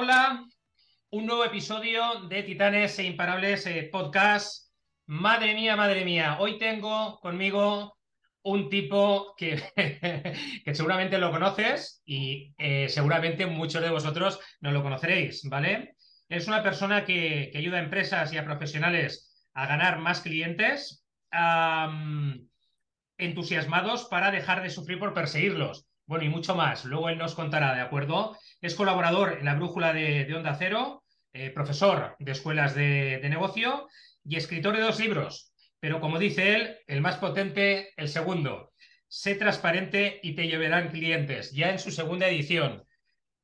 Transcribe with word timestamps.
Hola. 0.00 0.46
Un 1.10 1.26
nuevo 1.26 1.44
episodio 1.44 2.28
de 2.28 2.44
Titanes 2.44 2.96
e 3.00 3.02
Imparables 3.02 3.66
eh, 3.66 3.88
Podcast. 3.90 4.70
Madre 5.06 5.54
mía, 5.54 5.74
madre 5.74 6.04
mía. 6.04 6.36
Hoy 6.38 6.56
tengo 6.56 7.18
conmigo 7.18 7.98
un 8.42 8.68
tipo 8.70 9.34
que, 9.36 9.60
que 10.64 10.72
seguramente 10.72 11.18
lo 11.18 11.32
conoces 11.32 12.00
y 12.04 12.54
eh, 12.58 12.88
seguramente 12.88 13.44
muchos 13.46 13.82
de 13.82 13.90
vosotros 13.90 14.38
no 14.60 14.70
lo 14.70 14.84
conoceréis, 14.84 15.42
¿vale? 15.48 15.96
Es 16.28 16.46
una 16.46 16.62
persona 16.62 17.04
que, 17.04 17.50
que 17.50 17.58
ayuda 17.58 17.78
a 17.78 17.82
empresas 17.82 18.32
y 18.32 18.38
a 18.38 18.44
profesionales 18.44 19.48
a 19.52 19.66
ganar 19.66 19.98
más 19.98 20.20
clientes 20.20 21.04
entusiasmados 23.16 24.04
para 24.04 24.30
dejar 24.30 24.62
de 24.62 24.70
sufrir 24.70 25.00
por 25.00 25.12
perseguirlos. 25.12 25.88
Bueno, 26.06 26.24
y 26.24 26.28
mucho 26.28 26.54
más. 26.54 26.84
Luego 26.84 27.08
él 27.08 27.18
nos 27.18 27.34
contará, 27.34 27.74
¿de 27.74 27.82
acuerdo? 27.82 28.38
Es 28.60 28.74
colaborador 28.74 29.38
en 29.38 29.44
la 29.44 29.54
Brújula 29.54 29.92
de, 29.92 30.24
de 30.24 30.34
Onda 30.34 30.56
Cero, 30.58 31.04
eh, 31.32 31.50
profesor 31.50 32.16
de 32.18 32.32
escuelas 32.32 32.74
de, 32.74 33.18
de 33.22 33.28
negocio 33.28 33.88
y 34.24 34.36
escritor 34.36 34.76
de 34.76 34.82
dos 34.82 34.98
libros. 34.98 35.52
Pero 35.80 36.00
como 36.00 36.18
dice 36.18 36.56
él, 36.56 36.76
el 36.86 37.00
más 37.00 37.18
potente, 37.18 37.92
el 37.96 38.08
segundo. 38.08 38.72
Sé 39.06 39.36
transparente 39.36 40.18
y 40.22 40.34
te 40.34 40.48
llevarán 40.48 40.88
clientes, 40.88 41.52
ya 41.52 41.70
en 41.70 41.78
su 41.78 41.92
segunda 41.92 42.26
edición. 42.26 42.84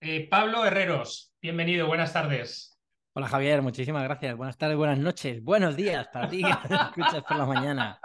Eh, 0.00 0.28
Pablo 0.28 0.66
Herreros, 0.66 1.32
bienvenido, 1.40 1.86
buenas 1.86 2.12
tardes. 2.12 2.78
Hola 3.14 3.28
Javier, 3.28 3.62
muchísimas 3.62 4.02
gracias. 4.02 4.36
Buenas 4.36 4.58
tardes, 4.58 4.76
buenas 4.76 4.98
noches, 4.98 5.40
buenos 5.42 5.76
días 5.76 6.08
para 6.12 6.28
ti 6.28 6.42
que 6.68 6.74
escuchas 6.74 7.22
por 7.22 7.36
la 7.36 7.46
mañana. 7.46 8.00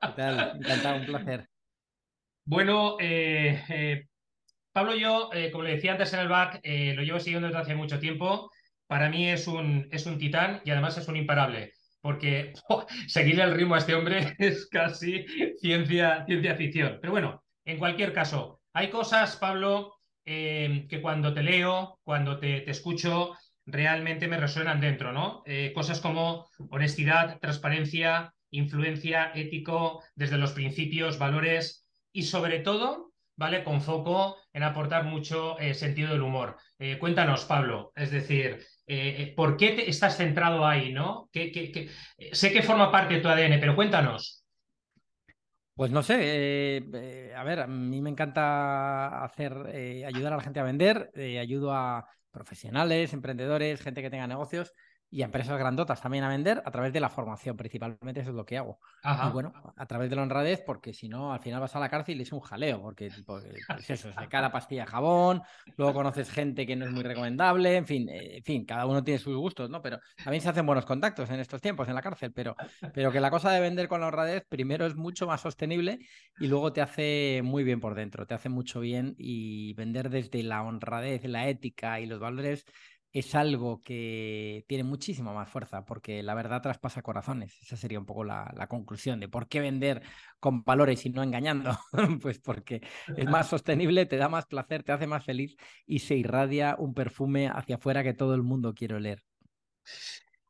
¿Qué 0.00 0.08
tal? 0.16 0.56
Encantado, 0.56 0.96
un 0.96 1.06
placer. 1.06 1.48
Bueno, 2.46 2.96
eh, 2.98 3.62
eh, 3.68 4.06
Pablo, 4.74 4.96
yo, 4.96 5.30
eh, 5.32 5.52
como 5.52 5.62
le 5.62 5.76
decía 5.76 5.92
antes 5.92 6.12
en 6.14 6.18
el 6.18 6.26
back, 6.28 6.58
eh, 6.64 6.94
lo 6.96 7.02
llevo 7.04 7.20
siguiendo 7.20 7.46
desde 7.46 7.60
hace 7.60 7.74
mucho 7.76 8.00
tiempo. 8.00 8.50
Para 8.88 9.08
mí 9.08 9.30
es 9.30 9.46
un, 9.46 9.86
es 9.92 10.04
un 10.04 10.18
titán 10.18 10.62
y 10.64 10.70
además 10.70 10.98
es 10.98 11.06
un 11.06 11.16
imparable, 11.16 11.74
porque 12.00 12.52
oh, 12.68 12.84
seguirle 13.06 13.44
el 13.44 13.54
ritmo 13.54 13.76
a 13.76 13.78
este 13.78 13.94
hombre 13.94 14.34
es 14.40 14.66
casi 14.66 15.26
ciencia, 15.60 16.24
ciencia 16.26 16.56
ficción. 16.56 16.98
Pero 17.00 17.12
bueno, 17.12 17.44
en 17.64 17.78
cualquier 17.78 18.12
caso, 18.12 18.62
hay 18.72 18.90
cosas, 18.90 19.36
Pablo, 19.36 19.94
eh, 20.24 20.86
que 20.90 21.00
cuando 21.00 21.32
te 21.32 21.44
leo, 21.44 22.00
cuando 22.02 22.40
te, 22.40 22.62
te 22.62 22.72
escucho, 22.72 23.36
realmente 23.66 24.26
me 24.26 24.38
resuenan 24.38 24.80
dentro, 24.80 25.12
¿no? 25.12 25.44
Cosas 25.72 26.00
como 26.00 26.48
honestidad, 26.70 27.38
transparencia, 27.38 28.34
influencia, 28.50 29.30
ético, 29.36 30.02
desde 30.16 30.36
los 30.36 30.52
principios, 30.52 31.18
valores 31.18 31.86
y 32.12 32.24
sobre 32.24 32.58
todo, 32.58 33.13
¿vale? 33.36 33.64
Con 33.64 33.80
foco 33.80 34.36
en 34.52 34.62
aportar 34.62 35.04
mucho 35.04 35.58
eh, 35.58 35.74
sentido 35.74 36.10
del 36.10 36.22
humor. 36.22 36.56
Eh, 36.78 36.98
cuéntanos, 36.98 37.44
Pablo, 37.44 37.92
es 37.96 38.10
decir, 38.10 38.64
eh, 38.86 39.32
¿por 39.36 39.56
qué 39.56 39.70
te 39.70 39.88
estás 39.88 40.16
centrado 40.16 40.66
ahí, 40.66 40.92
no? 40.92 41.28
¿Qué? 41.32 41.90
Sé 42.32 42.52
que 42.52 42.62
forma 42.62 42.90
parte 42.90 43.14
de 43.14 43.20
tu 43.20 43.28
ADN, 43.28 43.58
pero 43.58 43.74
cuéntanos. 43.74 44.44
Pues 45.76 45.90
no 45.90 46.04
sé, 46.04 47.32
a 47.36 47.42
ver, 47.42 47.60
a 47.60 47.66
mí 47.66 48.00
me 48.00 48.10
encanta 48.10 49.24
hacer, 49.24 49.52
ayudar 50.06 50.32
a 50.32 50.36
la 50.36 50.42
gente 50.42 50.60
a 50.60 50.62
vender, 50.62 51.10
ayudo 51.40 51.72
a 51.74 52.06
profesionales, 52.30 53.12
emprendedores, 53.12 53.80
gente 53.80 54.00
que 54.00 54.10
tenga 54.10 54.28
negocios 54.28 54.72
y 55.14 55.22
a 55.22 55.26
empresas 55.26 55.56
grandotas 55.56 56.00
también 56.00 56.24
a 56.24 56.28
vender 56.28 56.60
a 56.64 56.70
través 56.72 56.92
de 56.92 56.98
la 56.98 57.08
formación, 57.08 57.56
principalmente 57.56 58.22
eso 58.22 58.30
es 58.30 58.36
lo 58.36 58.44
que 58.44 58.58
hago. 58.58 58.80
Y 59.04 59.30
bueno, 59.30 59.52
a 59.76 59.86
través 59.86 60.10
de 60.10 60.16
la 60.16 60.22
honradez, 60.22 60.60
porque 60.66 60.92
si 60.92 61.08
no, 61.08 61.32
al 61.32 61.38
final 61.38 61.60
vas 61.60 61.76
a 61.76 61.78
la 61.78 61.88
cárcel 61.88 62.18
y 62.18 62.22
es 62.22 62.32
un 62.32 62.40
jaleo, 62.40 62.82
porque 62.82 63.12
porque, 63.24 63.60
pues 63.68 63.90
eso, 63.90 64.12
se 64.12 64.28
cae 64.28 64.42
la 64.42 64.50
pastilla 64.50 64.86
jabón, 64.86 65.40
luego 65.76 65.94
conoces 65.94 66.28
gente 66.32 66.66
que 66.66 66.74
no 66.74 66.86
es 66.86 66.90
muy 66.90 67.04
recomendable, 67.04 67.76
en 67.76 67.86
fin, 67.86 68.08
eh, 68.08 68.38
en 68.38 68.42
fin, 68.42 68.64
cada 68.64 68.86
uno 68.86 69.04
tiene 69.04 69.20
sus 69.20 69.36
gustos, 69.36 69.70
¿no? 69.70 69.80
Pero 69.80 70.00
también 70.24 70.42
se 70.42 70.48
hacen 70.48 70.66
buenos 70.66 70.84
contactos 70.84 71.30
en 71.30 71.38
estos 71.38 71.60
tiempos 71.60 71.86
en 71.86 71.94
la 71.94 72.02
cárcel, 72.02 72.32
pero, 72.32 72.56
pero 72.92 73.12
que 73.12 73.20
la 73.20 73.30
cosa 73.30 73.52
de 73.52 73.60
vender 73.60 73.86
con 73.86 74.00
la 74.00 74.08
honradez, 74.08 74.44
primero 74.48 74.84
es 74.84 74.96
mucho 74.96 75.28
más 75.28 75.40
sostenible 75.42 76.00
y 76.40 76.48
luego 76.48 76.72
te 76.72 76.80
hace 76.80 77.40
muy 77.44 77.62
bien 77.62 77.78
por 77.78 77.94
dentro, 77.94 78.26
te 78.26 78.34
hace 78.34 78.48
mucho 78.48 78.80
bien 78.80 79.14
y 79.16 79.74
vender 79.74 80.10
desde 80.10 80.42
la 80.42 80.64
honradez, 80.64 81.22
la 81.24 81.48
ética 81.48 82.00
y 82.00 82.06
los 82.06 82.18
valores 82.18 82.66
es 83.14 83.36
algo 83.36 83.80
que 83.80 84.64
tiene 84.66 84.82
muchísima 84.82 85.32
más 85.32 85.48
fuerza 85.48 85.84
porque 85.84 86.22
la 86.24 86.34
verdad 86.34 86.60
traspasa 86.60 87.00
corazones. 87.00 87.56
Esa 87.62 87.76
sería 87.76 88.00
un 88.00 88.06
poco 88.06 88.24
la, 88.24 88.52
la 88.56 88.66
conclusión 88.66 89.20
de 89.20 89.28
por 89.28 89.46
qué 89.46 89.60
vender 89.60 90.02
con 90.40 90.64
valores 90.64 91.06
y 91.06 91.10
no 91.10 91.22
engañando. 91.22 91.78
pues 92.20 92.40
porque 92.40 92.82
es 93.16 93.26
más 93.26 93.48
sostenible, 93.48 94.04
te 94.06 94.16
da 94.16 94.28
más 94.28 94.46
placer, 94.46 94.82
te 94.82 94.90
hace 94.90 95.06
más 95.06 95.24
feliz 95.24 95.56
y 95.86 96.00
se 96.00 96.16
irradia 96.16 96.74
un 96.76 96.92
perfume 96.92 97.46
hacia 97.46 97.76
afuera 97.76 98.02
que 98.02 98.14
todo 98.14 98.34
el 98.34 98.42
mundo 98.42 98.74
quiere 98.74 98.96
oler. 98.96 99.22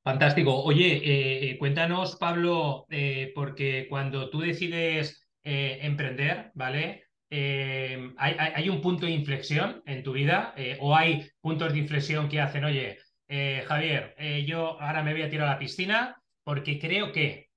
Fantástico. 0.03 0.63
Oye, 0.63 0.97
eh, 0.97 1.51
eh, 1.51 1.59
cuéntanos, 1.59 2.17
Pablo, 2.17 2.87
eh, 2.89 3.31
porque 3.35 3.87
cuando 3.91 4.31
tú 4.31 4.41
decides 4.41 5.29
eh, 5.43 5.81
emprender, 5.83 6.51
¿vale? 6.55 7.04
Eh, 7.37 8.15
¿hay, 8.17 8.69
un 8.69 8.81
punto 8.81 9.07
de 9.07 9.13
inflexión 9.13 9.83
en 9.87 10.05
tu 10.05 10.13
vida 10.13 10.55
eh, 10.57 10.79
o 10.81 10.95
hay 10.95 11.29
puntos 11.41 11.73
de 11.73 11.81
inflexión 11.81 12.29
que 12.29 12.41
hacen, 12.41 12.65
oye, 12.65 12.99
eh, 13.27 13.65
Javier, 13.67 14.15
yo 14.47 14.81
ahora 14.81 15.03
me 15.03 15.13
voy 15.13 15.23
a 15.23 15.29
tirar 15.29 15.49
a 15.49 15.53
la 15.55 15.59
piscina 15.59 16.23
porque 16.45 16.79
creo 16.79 17.11
que... 17.11 17.51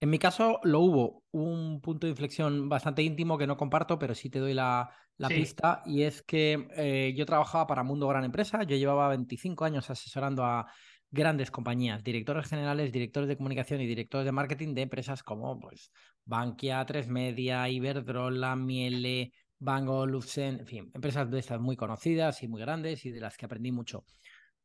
En 0.00 0.10
mi 0.10 0.18
caso 0.18 0.58
lo 0.64 0.80
hubo, 0.80 1.22
un 1.30 1.80
punto 1.80 2.08
de 2.08 2.10
inflexión 2.10 2.68
bastante 2.68 3.02
íntimo 3.02 3.38
que 3.38 3.46
no 3.46 3.56
comparto, 3.56 4.00
pero 4.00 4.16
sí 4.16 4.30
te 4.30 4.40
doy 4.40 4.52
la, 4.52 4.90
la 5.16 5.28
Sí, 5.28 5.34
pista, 5.36 5.82
y 5.86 6.02
es 6.02 6.22
que 6.22 7.14
yo 7.16 7.26
trabajaba 7.26 7.68
para 7.68 7.84
Mundo 7.84 8.08
Gran 8.08 8.24
Empresa, 8.24 8.64
yo 8.64 8.76
llevaba 8.76 9.10
25 9.10 9.64
años 9.64 9.88
asesorando 9.90 10.44
a 10.44 10.66
grandes 11.14 11.52
compañías, 11.52 12.02
directores 12.02 12.48
generales, 12.48 12.90
directores 12.90 13.28
de 13.28 13.36
comunicación 13.36 13.80
y 13.80 13.86
directores 13.86 14.24
de 14.24 14.32
marketing 14.32 14.74
de 14.74 14.82
empresas 14.82 15.22
como 15.22 15.60
pues, 15.60 15.92
Bankia, 16.24 16.84
Tres 16.84 17.08
Media, 17.08 17.68
Iberdrola, 17.68 18.56
Miele, 18.56 19.32
Bango, 19.58 20.06
Luxen, 20.06 20.60
en 20.60 20.66
fin, 20.66 20.90
empresas 20.94 21.30
de 21.30 21.38
estas 21.38 21.60
muy 21.60 21.76
conocidas 21.76 22.42
y 22.42 22.48
muy 22.48 22.60
grandes 22.60 23.04
y 23.04 23.10
de 23.10 23.20
las 23.20 23.36
que 23.36 23.46
aprendí 23.46 23.72
mucho. 23.72 24.04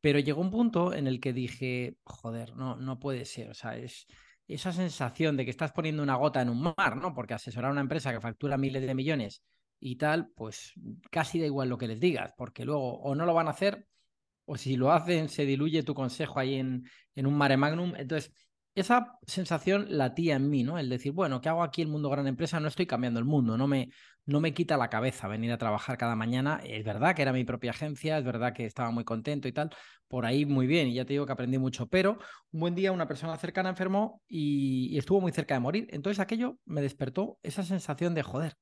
Pero 0.00 0.18
llegó 0.18 0.40
un 0.40 0.50
punto 0.50 0.94
en 0.94 1.06
el 1.06 1.20
que 1.20 1.32
dije, 1.32 1.96
joder, 2.04 2.56
no, 2.56 2.76
no 2.76 2.98
puede 2.98 3.24
ser, 3.24 3.50
o 3.50 3.54
sea, 3.54 3.76
es 3.76 4.06
esa 4.46 4.72
sensación 4.72 5.36
de 5.36 5.44
que 5.44 5.50
estás 5.50 5.72
poniendo 5.72 6.02
una 6.02 6.16
gota 6.16 6.42
en 6.42 6.48
un 6.48 6.74
mar, 6.76 6.96
¿no? 6.96 7.14
Porque 7.14 7.34
asesorar 7.34 7.70
a 7.70 7.72
una 7.72 7.82
empresa 7.82 8.12
que 8.12 8.20
factura 8.20 8.58
miles 8.58 8.82
de 8.82 8.94
millones 8.94 9.42
y 9.78 9.96
tal, 9.96 10.30
pues 10.34 10.72
casi 11.10 11.38
da 11.38 11.46
igual 11.46 11.68
lo 11.68 11.78
que 11.78 11.86
les 11.86 12.00
digas, 12.00 12.32
porque 12.36 12.64
luego 12.64 13.00
o 13.00 13.14
no 13.14 13.26
lo 13.26 13.34
van 13.34 13.46
a 13.46 13.52
hacer, 13.52 13.86
o 14.44 14.56
si 14.56 14.76
lo 14.76 14.90
hacen, 14.90 15.28
se 15.28 15.46
diluye 15.46 15.84
tu 15.84 15.94
consejo 15.94 16.40
ahí 16.40 16.56
en, 16.56 16.84
en 17.14 17.26
un 17.26 17.34
mare 17.34 17.56
magnum. 17.56 17.94
Entonces, 17.96 18.32
esa 18.74 19.18
sensación 19.26 19.86
latía 19.88 20.36
en 20.36 20.48
mí, 20.48 20.62
¿no? 20.62 20.78
El 20.78 20.88
decir, 20.88 21.12
bueno, 21.12 21.40
¿qué 21.40 21.48
hago 21.48 21.62
aquí 21.62 21.82
en 21.82 21.90
Mundo 21.90 22.10
Gran 22.10 22.26
Empresa? 22.26 22.60
No 22.60 22.68
estoy 22.68 22.86
cambiando 22.86 23.18
el 23.18 23.26
mundo, 23.26 23.56
no 23.56 23.66
me, 23.66 23.90
no 24.26 24.40
me 24.40 24.54
quita 24.54 24.76
la 24.76 24.88
cabeza 24.88 25.28
venir 25.28 25.52
a 25.52 25.58
trabajar 25.58 25.98
cada 25.98 26.16
mañana. 26.16 26.60
Es 26.64 26.84
verdad 26.84 27.14
que 27.14 27.22
era 27.22 27.32
mi 27.32 27.44
propia 27.44 27.72
agencia, 27.72 28.18
es 28.18 28.24
verdad 28.24 28.52
que 28.52 28.66
estaba 28.66 28.90
muy 28.90 29.04
contento 29.04 29.48
y 29.48 29.52
tal, 29.52 29.70
por 30.08 30.24
ahí 30.24 30.46
muy 30.46 30.66
bien, 30.66 30.88
y 30.88 30.94
ya 30.94 31.04
te 31.04 31.14
digo 31.14 31.26
que 31.26 31.32
aprendí 31.32 31.58
mucho, 31.58 31.88
pero 31.88 32.18
un 32.52 32.60
buen 32.60 32.74
día 32.74 32.92
una 32.92 33.08
persona 33.08 33.36
cercana 33.36 33.70
enfermó 33.70 34.22
y 34.28 34.96
estuvo 34.98 35.20
muy 35.20 35.32
cerca 35.32 35.54
de 35.54 35.60
morir. 35.60 35.86
Entonces 35.90 36.20
aquello 36.20 36.58
me 36.64 36.80
despertó 36.82 37.38
esa 37.42 37.62
sensación 37.64 38.14
de, 38.14 38.22
joder, 38.22 38.56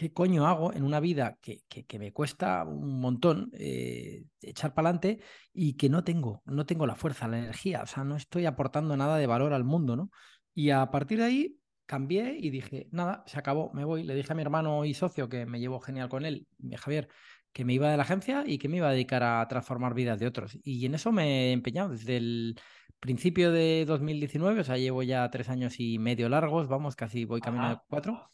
¿qué 0.00 0.14
coño 0.14 0.46
hago 0.46 0.72
en 0.72 0.82
una 0.82 0.98
vida 0.98 1.36
que, 1.42 1.60
que, 1.68 1.84
que 1.84 1.98
me 1.98 2.10
cuesta 2.10 2.64
un 2.64 3.00
montón 3.00 3.50
eh, 3.52 4.24
echar 4.40 4.72
para 4.72 4.88
adelante 4.88 5.20
y 5.52 5.74
que 5.74 5.90
no 5.90 6.04
tengo, 6.04 6.42
no 6.46 6.64
tengo 6.64 6.86
la 6.86 6.94
fuerza, 6.94 7.28
la 7.28 7.38
energía, 7.38 7.82
o 7.82 7.86
sea, 7.86 8.02
no 8.02 8.16
estoy 8.16 8.46
aportando 8.46 8.96
nada 8.96 9.18
de 9.18 9.26
valor 9.26 9.52
al 9.52 9.64
mundo, 9.64 9.96
¿no? 9.96 10.10
Y 10.54 10.70
a 10.70 10.90
partir 10.90 11.18
de 11.18 11.24
ahí 11.24 11.56
cambié 11.84 12.34
y 12.40 12.48
dije, 12.48 12.88
nada, 12.92 13.24
se 13.26 13.38
acabó, 13.38 13.72
me 13.74 13.84
voy. 13.84 14.02
Le 14.02 14.14
dije 14.14 14.32
a 14.32 14.34
mi 14.34 14.40
hermano 14.40 14.86
y 14.86 14.94
socio, 14.94 15.28
que 15.28 15.44
me 15.44 15.60
llevo 15.60 15.80
genial 15.80 16.08
con 16.08 16.24
él, 16.24 16.46
Javier, 16.78 17.08
que 17.52 17.66
me 17.66 17.74
iba 17.74 17.90
de 17.90 17.98
la 17.98 18.04
agencia 18.04 18.44
y 18.46 18.56
que 18.56 18.70
me 18.70 18.78
iba 18.78 18.88
a 18.88 18.92
dedicar 18.92 19.22
a 19.22 19.46
transformar 19.48 19.92
vidas 19.92 20.18
de 20.18 20.28
otros. 20.28 20.56
Y 20.62 20.86
en 20.86 20.94
eso 20.94 21.12
me 21.12 21.50
he 21.50 21.52
empeñado 21.52 21.90
desde 21.90 22.16
el 22.16 22.58
principio 23.00 23.52
de 23.52 23.84
2019, 23.86 24.60
o 24.60 24.64
sea, 24.64 24.78
llevo 24.78 25.02
ya 25.02 25.28
tres 25.30 25.50
años 25.50 25.78
y 25.78 25.98
medio 25.98 26.30
largos, 26.30 26.68
vamos, 26.68 26.96
casi 26.96 27.26
voy 27.26 27.42
camino 27.42 27.68
de 27.68 27.78
cuatro. 27.86 28.30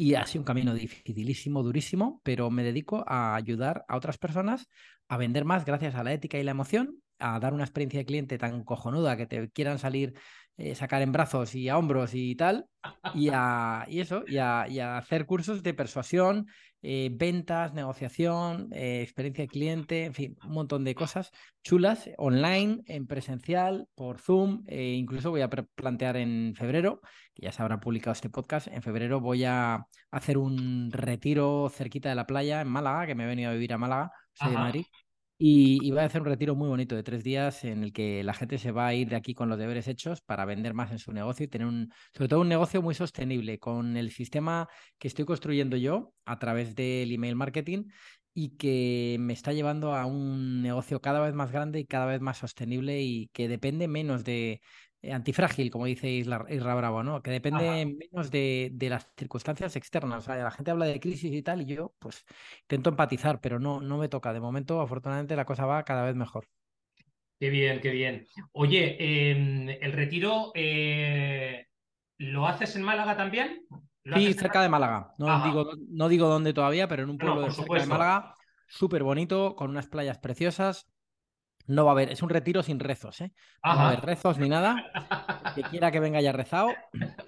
Y 0.00 0.14
ha 0.14 0.24
sido 0.26 0.42
un 0.42 0.46
camino 0.46 0.74
dificilísimo, 0.74 1.64
durísimo, 1.64 2.20
pero 2.22 2.50
me 2.50 2.62
dedico 2.62 3.04
a 3.08 3.34
ayudar 3.34 3.84
a 3.88 3.96
otras 3.96 4.16
personas 4.16 4.68
a 5.08 5.16
vender 5.16 5.44
más 5.44 5.64
gracias 5.64 5.96
a 5.96 6.04
la 6.04 6.12
ética 6.12 6.38
y 6.38 6.44
la 6.44 6.52
emoción, 6.52 7.02
a 7.18 7.40
dar 7.40 7.52
una 7.52 7.64
experiencia 7.64 7.98
de 7.98 8.06
cliente 8.06 8.38
tan 8.38 8.62
cojonuda 8.62 9.16
que 9.16 9.26
te 9.26 9.50
quieran 9.50 9.80
salir, 9.80 10.14
eh, 10.56 10.76
sacar 10.76 11.02
en 11.02 11.10
brazos 11.10 11.52
y 11.56 11.68
a 11.68 11.76
hombros 11.76 12.14
y 12.14 12.36
tal, 12.36 12.66
y, 13.12 13.30
a, 13.32 13.86
y 13.88 13.98
eso, 13.98 14.22
y 14.28 14.36
a, 14.36 14.66
y 14.68 14.78
a 14.78 14.98
hacer 14.98 15.26
cursos 15.26 15.64
de 15.64 15.74
persuasión, 15.74 16.46
eh, 16.82 17.10
ventas, 17.12 17.74
negociación, 17.74 18.68
eh, 18.72 19.02
experiencia 19.02 19.44
de 19.44 19.48
cliente, 19.48 20.04
en 20.04 20.14
fin, 20.14 20.36
un 20.44 20.52
montón 20.52 20.84
de 20.84 20.94
cosas 20.94 21.32
chulas, 21.62 22.08
online, 22.18 22.82
en 22.86 23.06
presencial, 23.06 23.88
por 23.94 24.20
Zoom, 24.20 24.64
eh, 24.68 24.94
incluso 24.94 25.30
voy 25.30 25.40
a 25.40 25.50
plantear 25.50 26.16
en 26.16 26.54
febrero, 26.56 27.00
que 27.34 27.42
ya 27.46 27.52
se 27.52 27.62
habrá 27.62 27.80
publicado 27.80 28.12
este 28.12 28.30
podcast, 28.30 28.68
en 28.68 28.82
febrero 28.82 29.20
voy 29.20 29.44
a 29.44 29.86
hacer 30.10 30.38
un 30.38 30.90
retiro 30.92 31.68
cerquita 31.68 32.08
de 32.08 32.14
la 32.14 32.26
playa 32.26 32.60
en 32.60 32.68
Málaga, 32.68 33.06
que 33.06 33.14
me 33.14 33.24
he 33.24 33.26
venido 33.26 33.50
a 33.50 33.54
vivir 33.54 33.72
a 33.72 33.78
Málaga, 33.78 34.12
soy 34.32 34.52
de. 34.52 34.54
Madrid, 34.54 34.84
Y, 35.40 35.90
voy 35.90 36.00
a 36.00 36.04
hacer 36.04 36.20
un 36.20 36.26
retiro 36.26 36.56
muy 36.56 36.68
bonito 36.68 36.96
de 36.96 37.04
tres 37.04 37.22
días 37.22 37.62
en 37.62 37.84
el 37.84 37.92
que 37.92 38.24
la 38.24 38.34
gente 38.34 38.58
se 38.58 38.72
va 38.72 38.88
a 38.88 38.94
ir 38.94 39.08
de 39.08 39.14
aquí 39.14 39.34
con 39.34 39.48
los 39.48 39.56
deberes 39.56 39.86
hechos 39.86 40.20
para 40.20 40.44
vender 40.44 40.74
más 40.74 40.90
en 40.90 40.98
su 40.98 41.12
negocio 41.12 41.44
y 41.44 41.48
tener 41.48 41.68
un, 41.68 41.92
sobre 42.12 42.28
todo 42.28 42.40
un 42.40 42.48
negocio 42.48 42.82
muy 42.82 42.94
sostenible 42.96 43.60
con 43.60 43.96
el 43.96 44.10
sistema 44.10 44.68
que 44.98 45.06
estoy 45.06 45.24
construyendo 45.26 45.76
yo 45.76 46.12
a 46.24 46.40
través 46.40 46.74
del 46.74 47.12
email 47.12 47.36
marketing 47.36 47.84
y 48.34 48.56
que 48.56 49.16
me 49.20 49.32
está 49.32 49.52
llevando 49.52 49.94
a 49.94 50.06
un 50.06 50.60
negocio 50.60 51.00
cada 51.00 51.20
vez 51.20 51.34
más 51.34 51.52
grande 51.52 51.78
y 51.80 51.86
cada 51.86 52.06
vez 52.06 52.20
más 52.20 52.38
sostenible 52.38 53.00
y 53.02 53.28
que 53.32 53.46
depende 53.48 53.86
menos 53.86 54.24
de, 54.24 54.60
antifrágil, 55.12 55.70
como 55.70 55.86
dice 55.86 56.08
Isla, 56.08 56.38
Bravo, 56.38 57.02
¿no? 57.02 57.22
Que 57.22 57.30
depende 57.30 57.86
menos 57.86 58.30
de, 58.30 58.72
las 58.80 59.10
circunstancias 59.16 59.76
externas. 59.76 60.18
O 60.18 60.26
sea, 60.26 60.36
la 60.36 60.50
gente 60.50 60.70
habla 60.70 60.86
de 60.86 61.00
crisis 61.00 61.32
y 61.32 61.42
tal, 61.42 61.62
y 61.62 61.66
yo, 61.66 61.94
pues, 61.98 62.24
intento 62.62 62.90
empatizar, 62.90 63.40
pero 63.40 63.58
no, 63.58 63.80
no 63.80 63.98
me 63.98 64.08
toca. 64.08 64.32
De 64.32 64.40
momento, 64.40 64.80
afortunadamente, 64.80 65.36
la 65.36 65.44
cosa 65.44 65.66
va 65.66 65.84
cada 65.84 66.04
vez 66.04 66.14
mejor. 66.14 66.48
Qué 67.40 67.50
bien, 67.50 67.80
qué 67.80 67.90
bien. 67.90 68.26
Oye, 68.52 69.30
em, 69.30 69.68
el 69.68 69.92
retiro, 69.92 70.50
eh, 70.54 71.66
¿lo 72.18 72.46
haces 72.46 72.74
en 72.76 72.82
Málaga 72.82 73.16
también? 73.16 73.66
Sí, 74.04 74.32
cerca 74.32 74.62
de 74.62 74.68
Málaga. 74.68 75.14
No 75.18 75.44
digo, 75.44 75.70
no 75.90 76.08
digo 76.08 76.28
dónde 76.28 76.52
todavía, 76.52 76.88
pero 76.88 77.02
en 77.02 77.10
un 77.10 77.18
pueblo 77.18 77.42
de 77.42 77.50
cerca 77.50 77.80
de 77.80 77.86
Málaga, 77.86 78.34
súper 78.66 79.02
bonito, 79.02 79.54
con 79.54 79.70
unas 79.70 79.86
playas 79.86 80.18
preciosas 80.18 80.88
no 81.68 81.84
va 81.84 81.90
a 81.90 81.92
haber, 81.92 82.10
es 82.10 82.22
un 82.22 82.30
retiro 82.30 82.62
sin 82.62 82.80
rezos, 82.80 83.20
¿eh? 83.20 83.32
No 83.62 83.76
va 83.76 83.82
a 83.82 83.88
haber 83.88 84.04
rezos 84.04 84.38
ni 84.38 84.48
nada. 84.48 84.90
El 85.44 85.62
que 85.62 85.70
quiera 85.70 85.92
que 85.92 86.00
venga 86.00 86.20
ya 86.20 86.32
rezado, 86.32 86.70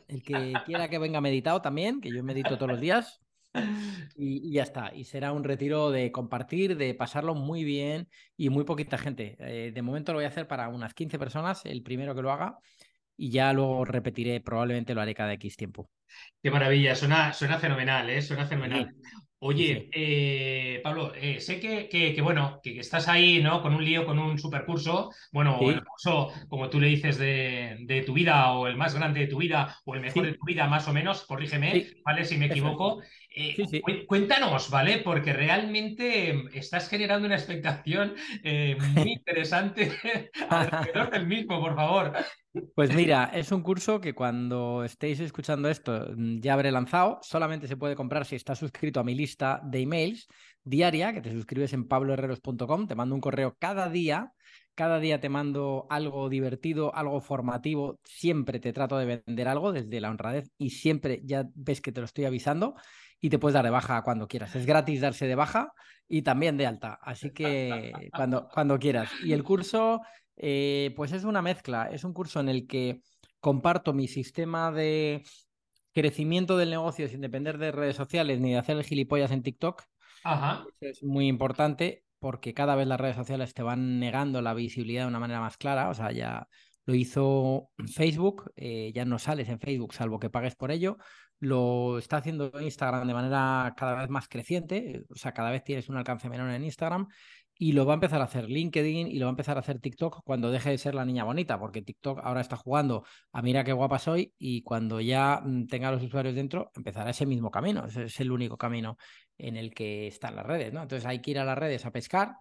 el 0.08 0.22
que 0.22 0.54
quiera 0.64 0.88
que 0.88 0.98
venga 0.98 1.20
meditado 1.20 1.60
también, 1.60 2.00
que 2.00 2.10
yo 2.10 2.24
medito 2.24 2.56
todos 2.56 2.72
los 2.72 2.80
días. 2.80 3.20
Y, 4.16 4.52
ya 4.52 4.62
está. 4.62 4.94
Y 4.94 5.04
será 5.04 5.32
un 5.32 5.44
retiro 5.44 5.90
de 5.90 6.10
compartir, 6.12 6.76
de 6.76 6.94
pasarlo 6.94 7.34
muy 7.34 7.64
bien 7.64 8.08
y 8.36 8.48
muy 8.48 8.64
poquita 8.64 8.96
gente. 8.96 9.36
Eh, 9.40 9.72
de 9.72 9.82
momento 9.82 10.12
lo 10.12 10.18
voy 10.18 10.24
a 10.24 10.28
hacer 10.28 10.46
para 10.46 10.68
unas 10.68 10.94
15 10.94 11.18
personas, 11.18 11.64
el 11.66 11.82
primero 11.82 12.14
que 12.14 12.22
lo 12.22 12.32
haga, 12.32 12.58
y 13.16 13.30
ya 13.30 13.52
luego 13.52 13.84
repetiré, 13.84 14.40
probablemente 14.40 14.94
lo 14.94 15.00
haré 15.00 15.14
cada 15.14 15.32
X 15.34 15.56
tiempo. 15.56 15.90
Qué 16.42 16.50
maravilla, 16.50 16.94
suena, 16.94 17.32
suena 17.32 17.58
fenomenal, 17.58 18.08
¿eh? 18.08 18.22
Suena 18.22 18.46
fenomenal. 18.46 18.94
Oye, 19.42 19.88
eh, 19.92 20.80
Pablo, 20.84 21.14
eh, 21.14 21.40
sé 21.40 21.58
que, 21.58 21.88
que, 21.88 22.20
bueno, 22.20 22.60
que, 22.62 22.78
estás 22.78 23.08
ahí, 23.08 23.42
¿no? 23.42 23.62
Con 23.62 23.74
un 23.74 23.82
lío, 23.82 24.04
con 24.04 24.18
un 24.18 24.38
supercurso, 24.38 25.10
bueno, 25.32 25.58
el 25.62 25.82
curso, 25.82 26.30
como 26.46 26.68
tú 26.68 26.78
le 26.78 26.88
dices, 26.88 27.16
de, 27.16 27.78
de, 27.80 28.02
tu 28.02 28.12
vida, 28.12 28.52
o 28.52 28.66
el 28.66 28.76
más 28.76 28.94
grande 28.94 29.20
de 29.20 29.28
tu 29.28 29.38
vida, 29.38 29.78
o 29.86 29.94
el 29.94 30.02
mejor 30.02 30.26
de 30.26 30.34
tu 30.34 30.44
vida, 30.44 30.66
más 30.66 30.86
o 30.88 30.92
menos, 30.92 31.24
corrígeme, 31.24 31.86
¿vale? 32.04 32.26
Si 32.26 32.36
me 32.36 32.46
equivoco. 32.46 33.00
Eh, 33.34 33.56
cuéntanos, 34.06 34.68
¿vale? 34.68 34.98
Porque 34.98 35.32
realmente 35.32 36.34
estás 36.52 36.90
generando 36.90 37.26
una 37.26 37.36
expectación 37.36 38.14
muy 38.44 39.12
interesante 39.12 40.30
alrededor 40.50 41.10
del 41.10 41.26
mismo, 41.26 41.58
por 41.60 41.74
favor. 41.74 42.12
Pues 42.74 42.94
mira, 42.94 43.30
es 43.32 43.52
un 43.52 43.62
curso 43.62 44.00
que 44.00 44.14
cuando 44.14 44.82
estéis 44.82 45.20
escuchando 45.20 45.68
esto 45.68 46.08
mm, 46.16 46.40
ya 46.40 46.54
habré 46.54 46.72
lanzado. 46.72 47.20
Solamente 47.22 47.68
se 47.68 47.76
puede 47.76 47.94
comprar 47.94 48.24
si 48.24 48.34
estás 48.36 48.58
suscrito 48.58 48.98
a 48.98 49.04
mi 49.04 49.14
lista 49.14 49.60
de 49.64 49.80
emails 49.80 50.26
diaria, 50.64 51.12
que 51.12 51.20
te 51.20 51.32
suscribes 51.32 51.72
en 51.72 51.86
pabloherreros.com. 51.86 52.86
Te 52.88 52.94
mando 52.94 53.14
un 53.14 53.20
correo 53.20 53.56
cada 53.58 53.88
día. 53.88 54.32
Cada 54.74 54.98
día 54.98 55.20
te 55.20 55.28
mando 55.28 55.86
algo 55.90 56.28
divertido, 56.28 56.94
algo 56.94 57.20
formativo. 57.20 58.00
Siempre 58.02 58.58
te 58.60 58.72
trato 58.72 58.98
de 58.98 59.22
vender 59.26 59.46
algo 59.46 59.72
desde 59.72 60.00
la 60.00 60.10
honradez 60.10 60.50
y 60.58 60.70
siempre 60.70 61.20
ya 61.24 61.44
ves 61.54 61.80
que 61.80 61.92
te 61.92 62.00
lo 62.00 62.06
estoy 62.06 62.24
avisando 62.24 62.74
y 63.20 63.28
te 63.28 63.38
puedes 63.38 63.54
dar 63.54 63.64
de 63.64 63.70
baja 63.70 64.02
cuando 64.02 64.26
quieras. 64.26 64.56
Es 64.56 64.66
gratis 64.66 65.00
darse 65.00 65.26
de 65.26 65.34
baja 65.34 65.72
y 66.08 66.22
también 66.22 66.56
de 66.56 66.66
alta. 66.66 66.98
Así 67.02 67.30
que 67.30 67.92
cuando, 68.14 68.48
cuando 68.48 68.78
quieras. 68.78 69.10
Y 69.22 69.32
el 69.32 69.44
curso 69.44 70.00
eh, 70.42 70.94
pues 70.96 71.12
es 71.12 71.24
una 71.24 71.42
mezcla, 71.42 71.90
es 71.92 72.02
un 72.02 72.14
curso 72.14 72.40
en 72.40 72.48
el 72.48 72.66
que 72.66 73.02
comparto 73.40 73.92
mi 73.92 74.08
sistema 74.08 74.72
de 74.72 75.22
crecimiento 75.92 76.56
del 76.56 76.70
negocio 76.70 77.08
sin 77.08 77.20
depender 77.20 77.58
de 77.58 77.72
redes 77.72 77.96
sociales 77.96 78.40
ni 78.40 78.52
de 78.52 78.58
hacer 78.58 78.78
el 78.78 78.84
gilipollas 78.84 79.32
en 79.32 79.42
TikTok. 79.42 79.82
Ajá. 80.24 80.64
es 80.80 81.02
muy 81.02 81.28
importante 81.28 82.04
porque 82.18 82.54
cada 82.54 82.74
vez 82.74 82.86
las 82.86 83.00
redes 83.00 83.16
sociales 83.16 83.52
te 83.52 83.62
van 83.62 83.98
negando 83.98 84.40
la 84.40 84.54
visibilidad 84.54 85.02
de 85.02 85.08
una 85.08 85.20
manera 85.20 85.40
más 85.40 85.58
clara. 85.58 85.90
O 85.90 85.94
sea, 85.94 86.10
ya 86.10 86.46
lo 86.86 86.94
hizo 86.94 87.70
Facebook, 87.86 88.50
eh, 88.56 88.92
ya 88.94 89.04
no 89.04 89.18
sales 89.18 89.48
en 89.48 89.60
Facebook 89.60 89.92
salvo 89.92 90.18
que 90.18 90.30
pagues 90.30 90.54
por 90.54 90.70
ello. 90.70 90.96
Lo 91.38 91.98
está 91.98 92.18
haciendo 92.18 92.50
Instagram 92.60 93.06
de 93.06 93.14
manera 93.14 93.74
cada 93.76 93.94
vez 93.94 94.08
más 94.08 94.28
creciente, 94.28 95.04
o 95.10 95.16
sea, 95.16 95.32
cada 95.32 95.50
vez 95.50 95.64
tienes 95.64 95.88
un 95.88 95.96
alcance 95.96 96.28
menor 96.28 96.50
en 96.50 96.64
Instagram 96.64 97.08
y 97.62 97.72
lo 97.72 97.84
va 97.84 97.92
a 97.92 97.94
empezar 97.94 98.22
a 98.22 98.24
hacer 98.24 98.48
LinkedIn 98.48 99.08
y 99.08 99.18
lo 99.18 99.26
va 99.26 99.30
a 99.30 99.36
empezar 99.36 99.58
a 99.58 99.60
hacer 99.60 99.80
TikTok 99.80 100.22
cuando 100.24 100.50
deje 100.50 100.70
de 100.70 100.78
ser 100.78 100.94
la 100.94 101.04
niña 101.04 101.24
bonita, 101.24 101.60
porque 101.60 101.82
TikTok 101.82 102.20
ahora 102.22 102.40
está 102.40 102.56
jugando 102.56 103.04
a 103.32 103.42
mira 103.42 103.64
qué 103.64 103.74
guapa 103.74 103.98
soy 103.98 104.32
y 104.38 104.62
cuando 104.62 104.98
ya 104.98 105.42
mm, 105.44 105.66
tenga 105.66 105.90
los 105.90 106.02
usuarios 106.02 106.34
dentro 106.34 106.70
empezará 106.74 107.10
ese 107.10 107.26
mismo 107.26 107.50
camino, 107.50 107.84
ese 107.84 108.04
es 108.04 108.18
el 108.20 108.32
único 108.32 108.56
camino 108.56 108.96
en 109.36 109.58
el 109.58 109.74
que 109.74 110.06
están 110.06 110.36
las 110.36 110.46
redes, 110.46 110.72
¿no? 110.72 110.80
Entonces 110.80 111.04
hay 111.04 111.20
que 111.20 111.32
ir 111.32 111.38
a 111.38 111.44
las 111.44 111.58
redes 111.58 111.84
a 111.84 111.90
pescar 111.90 112.36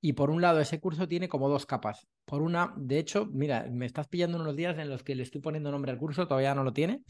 y 0.00 0.12
por 0.12 0.30
un 0.30 0.40
lado 0.40 0.60
ese 0.60 0.80
curso 0.80 1.08
tiene 1.08 1.28
como 1.28 1.48
dos 1.48 1.66
capas. 1.66 2.06
Por 2.24 2.42
una, 2.42 2.72
de 2.76 2.98
hecho, 2.98 3.26
mira, 3.26 3.66
me 3.70 3.86
estás 3.86 4.08
pillando 4.08 4.38
unos 4.38 4.56
días 4.56 4.78
en 4.78 4.88
los 4.88 5.02
que 5.02 5.14
le 5.14 5.22
estoy 5.22 5.40
poniendo 5.40 5.70
nombre 5.70 5.92
al 5.92 5.98
curso, 5.98 6.26
todavía 6.26 6.54
no 6.54 6.64
lo 6.64 6.72
tiene, 6.72 7.02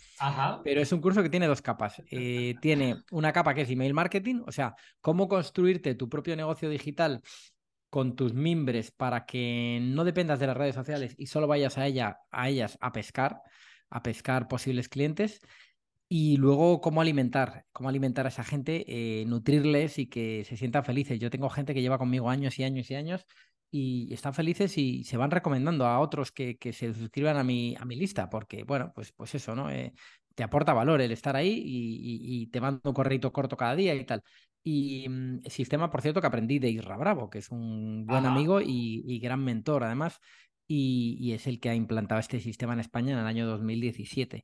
pero 0.62 0.81
es 0.81 0.93
un 0.93 1.00
curso 1.00 1.23
que 1.23 1.31
tiene 1.31 1.47
dos 1.47 1.62
capas. 1.62 2.03
Eh, 2.11 2.55
tiene 2.62 3.03
una 3.11 3.33
capa 3.33 3.55
que 3.55 3.62
es 3.62 3.71
email 3.71 3.94
marketing, 3.94 4.43
o 4.47 4.53
sea, 4.53 4.75
cómo 5.00 5.29
construirte 5.29 5.94
tu 5.94 6.09
propio 6.09 6.37
negocio 6.37 6.69
digital 6.69 7.23
con 7.91 8.15
tus 8.15 8.35
mimbres 8.35 8.91
para 8.91 9.25
que 9.27 9.79
no 9.83 10.05
dependas 10.05 10.38
de 10.38 10.47
las 10.47 10.56
redes 10.56 10.75
sociales 10.75 11.15
y 11.19 11.27
solo 11.27 11.47
vayas 11.47 11.79
a, 11.79 11.87
ella, 11.87 12.19
a 12.31 12.49
ellas 12.49 12.77
a 12.81 12.93
pescar, 12.93 13.41
a 13.91 14.03
pescar 14.03 14.49
posibles 14.49 14.88
clientes. 14.88 15.41
Y 16.08 16.37
luego 16.37 16.81
cómo 16.81 17.00
alimentar, 17.00 17.64
cómo 17.73 17.88
alimentar 17.88 18.26
a 18.26 18.29
esa 18.29 18.44
gente, 18.44 18.85
eh, 18.87 19.25
nutrirles 19.26 19.99
y 19.99 20.06
que 20.06 20.44
se 20.44 20.56
sientan 20.56 20.85
felices. 20.85 21.19
Yo 21.19 21.31
tengo 21.31 21.50
gente 21.50 21.75
que 21.75 21.82
lleva 21.82 21.99
conmigo 21.99 22.31
años 22.31 22.58
y 22.58 22.64
años 22.64 22.91
y 22.91 22.94
años 22.94 23.26
y 23.70 24.12
están 24.14 24.35
felices 24.35 24.79
y 24.79 25.04
se 25.04 25.16
van 25.16 25.31
recomendando 25.31 25.87
a 25.87 25.99
otros 25.99 26.33
que, 26.33 26.57
que 26.57 26.73
se 26.73 26.95
suscriban 26.95 27.37
a 27.37 27.45
mi, 27.45 27.75
a 27.78 27.85
mi 27.85 27.97
lista, 27.97 28.31
porque, 28.31 28.62
bueno, 28.64 28.92
pues, 28.95 29.12
pues 29.12 29.35
eso, 29.35 29.54
¿no? 29.57 29.71
Eh, 29.71 29.92
te 30.37 30.45
aporta 30.45 30.73
valor 30.75 31.00
el 31.00 31.11
estar 31.12 31.35
ahí 31.35 31.62
y, 31.64 32.47
te 32.49 32.61
mando 32.61 32.81
un 32.85 32.92
correo 32.92 33.33
corto 33.33 33.57
cada 33.57 33.75
día 33.75 33.95
y 33.95 34.04
tal. 34.04 34.23
Y 34.62 35.09
mm, 35.09 35.42
sistema, 35.47 35.90
por 35.90 36.02
cierto, 36.02 36.21
que 36.21 36.26
aprendí 36.26 36.59
de 36.59 36.71
Isra 36.71 36.97
Bravo, 36.97 37.31
que 37.31 37.38
es 37.38 37.50
un 37.50 38.07
buen 38.07 38.26
amigo 38.26 38.61
y, 38.61 39.19
gran 39.19 39.42
mentor, 39.42 39.85
además, 39.85 40.21
y, 40.69 41.33
es 41.33 41.47
el 41.47 41.59
que 41.59 41.71
ha 41.71 41.75
implantado 41.75 42.21
este 42.21 42.40
sistema 42.40 42.75
en 42.75 42.81
España 42.81 43.14
en 43.14 43.19
el 43.19 43.26
año 43.26 43.47
2017. 43.47 44.42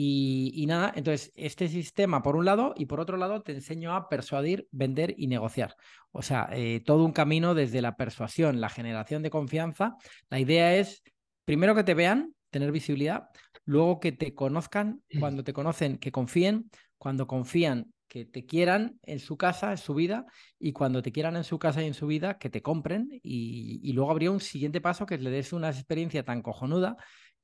Y, 0.00 0.64
nada, 0.68 0.92
entonces, 0.94 1.32
este 1.34 1.66
sistema 1.66 2.22
por 2.22 2.36
un 2.36 2.44
lado 2.44 2.72
y 2.76 2.86
por 2.86 3.00
otro 3.00 3.16
lado 3.16 3.42
te 3.42 3.50
enseño 3.50 3.96
a 3.96 4.08
persuadir, 4.08 4.68
vender 4.70 5.12
y 5.18 5.26
negociar. 5.26 5.74
O 6.12 6.22
sea, 6.22 6.48
eh, 6.52 6.80
todo 6.86 7.04
un 7.04 7.10
camino 7.10 7.52
desde 7.52 7.82
la 7.82 7.96
persuasión, 7.96 8.60
la 8.60 8.68
generación 8.68 9.24
de 9.24 9.30
confianza. 9.30 9.96
La 10.30 10.38
idea 10.38 10.76
es, 10.76 11.02
primero 11.44 11.74
que 11.74 11.82
te 11.82 11.94
vean, 11.94 12.32
tener 12.50 12.70
visibilidad, 12.70 13.24
luego 13.64 13.98
que 13.98 14.12
te 14.12 14.36
conozcan, 14.36 15.02
cuando 15.18 15.42
te 15.42 15.52
conocen, 15.52 15.98
que 15.98 16.12
confíen, 16.12 16.70
cuando 16.96 17.26
confían, 17.26 17.92
que 18.06 18.24
te 18.24 18.46
quieran 18.46 19.00
en 19.02 19.18
su 19.18 19.36
casa, 19.36 19.72
en 19.72 19.78
su 19.78 19.94
vida, 19.94 20.26
y 20.60 20.72
cuando 20.72 21.02
te 21.02 21.10
quieran 21.10 21.34
en 21.34 21.42
su 21.42 21.58
casa 21.58 21.82
y 21.82 21.86
en 21.86 21.94
su 21.94 22.06
vida, 22.06 22.38
que 22.38 22.50
te 22.50 22.62
compren. 22.62 23.08
Y, 23.22 23.92
luego 23.94 24.12
habría 24.12 24.30
un 24.30 24.40
siguiente 24.40 24.80
paso 24.80 25.06
que 25.06 25.18
le 25.18 25.30
des 25.30 25.52
una 25.52 25.70
experiencia 25.70 26.24
tan 26.24 26.40
cojonuda 26.40 26.96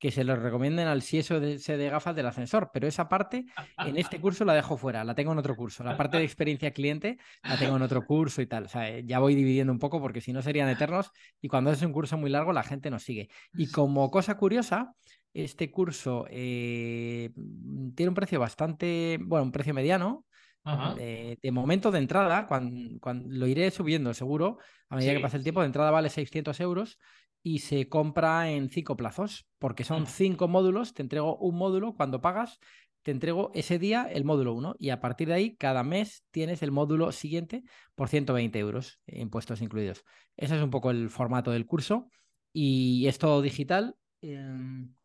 que 0.05 0.11
se 0.11 0.23
lo 0.23 0.35
recomienden 0.35 0.85
al 0.87 1.01
CIESO 1.01 1.39
de, 1.39 1.57
de 1.57 1.89
gafas 1.89 2.15
del 2.15 2.27
ascensor. 2.27 2.69
Pero 2.71 2.87
esa 2.87 3.09
parte 3.09 3.47
en 3.79 3.97
este 3.97 4.21
curso 4.21 4.45
la 4.45 4.53
dejo 4.53 4.77
fuera, 4.77 5.03
la 5.03 5.15
tengo 5.15 5.31
en 5.31 5.39
otro 5.39 5.55
curso. 5.55 5.83
La 5.83 5.97
parte 5.97 6.17
de 6.17 6.23
experiencia 6.23 6.69
cliente 6.69 7.17
la 7.41 7.57
tengo 7.57 7.75
en 7.75 7.81
otro 7.81 8.05
curso 8.05 8.39
y 8.39 8.45
tal. 8.45 8.65
O 8.65 8.67
sea, 8.67 8.99
ya 8.99 9.17
voy 9.17 9.33
dividiendo 9.33 9.73
un 9.73 9.79
poco 9.79 9.99
porque 9.99 10.21
si 10.21 10.31
no 10.31 10.43
serían 10.43 10.69
eternos 10.69 11.09
y 11.41 11.47
cuando 11.47 11.71
es 11.71 11.81
un 11.81 11.91
curso 11.91 12.19
muy 12.19 12.29
largo 12.29 12.53
la 12.53 12.61
gente 12.61 12.91
nos 12.91 13.01
sigue. 13.01 13.29
Y 13.55 13.71
como 13.71 14.11
cosa 14.11 14.37
curiosa, 14.37 14.93
este 15.33 15.71
curso 15.71 16.27
eh, 16.29 17.31
tiene 17.95 18.09
un 18.09 18.15
precio 18.15 18.39
bastante, 18.39 19.17
bueno, 19.23 19.45
un 19.45 19.51
precio 19.51 19.73
mediano. 19.73 20.23
Eh, 20.99 21.37
de 21.41 21.51
momento 21.51 21.89
de 21.89 21.97
entrada, 21.97 22.45
cuando, 22.45 23.25
lo 23.27 23.47
iré 23.47 23.71
subiendo 23.71 24.13
seguro, 24.13 24.59
a 24.89 24.97
medida 24.97 25.13
que 25.13 25.19
pase 25.19 25.37
el 25.37 25.43
tiempo, 25.43 25.61
de 25.61 25.67
entrada 25.67 25.89
vale 25.89 26.09
600 26.09 26.59
euros 26.59 26.99
y 27.45 27.59
se 27.59 27.87
compra 27.87 28.49
en 28.49 28.69
cinco 28.69 28.97
plazos, 28.97 29.45
porque 29.59 29.83
son 29.83 30.07
cinco 30.07 30.47
módulos, 30.47 30.95
te 30.95 31.03
entrego 31.03 31.37
un 31.37 31.55
módulo 31.55 31.93
cuando 31.93 32.19
pagas, 32.19 32.59
te 33.03 33.11
entrego 33.11 33.51
ese 33.53 33.77
día 33.77 34.09
el 34.11 34.25
módulo 34.25 34.55
1 34.55 34.77
y 34.79 34.89
a 34.89 34.99
partir 34.99 35.27
de 35.27 35.35
ahí 35.35 35.55
cada 35.55 35.83
mes 35.83 36.23
tienes 36.31 36.63
el 36.63 36.71
módulo 36.71 37.11
siguiente 37.11 37.63
por 37.93 38.09
120 38.09 38.57
euros, 38.57 38.99
impuestos 39.05 39.61
incluidos. 39.61 40.03
Ese 40.35 40.55
es 40.55 40.63
un 40.63 40.71
poco 40.71 40.89
el 40.89 41.11
formato 41.11 41.51
del 41.51 41.67
curso 41.67 42.09
y 42.51 43.05
es 43.05 43.19
todo 43.19 43.43
digital. 43.43 43.95
Em, 44.21 44.95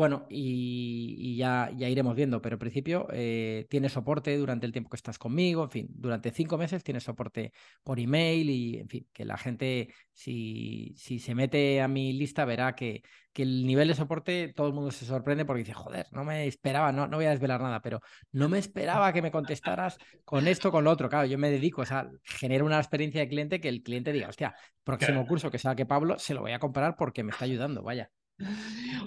Bueno, 0.00 0.24
y, 0.30 1.36
ya, 1.36 1.70
ya, 1.76 1.86
iremos 1.90 2.16
viendo, 2.16 2.40
pero 2.40 2.54
en 2.54 2.58
principio 2.58 3.06
eh, 3.12 3.66
tiene 3.68 3.90
soporte 3.90 4.34
durante 4.38 4.64
el 4.64 4.72
tiempo 4.72 4.88
que 4.88 4.96
estás 4.96 5.18
conmigo, 5.18 5.62
en 5.64 5.70
fin, 5.70 5.88
durante 5.90 6.30
cinco 6.30 6.56
meses 6.56 6.82
tiene 6.82 7.00
soporte 7.00 7.52
por 7.84 8.00
email 8.00 8.48
y, 8.48 8.78
en 8.78 8.88
fin, 8.88 9.06
que 9.12 9.26
la 9.26 9.36
gente, 9.36 9.92
si, 10.14 10.94
si 10.96 11.18
se 11.18 11.34
mete 11.34 11.82
a 11.82 11.88
mi 11.88 12.14
lista, 12.14 12.46
verá 12.46 12.74
que, 12.74 13.02
que 13.34 13.42
el 13.42 13.66
nivel 13.66 13.88
de 13.88 13.94
soporte, 13.94 14.54
todo 14.56 14.68
el 14.68 14.72
mundo 14.72 14.90
se 14.90 15.04
sorprende 15.04 15.44
porque 15.44 15.64
dice, 15.64 15.74
joder, 15.74 16.06
no 16.12 16.24
me 16.24 16.46
esperaba, 16.46 16.92
no, 16.92 17.06
no 17.06 17.18
voy 17.18 17.26
a 17.26 17.32
desvelar 17.32 17.60
nada, 17.60 17.82
pero 17.82 18.00
no 18.32 18.48
me 18.48 18.58
esperaba 18.58 19.12
que 19.12 19.20
me 19.20 19.30
contestaras 19.30 19.98
con 20.24 20.48
esto, 20.48 20.72
con 20.72 20.84
lo 20.84 20.92
otro. 20.92 21.10
Claro, 21.10 21.26
yo 21.26 21.36
me 21.36 21.50
dedico, 21.50 21.82
o 21.82 21.86
sea, 21.86 22.08
genero 22.24 22.64
una 22.64 22.78
experiencia 22.78 23.20
de 23.20 23.28
cliente 23.28 23.60
que 23.60 23.68
el 23.68 23.82
cliente 23.82 24.12
diga, 24.12 24.30
hostia, 24.30 24.54
próximo 24.82 25.26
curso 25.26 25.50
que 25.50 25.58
sea 25.58 25.74
que 25.74 25.84
Pablo, 25.84 26.18
se 26.18 26.32
lo 26.32 26.40
voy 26.40 26.52
a 26.52 26.58
comprar 26.58 26.96
porque 26.96 27.22
me 27.22 27.32
está 27.32 27.44
ayudando, 27.44 27.82
vaya. 27.82 28.10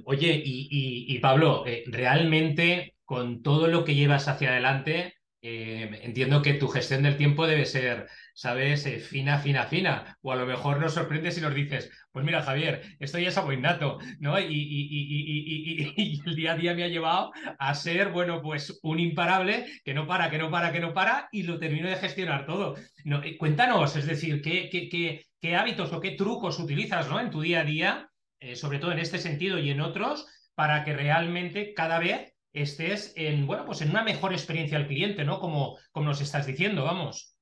Oye, 0.05 0.41
y, 0.43 1.19
Pablo, 1.19 1.65
eh, 1.65 1.83
realmente 1.87 2.95
con 3.05 3.41
todo 3.41 3.67
lo 3.67 3.83
que 3.83 3.95
llevas 3.95 4.27
hacia 4.27 4.49
adelante, 4.49 5.15
eh, 5.41 5.99
entiendo 6.03 6.41
que 6.41 6.53
tu 6.53 6.69
gestión 6.69 7.03
del 7.03 7.17
tiempo 7.17 7.45
debe 7.45 7.65
ser, 7.65 8.07
¿sabes? 8.33 8.85
Eh, 8.85 8.99
fina, 8.99 9.39
fina, 9.39 9.65
fina. 9.65 10.17
O 10.21 10.31
a 10.31 10.35
lo 10.37 10.45
mejor 10.45 10.79
nos 10.79 10.93
sorprendes 10.93 11.37
y 11.37 11.41
nos 11.41 11.53
dices, 11.53 11.91
pues 12.11 12.25
mira, 12.25 12.41
Javier, 12.41 12.81
esto 12.99 13.19
ya 13.19 13.27
es 13.27 13.37
algo 13.37 13.51
innato, 13.51 13.97
¿no? 14.19 14.39
Y, 14.39 14.45
y, 14.47 16.21
el 16.25 16.35
día 16.35 16.53
a 16.53 16.57
día 16.57 16.73
me 16.73 16.83
ha 16.83 16.87
llevado 16.87 17.31
a 17.59 17.73
ser, 17.75 18.09
bueno, 18.11 18.41
pues 18.41 18.79
un 18.83 18.99
imparable 18.99 19.65
que 19.83 19.93
no 19.93 20.07
para, 20.07 20.29
que 20.29 20.37
no 20.37 20.49
para, 20.49 20.71
que 20.71 20.79
no 20.79 20.93
para, 20.93 21.27
y 21.31 21.43
lo 21.43 21.59
termino 21.59 21.89
de 21.89 21.97
gestionar 21.97 22.45
todo. 22.45 22.75
No, 23.03 23.21
cuéntanos, 23.37 23.95
es 23.97 24.05
decir, 24.07 24.41
¿qué, 24.41 24.69
qué, 24.69 24.87
qué, 24.87 25.25
qué 25.41 25.55
hábitos 25.55 25.91
o 25.91 25.99
qué 25.99 26.11
trucos 26.11 26.57
utilizas, 26.59 27.09
¿no? 27.09 27.19
En 27.19 27.29
tu 27.29 27.41
día 27.41 27.61
a 27.61 27.65
día 27.65 28.09
eh, 28.43 28.57
sobre 28.57 28.79
todo 28.79 28.91
en 28.91 28.99
este 28.99 29.19
sentido 29.19 29.57
y 29.57 29.69
en 29.69 29.79
otros, 29.79 30.27
para 30.53 30.83
que 30.83 30.93
realmente 30.93 31.73
cada 31.73 31.97
vez 31.97 32.35
estés 32.51 33.13
en, 33.15 33.47
bueno, 33.47 33.65
pues 33.65 33.81
en 33.81 33.89
una 33.89 34.03
mejor 34.03 34.33
experiencia 34.33 34.77
al 34.77 34.87
cliente, 34.87 35.23
¿no? 35.23 35.39
Como, 35.39 35.77
como 35.91 36.07
nos 36.07 36.19
estás 36.19 36.45
diciendo, 36.45 36.83
vamos. 36.83 37.37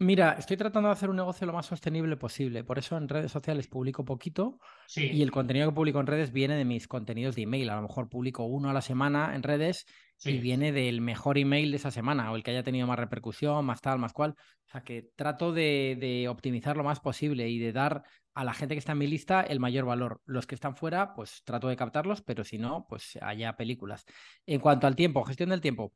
Mira, 0.00 0.36
estoy 0.38 0.56
tratando 0.56 0.88
de 0.88 0.92
hacer 0.92 1.10
un 1.10 1.16
negocio 1.16 1.44
lo 1.46 1.52
más 1.52 1.66
sostenible 1.66 2.16
posible. 2.16 2.62
Por 2.62 2.78
eso 2.78 2.96
en 2.96 3.08
redes 3.08 3.32
sociales 3.32 3.66
publico 3.66 4.04
poquito 4.04 4.60
y 4.94 5.22
el 5.22 5.32
contenido 5.32 5.68
que 5.68 5.74
publico 5.74 5.98
en 5.98 6.06
redes 6.06 6.30
viene 6.30 6.54
de 6.56 6.64
mis 6.64 6.86
contenidos 6.86 7.34
de 7.34 7.42
email. 7.42 7.68
A 7.70 7.76
lo 7.76 7.82
mejor 7.82 8.08
publico 8.08 8.44
uno 8.44 8.70
a 8.70 8.72
la 8.72 8.80
semana 8.80 9.34
en 9.34 9.42
redes 9.42 9.86
y 10.22 10.38
viene 10.38 10.70
del 10.70 11.00
mejor 11.00 11.36
email 11.36 11.72
de 11.72 11.78
esa 11.78 11.90
semana 11.90 12.30
o 12.30 12.36
el 12.36 12.44
que 12.44 12.52
haya 12.52 12.62
tenido 12.62 12.86
más 12.86 12.98
repercusión, 12.98 13.64
más 13.64 13.80
tal, 13.80 13.98
más 13.98 14.12
cual. 14.12 14.36
O 14.38 14.70
sea 14.70 14.82
que 14.82 15.10
trato 15.16 15.52
de, 15.52 15.96
de 15.98 16.28
optimizar 16.28 16.76
lo 16.76 16.84
más 16.84 17.00
posible 17.00 17.48
y 17.48 17.58
de 17.58 17.72
dar 17.72 18.04
a 18.38 18.44
la 18.44 18.54
gente 18.54 18.76
que 18.76 18.78
está 18.78 18.92
en 18.92 18.98
mi 18.98 19.08
lista 19.08 19.40
el 19.40 19.58
mayor 19.58 19.84
valor. 19.84 20.22
Los 20.24 20.46
que 20.46 20.54
están 20.54 20.76
fuera, 20.76 21.12
pues 21.12 21.42
trato 21.42 21.66
de 21.66 21.74
captarlos, 21.74 22.22
pero 22.22 22.44
si 22.44 22.56
no, 22.56 22.86
pues 22.88 23.18
haya 23.20 23.56
películas. 23.56 24.06
En 24.46 24.60
cuanto 24.60 24.86
al 24.86 24.94
tiempo, 24.94 25.24
gestión 25.24 25.48
del 25.48 25.60
tiempo. 25.60 25.92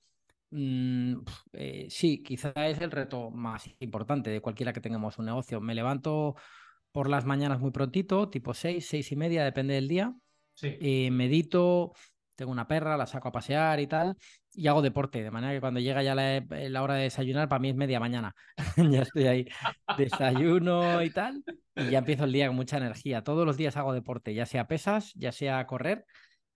Mm, 0.50 1.18
eh, 1.52 1.86
sí, 1.88 2.20
quizá 2.24 2.52
es 2.66 2.80
el 2.80 2.90
reto 2.90 3.30
más 3.30 3.70
importante 3.78 4.28
de 4.30 4.40
cualquiera 4.40 4.72
que 4.72 4.80
tengamos 4.80 5.18
un 5.18 5.26
negocio. 5.26 5.60
Me 5.60 5.72
levanto 5.72 6.34
por 6.90 7.08
las 7.08 7.24
mañanas 7.24 7.60
muy 7.60 7.70
prontito, 7.70 8.28
tipo 8.28 8.54
seis, 8.54 8.88
seis 8.88 9.12
y 9.12 9.14
media, 9.14 9.44
depende 9.44 9.74
del 9.74 9.86
día. 9.86 10.12
Sí. 10.54 10.76
Eh, 10.80 11.12
medito, 11.12 11.92
tengo 12.42 12.52
una 12.52 12.66
perra, 12.66 12.96
la 12.96 13.06
saco 13.06 13.28
a 13.28 13.32
pasear 13.32 13.78
y 13.78 13.86
tal, 13.86 14.16
y 14.52 14.66
hago 14.66 14.82
deporte, 14.82 15.22
de 15.22 15.30
manera 15.30 15.52
que 15.52 15.60
cuando 15.60 15.78
llega 15.78 16.02
ya 16.02 16.14
la, 16.16 16.44
la 16.50 16.82
hora 16.82 16.94
de 16.94 17.04
desayunar, 17.04 17.48
para 17.48 17.60
mí 17.60 17.70
es 17.70 17.76
media 17.76 18.00
mañana. 18.00 18.34
ya 18.76 19.02
estoy 19.02 19.26
ahí, 19.28 19.46
desayuno 19.96 21.02
y 21.02 21.10
tal, 21.10 21.44
y 21.76 21.90
ya 21.90 21.98
empiezo 21.98 22.24
el 22.24 22.32
día 22.32 22.48
con 22.48 22.56
mucha 22.56 22.78
energía. 22.78 23.22
Todos 23.22 23.46
los 23.46 23.56
días 23.56 23.76
hago 23.76 23.92
deporte, 23.92 24.34
ya 24.34 24.44
sea 24.44 24.66
pesas, 24.66 25.12
ya 25.14 25.30
sea 25.30 25.64
correr, 25.66 26.04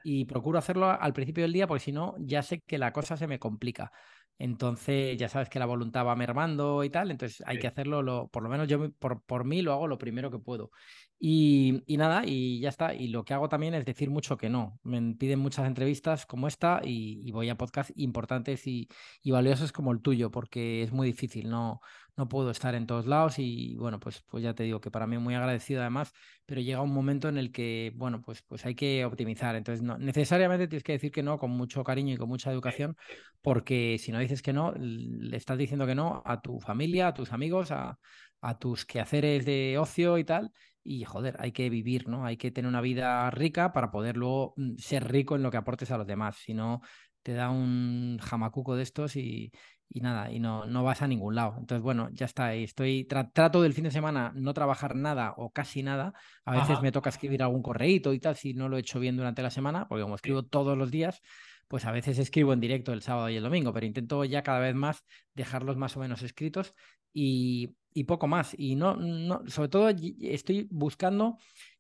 y 0.02 0.24
procuro 0.24 0.58
hacerlo 0.58 0.90
al 0.90 1.12
principio 1.12 1.44
del 1.44 1.52
día 1.52 1.68
porque 1.68 1.84
si 1.84 1.92
no, 1.92 2.16
ya 2.18 2.42
sé 2.42 2.60
que 2.60 2.78
la 2.78 2.92
cosa 2.92 3.16
se 3.16 3.28
me 3.28 3.38
complica. 3.38 3.92
Entonces, 4.38 5.16
ya 5.16 5.28
sabes 5.28 5.48
que 5.48 5.58
la 5.58 5.66
voluntad 5.66 6.04
va 6.04 6.14
mermando 6.14 6.84
y 6.84 6.90
tal, 6.90 7.10
entonces 7.10 7.42
hay 7.46 7.58
que 7.58 7.68
hacerlo, 7.68 8.02
lo, 8.02 8.28
por 8.28 8.42
lo 8.42 8.48
menos 8.50 8.68
yo 8.68 8.90
por, 8.98 9.22
por 9.22 9.44
mí 9.44 9.62
lo 9.62 9.72
hago 9.72 9.86
lo 9.86 9.98
primero 9.98 10.30
que 10.30 10.38
puedo. 10.38 10.70
Y, 11.18 11.82
nada, 11.88 12.24
y 12.26 12.60
ya 12.60 12.68
está. 12.68 12.94
Y 12.94 13.08
lo 13.08 13.24
que 13.24 13.34
hago 13.34 13.48
también 13.48 13.74
es 13.74 13.84
decir 13.84 14.10
mucho 14.10 14.36
que 14.36 14.50
no. 14.50 14.78
Me 14.82 15.14
piden 15.14 15.38
muchas 15.38 15.66
entrevistas 15.66 16.26
como 16.26 16.46
esta 16.48 16.80
y, 16.84 17.30
voy 17.32 17.48
a 17.48 17.56
podcasts 17.56 17.92
importantes 17.96 18.66
y, 18.66 18.88
y, 19.22 19.30
valiosos 19.30 19.72
como 19.72 19.92
el 19.92 20.02
tuyo, 20.02 20.30
porque 20.30 20.82
es 20.82 20.92
muy 20.92 21.06
difícil. 21.06 21.48
No, 21.48 21.80
no 22.16 22.28
puedo 22.28 22.50
estar 22.50 22.74
en 22.74 22.86
todos 22.86 23.06
lados 23.06 23.38
y 23.38 23.76
bueno, 23.76 24.00
pues, 24.00 24.22
pues 24.22 24.42
ya 24.42 24.54
te 24.54 24.62
digo 24.62 24.80
que 24.80 24.90
para 24.90 25.06
mí 25.06 25.18
muy 25.18 25.34
agradecido 25.34 25.82
además, 25.82 26.12
pero 26.46 26.60
llega 26.60 26.80
un 26.80 26.92
momento 26.92 27.28
en 27.28 27.36
el 27.38 27.52
que, 27.52 27.92
bueno, 27.96 28.22
pues, 28.22 28.42
pues 28.42 28.64
hay 28.64 28.74
que 28.74 29.04
optimizar. 29.04 29.54
Entonces, 29.54 29.82
no, 29.82 29.98
necesariamente 29.98 30.66
tienes 30.66 30.84
que 30.84 30.92
decir 30.92 31.12
que 31.12 31.22
no 31.22 31.38
con 31.38 31.50
mucho 31.50 31.84
cariño 31.84 32.14
y 32.14 32.16
con 32.16 32.28
mucha 32.28 32.50
educación, 32.50 32.96
porque 33.42 33.98
si 33.98 34.12
no 34.12 34.18
dices 34.18 34.42
que 34.42 34.52
no, 34.52 34.72
le 34.76 35.36
estás 35.36 35.58
diciendo 35.58 35.86
que 35.86 35.94
no 35.94 36.22
a 36.24 36.40
tu 36.40 36.58
familia, 36.60 37.08
a 37.08 37.14
tus 37.14 37.32
amigos, 37.32 37.70
a, 37.70 37.98
a 38.40 38.58
tus 38.58 38.84
quehaceres 38.84 39.44
de 39.44 39.78
ocio 39.78 40.18
y 40.18 40.24
tal. 40.24 40.52
Y 40.82 41.04
joder, 41.04 41.36
hay 41.40 41.52
que 41.52 41.68
vivir, 41.68 42.08
¿no? 42.08 42.24
Hay 42.24 42.36
que 42.36 42.50
tener 42.50 42.68
una 42.68 42.80
vida 42.80 43.30
rica 43.30 43.72
para 43.72 43.90
poder 43.90 44.16
luego 44.16 44.54
mm, 44.56 44.76
ser 44.76 45.10
rico 45.10 45.36
en 45.36 45.42
lo 45.42 45.50
que 45.50 45.56
aportes 45.56 45.90
a 45.90 45.98
los 45.98 46.06
demás. 46.06 46.36
Si 46.36 46.54
no, 46.54 46.80
te 47.22 47.32
da 47.34 47.50
un 47.50 48.18
jamacuco 48.22 48.76
de 48.76 48.84
estos 48.84 49.16
y, 49.16 49.50
y 49.88 50.00
nada, 50.00 50.30
y 50.30 50.38
no, 50.40 50.66
no 50.66 50.84
vas 50.84 51.02
a 51.02 51.08
ningún 51.08 51.34
lado. 51.34 51.56
Entonces, 51.58 51.82
bueno, 51.82 52.08
ya 52.12 52.26
está. 52.26 52.54
Estoy 52.54 53.04
trato 53.04 53.62
del 53.62 53.72
fin 53.72 53.84
de 53.84 53.90
semana 53.90 54.32
no 54.34 54.54
trabajar 54.54 54.94
nada 54.94 55.34
o 55.36 55.50
casi 55.50 55.82
nada. 55.82 56.12
A 56.44 56.56
veces 56.56 56.80
me 56.82 56.92
toca 56.92 57.10
escribir 57.10 57.42
algún 57.42 57.62
correíto 57.62 58.12
y 58.12 58.20
tal 58.20 58.36
si 58.36 58.54
no 58.54 58.68
lo 58.68 58.76
he 58.76 58.80
hecho 58.80 59.00
bien 59.00 59.16
durante 59.16 59.42
la 59.42 59.50
semana, 59.50 59.88
porque 59.88 60.02
como 60.02 60.14
escribo 60.14 60.44
todos 60.44 60.76
los 60.76 60.90
días, 60.90 61.20
pues 61.68 61.84
a 61.84 61.92
veces 61.92 62.18
escribo 62.18 62.52
en 62.52 62.60
directo 62.60 62.92
el 62.92 63.02
sábado 63.02 63.28
y 63.28 63.36
el 63.36 63.42
domingo, 63.42 63.72
pero 63.72 63.86
intento 63.86 64.24
ya 64.24 64.42
cada 64.42 64.60
vez 64.60 64.74
más 64.74 65.04
dejarlos 65.34 65.76
más 65.76 65.96
o 65.96 66.00
menos 66.00 66.22
escritos 66.22 66.74
y, 67.12 67.74
y 67.96 68.04
poco 68.04 68.26
más. 68.26 68.54
Y 68.58 68.76
no, 68.76 68.94
no, 68.96 69.42
sobre 69.46 69.70
todo 69.70 69.88
estoy 69.88 70.68
buscando 70.70 71.38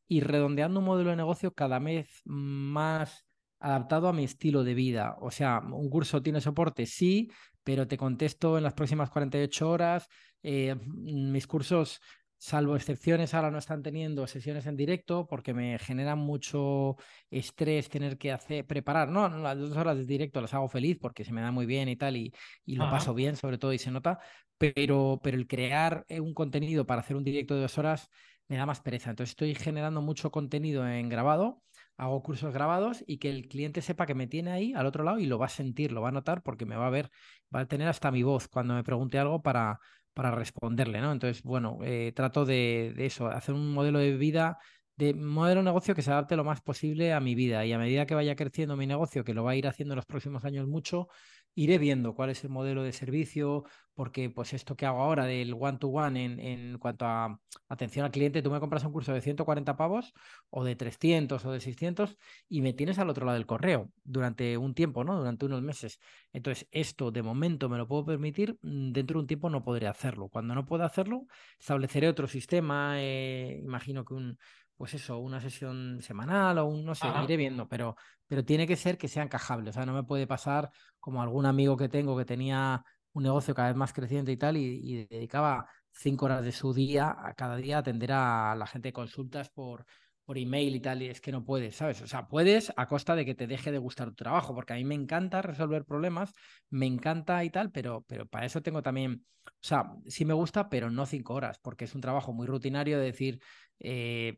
y 0.08 0.20
redondeando 0.20 0.80
un 0.80 0.86
modelo 0.86 1.10
de 1.10 1.16
negocio 1.16 1.52
cada 1.52 1.78
vez 1.78 2.22
más 2.24 3.26
adaptado 3.60 4.08
a 4.08 4.14
mi 4.14 4.24
estilo 4.24 4.64
de 4.64 4.72
vida. 4.72 5.16
O 5.20 5.30
sea, 5.30 5.60
un 5.60 5.90
curso 5.90 6.22
tiene 6.22 6.40
soporte, 6.40 6.86
sí, 6.86 7.30
pero 7.62 7.86
te 7.86 7.98
contesto 7.98 8.56
en 8.56 8.64
las 8.64 8.72
próximas 8.72 9.10
48 9.10 9.68
horas. 9.68 10.08
Eh, 10.42 10.74
mis 10.86 11.46
cursos, 11.46 12.00
salvo 12.38 12.76
excepciones, 12.76 13.34
ahora 13.34 13.50
no 13.50 13.58
están 13.58 13.82
teniendo 13.82 14.26
sesiones 14.26 14.66
en 14.66 14.76
directo 14.76 15.26
porque 15.26 15.54
me 15.54 15.78
genera 15.78 16.16
mucho 16.16 16.96
estrés 17.30 17.88
tener 17.88 18.18
que 18.18 18.32
hacer, 18.32 18.66
preparar. 18.66 19.08
No, 19.08 19.28
las 19.28 19.58
dos 19.58 19.76
horas 19.76 19.96
de 19.96 20.04
directo 20.04 20.40
las 20.40 20.54
hago 20.54 20.68
feliz 20.68 20.98
porque 21.00 21.24
se 21.24 21.32
me 21.32 21.40
da 21.40 21.50
muy 21.50 21.66
bien 21.66 21.88
y 21.88 21.96
tal, 21.96 22.16
y, 22.16 22.32
y 22.64 22.76
lo 22.76 22.90
paso 22.90 23.14
bien, 23.14 23.36
sobre 23.36 23.58
todo, 23.58 23.72
y 23.72 23.78
se 23.78 23.90
nota 23.90 24.18
pero, 24.58 25.20
pero 25.22 25.36
el 25.36 25.46
crear 25.46 26.04
eh, 26.08 26.20
un 26.20 26.34
contenido 26.34 26.86
para 26.86 27.00
hacer 27.00 27.16
un 27.16 27.24
directo 27.24 27.54
de 27.54 27.62
dos 27.62 27.78
horas 27.78 28.08
me 28.48 28.56
da 28.56 28.66
más 28.66 28.80
pereza. 28.80 29.10
Entonces 29.10 29.30
estoy 29.32 29.54
generando 29.54 30.00
mucho 30.02 30.30
contenido 30.30 30.88
en 30.88 31.08
grabado, 31.08 31.62
hago 31.96 32.22
cursos 32.22 32.52
grabados 32.52 33.02
y 33.06 33.18
que 33.18 33.30
el 33.30 33.48
cliente 33.48 33.82
sepa 33.82 34.06
que 34.06 34.14
me 34.14 34.26
tiene 34.26 34.52
ahí 34.52 34.72
al 34.74 34.86
otro 34.86 35.04
lado 35.04 35.18
y 35.18 35.26
lo 35.26 35.38
va 35.38 35.46
a 35.46 35.48
sentir, 35.48 35.92
lo 35.92 36.00
va 36.00 36.08
a 36.10 36.12
notar 36.12 36.42
porque 36.42 36.64
me 36.66 36.76
va 36.76 36.86
a 36.86 36.90
ver, 36.90 37.10
va 37.54 37.60
a 37.60 37.66
tener 37.66 37.88
hasta 37.88 38.10
mi 38.10 38.22
voz 38.22 38.48
cuando 38.48 38.74
me 38.74 38.84
pregunte 38.84 39.18
algo 39.18 39.42
para, 39.42 39.80
para 40.16 40.30
responderle, 40.30 41.02
¿no? 41.02 41.12
Entonces, 41.12 41.42
bueno, 41.42 41.78
eh, 41.82 42.10
trato 42.16 42.46
de, 42.46 42.94
de, 42.96 43.04
eso, 43.04 43.26
hacer 43.28 43.54
un 43.54 43.74
modelo 43.74 43.98
de 43.98 44.16
vida, 44.16 44.56
de 44.96 45.12
modelo 45.12 45.60
de 45.60 45.66
negocio 45.66 45.94
que 45.94 46.00
se 46.00 46.10
adapte 46.10 46.36
lo 46.36 46.44
más 46.44 46.62
posible 46.62 47.12
a 47.12 47.20
mi 47.20 47.34
vida 47.34 47.66
y 47.66 47.74
a 47.74 47.78
medida 47.78 48.06
que 48.06 48.14
vaya 48.14 48.34
creciendo 48.34 48.78
mi 48.78 48.86
negocio, 48.86 49.24
que 49.24 49.34
lo 49.34 49.44
va 49.44 49.50
a 49.50 49.56
ir 49.56 49.68
haciendo 49.68 49.92
en 49.92 49.96
los 49.96 50.06
próximos 50.06 50.42
años 50.46 50.66
mucho, 50.68 51.08
iré 51.56 51.78
viendo 51.78 52.14
cuál 52.14 52.30
es 52.30 52.44
el 52.44 52.50
modelo 52.50 52.82
de 52.82 52.92
servicio, 52.92 53.64
porque 53.94 54.28
pues 54.30 54.52
esto 54.52 54.76
que 54.76 54.84
hago 54.84 55.00
ahora 55.00 55.24
del 55.24 55.54
one-to-one 55.58 56.22
en, 56.22 56.38
en, 56.38 56.78
cuanto 56.78 57.06
a 57.06 57.40
atención 57.68 58.04
al 58.04 58.12
cliente, 58.12 58.42
tú 58.42 58.50
me 58.50 58.60
compras 58.60 58.84
un 58.84 58.92
curso 58.92 59.12
de 59.14 59.22
140 59.22 59.74
pavos 59.76 60.12
o 60.50 60.64
de 60.64 60.76
300 60.76 61.44
o 61.46 61.50
de 61.50 61.60
600 61.60 62.18
y 62.48 62.60
me 62.60 62.74
tienes 62.74 62.98
al 62.98 63.08
otro 63.08 63.24
lado 63.24 63.38
del 63.38 63.46
correo 63.46 63.90
durante 64.04 64.58
un 64.58 64.74
tiempo, 64.74 65.02
¿no? 65.02 65.16
Durante 65.16 65.46
unos 65.46 65.62
meses. 65.62 65.98
Entonces, 66.32 66.68
esto 66.72 67.10
de 67.10 67.22
momento 67.22 67.70
me 67.70 67.78
lo 67.78 67.88
puedo 67.88 68.04
permitir, 68.04 68.58
mm, 68.62 68.92
dentro 68.92 69.18
de 69.18 69.22
un 69.22 69.26
tiempo 69.26 69.48
no 69.48 69.64
podré 69.64 69.86
hacerlo. 69.88 70.28
Cuando 70.28 70.54
no 70.54 70.66
pueda 70.66 70.84
hacerlo, 70.84 71.26
estableceré 71.58 72.08
otro 72.08 72.26
sistema, 72.28 73.00
eh, 73.00 73.60
imagino 73.64 74.04
que 74.04 74.12
un 74.14 74.38
pues 74.76 74.94
eso, 74.94 75.18
una 75.18 75.40
sesión 75.40 76.00
semanal 76.02 76.58
o 76.58 76.66
un, 76.66 76.84
no 76.84 76.94
sé, 76.94 77.06
iré 77.24 77.36
viendo, 77.36 77.68
pero, 77.68 77.96
pero 78.26 78.44
tiene 78.44 78.66
que 78.66 78.76
ser 78.76 78.98
que 78.98 79.08
sea 79.08 79.22
encajable. 79.22 79.70
O 79.70 79.72
sea, 79.72 79.86
no 79.86 79.94
me 79.94 80.04
puede 80.04 80.26
pasar 80.26 80.70
como 81.00 81.22
algún 81.22 81.46
amigo 81.46 81.76
que 81.76 81.88
tengo 81.88 82.16
que 82.16 82.24
tenía 82.24 82.84
un 83.12 83.22
negocio 83.22 83.54
cada 83.54 83.68
vez 83.68 83.76
más 83.76 83.92
creciente 83.94 84.32
y 84.32 84.36
tal, 84.36 84.56
y, 84.58 85.06
dedicaba 85.06 85.66
cinco 85.90 86.26
horas 86.26 86.44
de 86.44 86.52
su 86.52 86.74
día 86.74 87.16
a 87.18 87.32
cada 87.34 87.56
día 87.56 87.76
a 87.76 87.80
atender 87.80 88.12
a 88.12 88.54
la 88.54 88.66
gente 88.66 88.88
de 88.88 88.92
consultas 88.92 89.48
por, 89.48 89.86
por 90.26 90.36
email 90.38 90.74
y 90.74 90.80
tal, 90.80 91.02
y 91.02 91.06
es 91.06 91.20
que 91.20 91.30
no 91.30 91.44
puedes, 91.44 91.76
¿sabes? 91.76 92.02
O 92.02 92.06
sea, 92.08 92.26
puedes 92.26 92.72
a 92.76 92.88
costa 92.88 93.14
de 93.14 93.24
que 93.24 93.36
te 93.36 93.46
deje 93.46 93.70
de 93.70 93.78
gustar 93.78 94.08
tu 94.08 94.16
trabajo, 94.16 94.54
porque 94.54 94.72
a 94.72 94.76
mí 94.76 94.84
me 94.84 94.96
encanta 94.96 95.40
resolver 95.40 95.84
problemas, 95.84 96.34
me 96.68 96.86
encanta 96.86 97.42
y 97.44 97.50
tal, 97.50 97.70
pero, 97.70 98.04
pero 98.08 98.26
para 98.26 98.44
eso 98.44 98.60
tengo 98.60 98.82
también, 98.82 99.24
o 99.46 99.50
sea, 99.60 99.92
sí 100.06 100.24
me 100.24 100.34
gusta, 100.34 100.68
pero 100.68 100.90
no 100.90 101.06
cinco 101.06 101.34
horas, 101.34 101.60
porque 101.62 101.84
es 101.84 101.94
un 101.94 102.00
trabajo 102.00 102.32
muy 102.32 102.48
rutinario 102.48 102.98
de 102.98 103.04
decir, 103.04 103.40
eh, 103.78 104.36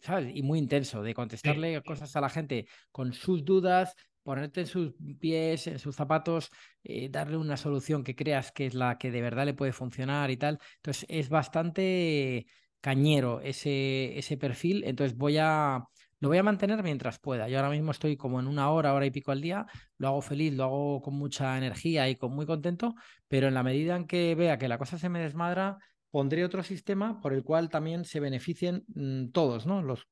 ¿sabes? 0.00 0.34
Y 0.34 0.42
muy 0.42 0.58
intenso, 0.58 1.02
de 1.02 1.12
contestarle 1.12 1.82
cosas 1.82 2.16
a 2.16 2.22
la 2.22 2.30
gente 2.30 2.66
con 2.90 3.12
sus 3.12 3.44
dudas, 3.44 3.94
ponerte 4.22 4.62
en 4.62 4.66
sus 4.66 4.94
pies, 5.20 5.66
en 5.66 5.78
sus 5.78 5.94
zapatos, 5.94 6.50
eh, 6.84 7.10
darle 7.10 7.36
una 7.36 7.58
solución 7.58 8.02
que 8.02 8.16
creas 8.16 8.50
que 8.50 8.64
es 8.64 8.74
la 8.74 8.96
que 8.96 9.10
de 9.10 9.20
verdad 9.20 9.44
le 9.44 9.54
puede 9.54 9.72
funcionar 9.72 10.30
y 10.30 10.38
tal. 10.38 10.58
Entonces, 10.76 11.04
es 11.08 11.28
bastante 11.28 12.46
cañero 12.80 13.40
ese, 13.40 14.18
ese 14.18 14.36
perfil, 14.36 14.84
entonces 14.84 15.16
voy 15.16 15.38
a, 15.38 15.84
lo 16.20 16.28
voy 16.28 16.38
a 16.38 16.42
mantener 16.42 16.82
mientras 16.82 17.18
pueda. 17.18 17.48
Yo 17.48 17.58
ahora 17.58 17.70
mismo 17.70 17.90
estoy 17.90 18.16
como 18.16 18.40
en 18.40 18.46
una 18.46 18.70
hora, 18.70 18.94
hora 18.94 19.06
y 19.06 19.10
pico 19.10 19.32
al 19.32 19.40
día, 19.40 19.66
lo 19.98 20.08
hago 20.08 20.22
feliz, 20.22 20.54
lo 20.54 20.64
hago 20.64 21.02
con 21.02 21.14
mucha 21.14 21.56
energía 21.56 22.08
y 22.08 22.16
con 22.16 22.32
muy 22.32 22.46
contento, 22.46 22.94
pero 23.28 23.48
en 23.48 23.54
la 23.54 23.62
medida 23.62 23.96
en 23.96 24.06
que 24.06 24.34
vea 24.34 24.58
que 24.58 24.68
la 24.68 24.78
cosa 24.78 24.98
se 24.98 25.08
me 25.08 25.20
desmadra, 25.20 25.78
pondré 26.10 26.44
otro 26.44 26.62
sistema 26.62 27.20
por 27.20 27.32
el 27.32 27.44
cual 27.44 27.68
también 27.68 28.04
se 28.04 28.20
beneficien 28.20 28.84
mm, 28.88 29.30
todos, 29.30 29.66
¿no? 29.66 29.82
Los, 29.82 30.08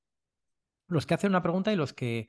los 0.88 1.06
que 1.06 1.14
hacen 1.14 1.30
una 1.30 1.42
pregunta 1.42 1.72
y 1.72 1.76
los 1.76 1.92
que 1.92 2.28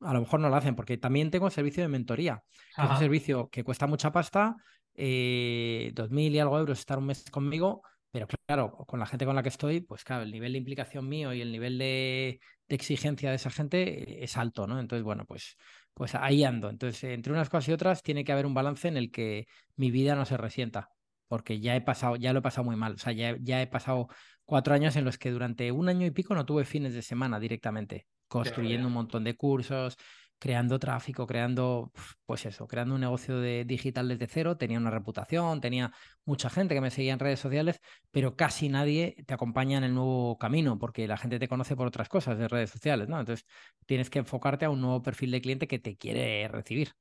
a 0.00 0.12
lo 0.12 0.20
mejor 0.20 0.40
no 0.40 0.48
lo 0.48 0.56
hacen, 0.56 0.74
porque 0.74 0.98
también 0.98 1.30
tengo 1.30 1.50
servicio 1.50 1.82
de 1.82 1.88
mentoría, 1.88 2.42
que 2.74 2.82
es 2.82 2.90
un 2.90 2.98
servicio 2.98 3.48
que 3.48 3.64
cuesta 3.64 3.86
mucha 3.86 4.12
pasta, 4.12 4.56
eh, 4.94 5.90
dos 5.94 6.10
mil 6.10 6.34
y 6.34 6.38
algo 6.38 6.58
euros 6.58 6.78
estar 6.78 6.98
un 6.98 7.06
mes 7.06 7.24
conmigo, 7.30 7.82
pero 8.26 8.38
claro, 8.46 8.72
con 8.86 9.00
la 9.00 9.06
gente 9.06 9.26
con 9.26 9.36
la 9.36 9.42
que 9.42 9.48
estoy, 9.50 9.80
pues 9.80 10.04
claro, 10.04 10.22
el 10.22 10.32
nivel 10.32 10.52
de 10.52 10.58
implicación 10.58 11.08
mío 11.08 11.34
y 11.34 11.42
el 11.42 11.52
nivel 11.52 11.76
de, 11.78 12.40
exigencia 12.68 13.30
de 13.30 13.36
esa 13.36 13.50
gente 13.50 14.24
es 14.24 14.36
alto, 14.36 14.66
¿no? 14.66 14.80
Entonces, 14.80 15.04
bueno, 15.04 15.24
pues, 15.26 15.56
pues 15.94 16.14
ahí 16.14 16.44
ando. 16.44 16.70
Entonces, 16.70 17.04
entre 17.04 17.32
unas 17.32 17.48
cosas 17.48 17.68
y 17.68 17.72
otras, 17.72 18.02
tiene 18.02 18.24
que 18.24 18.32
haber 18.32 18.46
un 18.46 18.54
balance 18.54 18.88
en 18.88 18.96
el 18.96 19.10
que 19.10 19.46
mi 19.76 19.90
vida 19.90 20.14
no 20.14 20.24
se 20.24 20.36
resienta, 20.36 20.88
porque 21.28 21.60
ya 21.60 21.76
he 21.76 21.80
pasado, 21.80 22.16
ya 22.16 22.32
lo 22.32 22.38
he 22.40 22.42
pasado 22.42 22.64
muy 22.64 22.76
mal. 22.76 22.94
O 22.94 22.98
sea, 22.98 23.12
ya, 23.12 23.36
ya 23.40 23.60
he 23.62 23.66
pasado 23.66 24.08
cuatro 24.44 24.74
años 24.74 24.96
en 24.96 25.04
los 25.04 25.18
que 25.18 25.30
durante 25.30 25.70
un 25.72 25.88
año 25.88 26.06
y 26.06 26.10
pico 26.10 26.34
no 26.34 26.46
tuve 26.46 26.64
fines 26.64 26.94
de 26.94 27.02
semana 27.02 27.38
directamente, 27.38 28.06
construyendo 28.28 28.88
un 28.88 28.94
montón 28.94 29.24
de 29.24 29.36
cursos, 29.36 29.96
creando 30.38 30.78
tráfico, 30.78 31.26
creando, 31.26 31.92
pues 32.26 32.46
eso, 32.46 32.66
creando 32.66 32.94
un 32.94 33.00
negocio 33.00 33.38
de 33.38 33.64
digital 33.64 34.08
desde 34.08 34.26
cero, 34.26 34.56
tenía 34.56 34.78
una 34.78 34.90
reputación, 34.90 35.60
tenía 35.60 35.92
mucha 36.24 36.50
gente 36.50 36.74
que 36.74 36.80
me 36.80 36.90
seguía 36.90 37.12
en 37.12 37.18
redes 37.18 37.40
sociales, 37.40 37.80
pero 38.10 38.36
casi 38.36 38.68
nadie 38.68 39.16
te 39.26 39.34
acompaña 39.34 39.78
en 39.78 39.84
el 39.84 39.94
nuevo 39.94 40.38
camino, 40.38 40.78
porque 40.78 41.06
la 41.06 41.16
gente 41.16 41.38
te 41.38 41.48
conoce 41.48 41.76
por 41.76 41.86
otras 41.86 42.08
cosas 42.08 42.38
de 42.38 42.48
redes 42.48 42.70
sociales, 42.70 43.08
¿no? 43.08 43.18
Entonces 43.18 43.46
tienes 43.86 44.10
que 44.10 44.18
enfocarte 44.18 44.64
a 44.64 44.70
un 44.70 44.80
nuevo 44.80 45.02
perfil 45.02 45.30
de 45.30 45.40
cliente 45.40 45.66
que 45.66 45.78
te 45.78 45.96
quiere 45.96 46.48
recibir, 46.48 46.92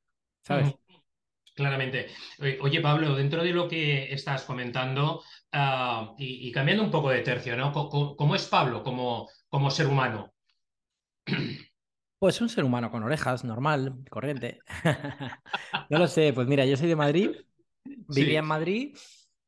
¿sabes? 0.41 0.73
Claramente. 1.55 2.07
Oye, 2.59 2.81
Pablo, 2.81 3.15
dentro 3.15 3.41
de 3.41 3.51
lo 3.51 3.69
que 3.69 4.13
estás 4.13 4.43
comentando 4.43 5.23
ah, 5.53 6.13
y, 6.17 6.51
cambiando 6.51 6.83
un 6.83 6.91
poco 6.91 7.09
de 7.09 7.21
tercio, 7.21 7.55
¿no? 7.55 7.71
¿Cómo, 7.71 8.35
es 8.35 8.45
Pablo 8.47 8.83
como, 8.83 9.29
como 9.47 9.71
ser 9.71 9.87
humano? 9.87 10.33
Pues 12.25 12.41
un 12.41 12.49
ser 12.49 12.63
humano 12.63 12.89
con 12.89 13.03
orejas, 13.03 13.43
normal, 13.43 14.03
corriente. 14.09 14.57
no 15.91 15.99
lo 15.99 16.07
sé, 16.07 16.33
pues 16.33 16.47
mira, 16.47 16.65
yo 16.65 16.75
soy 16.75 16.87
de 16.87 16.95
Madrid, 16.95 17.29
vivía 17.83 18.39
en 18.39 18.47
Madrid 18.47 18.97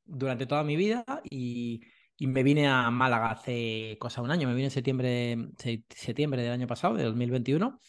durante 0.05 0.45
toda 0.45 0.63
mi 0.63 0.75
vida 0.75 1.03
y, 1.27 1.81
me 2.19 2.43
vine 2.43 2.67
a 2.67 2.91
Málaga 2.91 3.31
hace 3.31 3.97
cosa 3.99 4.21
un 4.21 4.29
año, 4.29 4.47
me 4.47 4.53
vine 4.53 4.65
en 4.65 4.71
septiembre, 4.71 5.49
septiembre 5.89 6.43
del 6.43 6.51
año 6.51 6.67
pasado, 6.67 6.93
de 6.93 7.05
2021. 7.05 7.81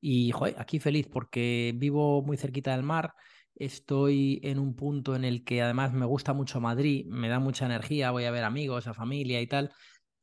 Y 0.00 0.32
joder, 0.32 0.56
aquí 0.58 0.80
feliz 0.80 1.06
porque 1.06 1.72
vivo 1.76 2.20
muy 2.20 2.36
cerquita 2.36 2.72
del 2.72 2.82
mar, 2.82 3.14
estoy 3.54 4.40
en 4.42 4.58
un 4.58 4.74
punto 4.74 5.14
en 5.14 5.24
el 5.24 5.44
que 5.44 5.62
además 5.62 5.92
me 5.92 6.06
gusta 6.06 6.32
mucho 6.32 6.60
Madrid, 6.60 7.06
me 7.06 7.28
da 7.28 7.38
mucha 7.38 7.66
energía, 7.66 8.10
voy 8.10 8.24
a 8.24 8.32
ver 8.32 8.42
amigos, 8.42 8.88
a 8.88 8.94
familia 8.94 9.40
y 9.40 9.46
tal 9.46 9.70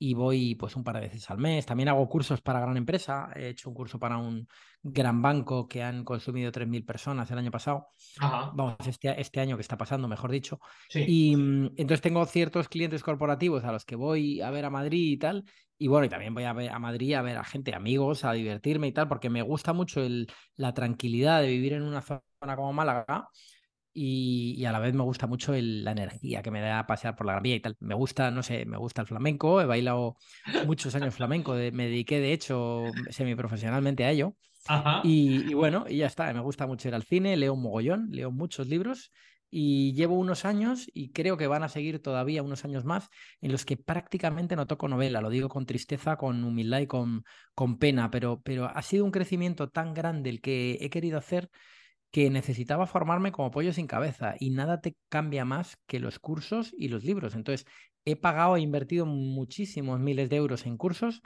y 0.04 0.16
voy 0.16 0.56
pues 0.56 0.76
un 0.76 0.84
par 0.84 0.96
de 0.96 1.02
veces 1.02 1.30
al 1.30 1.38
mes. 1.38 1.64
También 1.64 1.88
hago 1.88 2.10
cursos 2.10 2.42
para 2.42 2.60
gran 2.60 2.76
empresa. 2.76 3.30
He 3.36 3.50
hecho 3.50 3.70
un 3.70 3.76
curso 3.76 4.00
para 4.00 4.18
un 4.18 4.48
gran 4.82 5.22
banco 5.22 5.68
que 5.68 5.84
han 5.84 6.04
consumido 6.04 6.52
3.000 6.52 6.84
personas 6.84 7.30
el 7.30 7.38
año 7.38 7.52
pasado. 7.52 7.90
Vamos, 8.20 8.78
este, 8.88 9.22
este, 9.22 9.40
año 9.40 9.58
que 9.58 9.62
está 9.62 9.78
pasando, 9.78 10.08
mejor 10.08 10.32
dicho. 10.32 10.60
Y 10.92 11.36
mm, 11.36 11.74
entonces 11.78 12.02
tengo 12.02 12.26
ciertos 12.26 12.68
clientes 12.68 13.04
corporativos 13.04 13.64
a 13.64 13.72
los 13.72 13.86
que 13.86 13.96
voy 13.96 14.42
a 14.42 14.50
ver 14.50 14.66
a 14.66 14.72
Madrid 14.72 15.12
y 15.12 15.18
tal. 15.18 15.46
Y 15.78 15.88
bueno, 15.88 16.08
y 16.08 16.10
también 16.10 16.34
voy 16.34 16.46
a, 16.46 16.54
ver 16.54 16.72
a 16.72 16.80
Madrid 16.80 17.14
a 17.14 17.22
ver 17.22 17.38
a 17.38 17.44
gente, 17.44 17.76
amigos, 17.76 18.26
a 18.26 18.34
divertirme 18.34 18.88
y 18.88 18.94
tal, 18.94 19.08
porque 19.08 19.30
me 19.30 19.44
gusta 19.44 19.72
mucho 19.72 20.02
el, 20.02 20.26
la 20.56 20.74
tranquilidad 20.74 21.42
de 21.42 21.50
vivir 21.50 21.74
en 21.74 21.84
una 21.84 22.02
zona 22.02 22.56
como 22.56 22.74
Málaga 22.74 23.30
y, 23.94 24.64
a 24.66 24.72
la 24.72 24.80
vez 24.80 24.94
me 24.94 25.04
gusta 25.04 25.28
mucho 25.28 25.54
la 25.54 25.92
energía 25.92 26.42
que 26.42 26.52
me 26.52 26.62
da 26.62 26.88
pasear 26.88 27.16
por 27.16 27.26
la 27.26 27.34
Gran 27.34 27.44
Vía 27.44 27.56
y 27.56 27.60
tal. 27.60 27.76
Me 27.80 27.96
gusta, 27.96 28.32
no 28.32 28.44
sé, 28.44 28.66
me 28.66 28.78
gusta 28.78 29.02
el 29.02 29.08
flamenco, 29.08 29.62
he 29.62 29.66
bailado 29.66 30.16
muchos 30.66 30.96
años 30.96 31.16
flamenco, 31.16 31.54
me 31.54 31.86
dediqué 31.86 32.20
de 32.20 32.34
hecho 32.34 32.84
semiprofesionalmente 33.10 34.06
a 34.06 34.12
ello. 34.12 34.36
Y, 35.04 35.54
bueno, 35.54 35.86
y 35.90 35.98
ya 35.98 36.08
está, 36.08 36.32
me 36.34 36.40
gusta 36.40 36.68
mucho 36.68 36.88
ir 36.88 36.96
al 36.96 37.04
cine, 37.04 37.36
leo 37.36 37.54
un 37.54 37.64
mogollón, 37.64 38.10
leo 38.12 38.32
muchos 38.32 38.68
libros 38.68 39.12
y 39.54 39.94
llevo 39.94 40.18
unos 40.18 40.46
años 40.46 40.90
y 40.94 41.12
creo 41.12 41.36
que 41.36 41.48
van 41.48 41.64
a 41.64 41.70
seguir 41.70 42.02
todavía 42.02 42.42
unos 42.42 42.64
años 42.64 42.86
más 42.86 43.10
en 43.42 43.52
los 43.52 43.66
que 43.66 43.76
prácticamente 43.76 44.56
no 44.56 44.66
toco 44.66 44.88
novela, 44.88 45.20
lo 45.20 45.30
digo 45.30 45.50
con 45.50 45.66
tristeza, 45.66 46.16
con 46.16 46.44
humildad 46.46 46.80
y 46.80 46.88
con, 46.88 47.26
con 47.54 47.78
pena, 47.78 48.10
pero, 48.10 48.42
pero 48.42 48.66
ha 48.66 48.82
sido 48.82 49.04
un 49.04 49.12
crecimiento 49.12 49.70
tan 49.70 49.94
grande 49.94 50.30
el 50.30 50.40
que 50.40 50.78
he 50.80 50.90
querido 50.90 51.18
hacer 51.18 51.50
que 52.12 52.30
necesitaba 52.30 52.88
formarme 52.88 53.32
como 53.32 53.52
pollo 53.52 53.74
sin 53.74 53.88
cabeza 53.88 54.36
y 54.40 54.50
nada 54.50 54.82
te 54.82 54.96
cambia 55.10 55.46
más 55.46 55.78
que 55.88 56.00
los 56.00 56.20
cursos 56.20 56.74
y 56.78 56.90
los 56.90 57.04
libros. 57.04 57.36
Entonces, 57.36 57.66
he 58.06 58.16
pagado 58.16 58.58
e 58.58 58.62
invertido 58.62 59.06
muchísimos 59.06 60.00
miles 60.00 60.30
de 60.30 60.36
euros 60.36 60.66
en 60.66 60.78
cursos 60.78 61.22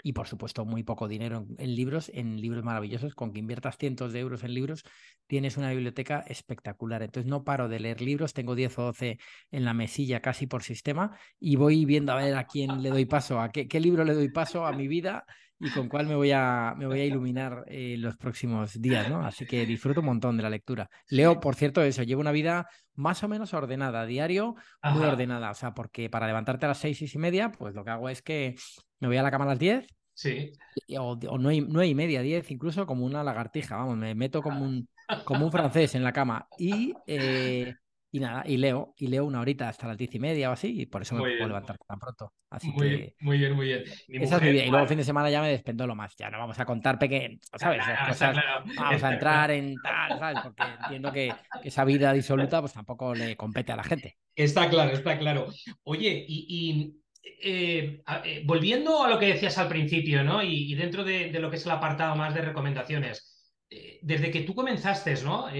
y, 0.00 0.12
por 0.12 0.28
supuesto, 0.28 0.64
muy 0.64 0.84
poco 0.84 1.08
dinero 1.08 1.44
en, 1.58 1.74
libros, 1.74 2.08
en 2.14 2.40
libros 2.40 2.62
maravillosos. 2.62 3.16
Con 3.16 3.32
que 3.32 3.40
inviertas 3.40 3.78
cientos 3.78 4.12
de 4.12 4.20
euros 4.20 4.44
en 4.44 4.54
libros, 4.54 4.84
tienes 5.26 5.56
una 5.56 5.70
biblioteca 5.70 6.20
espectacular. 6.28 7.02
Entonces, 7.02 7.28
no 7.28 7.42
paro 7.42 7.68
de 7.68 7.80
leer 7.80 8.00
libros, 8.00 8.32
tengo 8.32 8.54
10 8.54 8.78
o 8.78 8.82
12 8.82 9.18
en 9.50 9.64
la 9.64 9.74
mesilla 9.74 10.20
casi 10.20 10.46
por 10.46 10.62
sistema 10.62 11.18
y 11.40 11.56
voy 11.56 11.84
viendo 11.84 12.12
a 12.12 12.16
ver 12.16 12.36
a 12.36 12.46
quién 12.46 12.80
le 12.80 12.90
doy 12.90 13.06
paso, 13.06 13.40
a 13.40 13.50
qué, 13.50 13.66
qué 13.66 13.80
libro 13.80 14.04
le 14.04 14.14
doy 14.14 14.28
paso 14.28 14.64
a 14.66 14.72
mi 14.72 14.86
vida 14.86 15.26
y 15.60 15.70
con 15.70 15.88
cuál 15.88 16.06
me 16.06 16.14
voy 16.14 16.30
a, 16.32 16.74
me 16.76 16.86
voy 16.86 17.00
a 17.00 17.04
iluminar 17.04 17.64
eh, 17.66 17.96
los 17.98 18.16
próximos 18.16 18.80
días, 18.80 19.08
¿no? 19.08 19.24
Así 19.24 19.46
que 19.46 19.66
disfruto 19.66 20.00
un 20.00 20.06
montón 20.06 20.36
de 20.36 20.42
la 20.42 20.50
lectura. 20.50 20.88
Leo, 21.10 21.40
por 21.40 21.54
cierto, 21.54 21.82
eso, 21.82 22.02
llevo 22.02 22.20
una 22.20 22.32
vida 22.32 22.68
más 22.94 23.22
o 23.22 23.28
menos 23.28 23.54
ordenada, 23.54 24.06
diario, 24.06 24.56
muy 24.82 25.04
ordenada, 25.04 25.50
o 25.50 25.54
sea, 25.54 25.74
porque 25.74 26.10
para 26.10 26.26
levantarte 26.26 26.66
a 26.66 26.68
las 26.68 26.78
seis, 26.78 27.02
y 27.02 27.18
media, 27.18 27.52
pues 27.52 27.74
lo 27.74 27.84
que 27.84 27.90
hago 27.90 28.08
es 28.08 28.22
que 28.22 28.56
me 29.00 29.08
voy 29.08 29.16
a 29.16 29.22
la 29.22 29.30
cama 29.30 29.44
a 29.44 29.48
las 29.48 29.58
diez, 29.58 29.86
Sí. 30.18 30.50
O, 30.98 31.12
o 31.12 31.38
nueve, 31.38 31.86
y 31.86 31.94
media, 31.94 32.22
diez, 32.22 32.50
incluso 32.50 32.86
como 32.86 33.06
una 33.06 33.22
lagartija, 33.22 33.76
vamos, 33.76 33.96
me 33.98 34.16
meto 34.16 34.42
como 34.42 34.64
un, 34.64 34.88
como 35.24 35.44
un 35.44 35.52
francés 35.52 35.94
en 35.94 36.02
la 36.02 36.12
cama. 36.12 36.48
Y 36.58 36.92
eh, 37.06 37.72
y 38.18 38.20
nada, 38.20 38.42
y 38.46 38.56
leo, 38.56 38.94
y 38.98 39.06
leo 39.06 39.24
una 39.24 39.40
horita 39.40 39.68
hasta 39.68 39.86
las 39.86 39.96
diez 39.96 40.14
y 40.14 40.18
media 40.18 40.50
o 40.50 40.52
así, 40.52 40.82
y 40.82 40.86
por 40.86 41.02
eso 41.02 41.14
me 41.14 41.22
puedo 41.22 41.46
levantar 41.46 41.78
tan 41.78 41.98
pronto. 41.98 42.32
Así 42.50 42.70
muy, 42.70 42.88
que... 42.88 43.14
muy 43.20 43.38
bien, 43.38 43.52
muy 43.54 43.66
bien. 43.66 43.84
esa 44.08 44.36
es 44.36 44.42
mi 44.42 44.50
vida. 44.50 44.64
Y 44.64 44.70
luego 44.70 44.82
el 44.82 44.88
fin 44.88 44.98
de 44.98 45.04
semana 45.04 45.30
ya 45.30 45.40
me 45.40 45.50
despendolo 45.50 45.94
más. 45.94 46.16
Ya 46.16 46.30
no 46.30 46.38
vamos 46.38 46.58
a 46.58 46.64
contar 46.64 46.98
pequeños, 46.98 47.40
¿sabes? 47.56 47.82
cosas, 48.08 48.36
Vamos 48.76 49.02
a 49.02 49.12
entrar 49.12 49.50
en 49.50 49.76
tal, 49.82 50.18
¿sabes? 50.18 50.38
Porque 50.42 50.62
entiendo 50.82 51.12
que, 51.12 51.32
esa 51.62 51.84
vida 51.84 52.12
disoluta 52.12 52.60
pues 52.60 52.72
tampoco 52.72 53.14
le 53.14 53.36
compete 53.36 53.72
a 53.72 53.76
la 53.76 53.84
gente. 53.84 54.16
Está 54.34 54.68
claro, 54.68 54.92
está 54.92 55.18
claro. 55.18 55.48
Oye, 55.84 56.24
y, 56.28 56.94
eh, 57.22 58.02
eh, 58.24 58.42
volviendo 58.44 59.04
a 59.04 59.10
lo 59.10 59.18
que 59.18 59.26
decías 59.26 59.58
al 59.58 59.68
principio, 59.68 60.24
¿no? 60.24 60.42
Y, 60.42 60.74
dentro 60.74 61.04
de, 61.04 61.30
de, 61.30 61.38
lo 61.38 61.50
que 61.50 61.56
es 61.56 61.66
el 61.66 61.72
apartado 61.72 62.16
más 62.16 62.34
de 62.34 62.42
recomendaciones, 62.42 63.38
eh, 63.70 63.98
desde 64.00 64.30
que 64.30 64.40
tú 64.40 64.54
comenzaste 64.54 65.14
¿no? 65.22 65.46
A, 65.46 65.50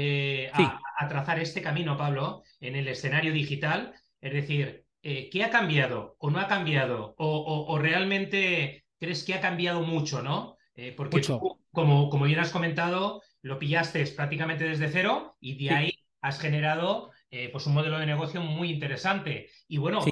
trazar 1.07 1.39
este 1.39 1.63
camino, 1.63 1.97
Pablo, 1.97 2.43
en 2.61 2.75
el 2.75 2.89
escenario 2.89 3.33
digital, 3.33 3.95
es 4.21 4.33
decir, 4.33 4.85
eh, 5.03 5.29
¿qué 5.31 5.45
ha 5.45 5.51
cambiado 5.51 6.17
o 6.19 6.31
no 6.31 6.41
ha 6.41 6.49
cambiado? 6.49 7.15
O, 7.19 7.79
realmente 7.79 8.85
crees 8.99 9.23
que 9.23 9.35
ha 9.35 9.41
cambiado 9.41 9.83
mucho, 9.83 10.23
¿no? 10.23 10.57
porque 10.97 11.21
Tú, 11.21 11.59
como, 11.73 12.09
como 12.09 12.25
bien 12.25 12.39
has 12.39 12.51
comentado, 12.51 13.21
lo 13.43 13.59
pillaste 13.59 14.05
prácticamente 14.07 14.65
desde 14.65 14.89
cero 14.89 15.37
y 15.41 15.65
de 15.65 15.75
ahí 15.75 15.99
has 16.21 16.41
generado 16.41 17.11
pues 17.53 17.67
un 17.67 17.75
modelo 17.75 17.99
de 17.99 18.07
negocio 18.07 18.41
muy 18.41 18.71
interesante. 18.71 19.51
Y 19.67 19.79
bueno, 19.79 20.05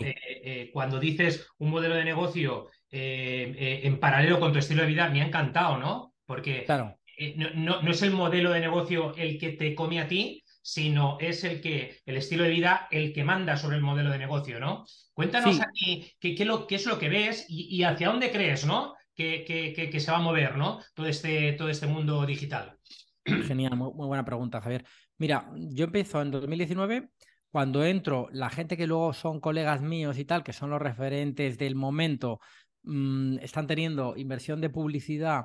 cuando 0.72 0.98
dices 0.98 1.48
un 1.58 1.70
modelo 1.70 1.94
de 1.94 2.04
negocio 2.04 2.68
en 2.90 4.00
paralelo 4.00 4.40
con 4.40 4.52
tu 4.52 4.58
estilo 4.58 4.82
de 4.82 4.88
vida, 4.88 5.08
me 5.08 5.22
ha 5.22 5.26
encantado, 5.26 5.78
¿no? 5.78 6.14
Porque 6.26 6.64
claro. 6.64 6.98
Eh, 7.16 7.34
no, 7.54 7.80
es 7.80 8.02
el 8.02 8.10
modelo 8.10 8.50
de 8.50 8.60
negocio 8.60 9.14
el 9.16 9.38
que 9.38 9.50
te 9.52 9.74
come 9.74 10.00
a 10.00 10.08
ti, 10.08 10.44
sino 10.66 11.16
es 11.20 11.44
el 11.44 11.60
que, 11.60 12.00
el 12.04 12.16
estilo 12.16 12.42
de 12.42 12.50
vida, 12.50 12.88
el 12.90 13.12
que 13.12 13.22
manda 13.22 13.56
sobre 13.56 13.76
el 13.76 13.82
modelo 13.82 14.10
de 14.10 14.18
negocio, 14.18 14.58
¿no? 14.58 14.84
Cuéntanos 15.12 15.60
aquí 15.60 16.12
qué, 16.18 16.34
qué, 16.34 16.74
es 16.74 16.86
lo 16.86 16.98
que 16.98 17.08
ves 17.08 17.46
y, 17.48 17.84
hacia 17.84 18.08
dónde 18.08 18.32
crees, 18.32 18.66
¿no? 18.66 18.94
que, 19.14 19.44
que, 19.44 19.88
que, 19.88 20.00
se 20.00 20.10
va 20.10 20.16
a 20.18 20.20
mover, 20.20 20.56
¿no? 20.56 20.80
Todo 20.92 21.06
este, 21.06 21.52
todo 21.52 21.68
este 21.68 21.86
mundo 21.86 22.26
digital. 22.26 22.76
Genial, 23.24 23.76
muy, 23.76 23.92
buena 23.94 24.24
pregunta, 24.24 24.60
Javier. 24.60 24.84
Mira, 25.18 25.52
yo 25.54 25.84
empiezo 25.84 26.20
en 26.20 26.32
2019 26.32 27.10
cuando 27.52 27.84
entro, 27.84 28.28
la 28.32 28.50
gente 28.50 28.76
que 28.76 28.88
luego 28.88 29.12
son 29.12 29.40
colegas 29.40 29.80
míos 29.82 30.18
y 30.18 30.24
tal, 30.24 30.42
que 30.42 30.52
son 30.52 30.70
los 30.70 30.82
referentes 30.82 31.58
del 31.58 31.76
momento, 31.76 32.40
mm, 32.82 33.38
están 33.38 33.68
teniendo 33.68 34.16
inversión 34.16 34.60
de 34.60 34.68
publicidad 34.68 35.44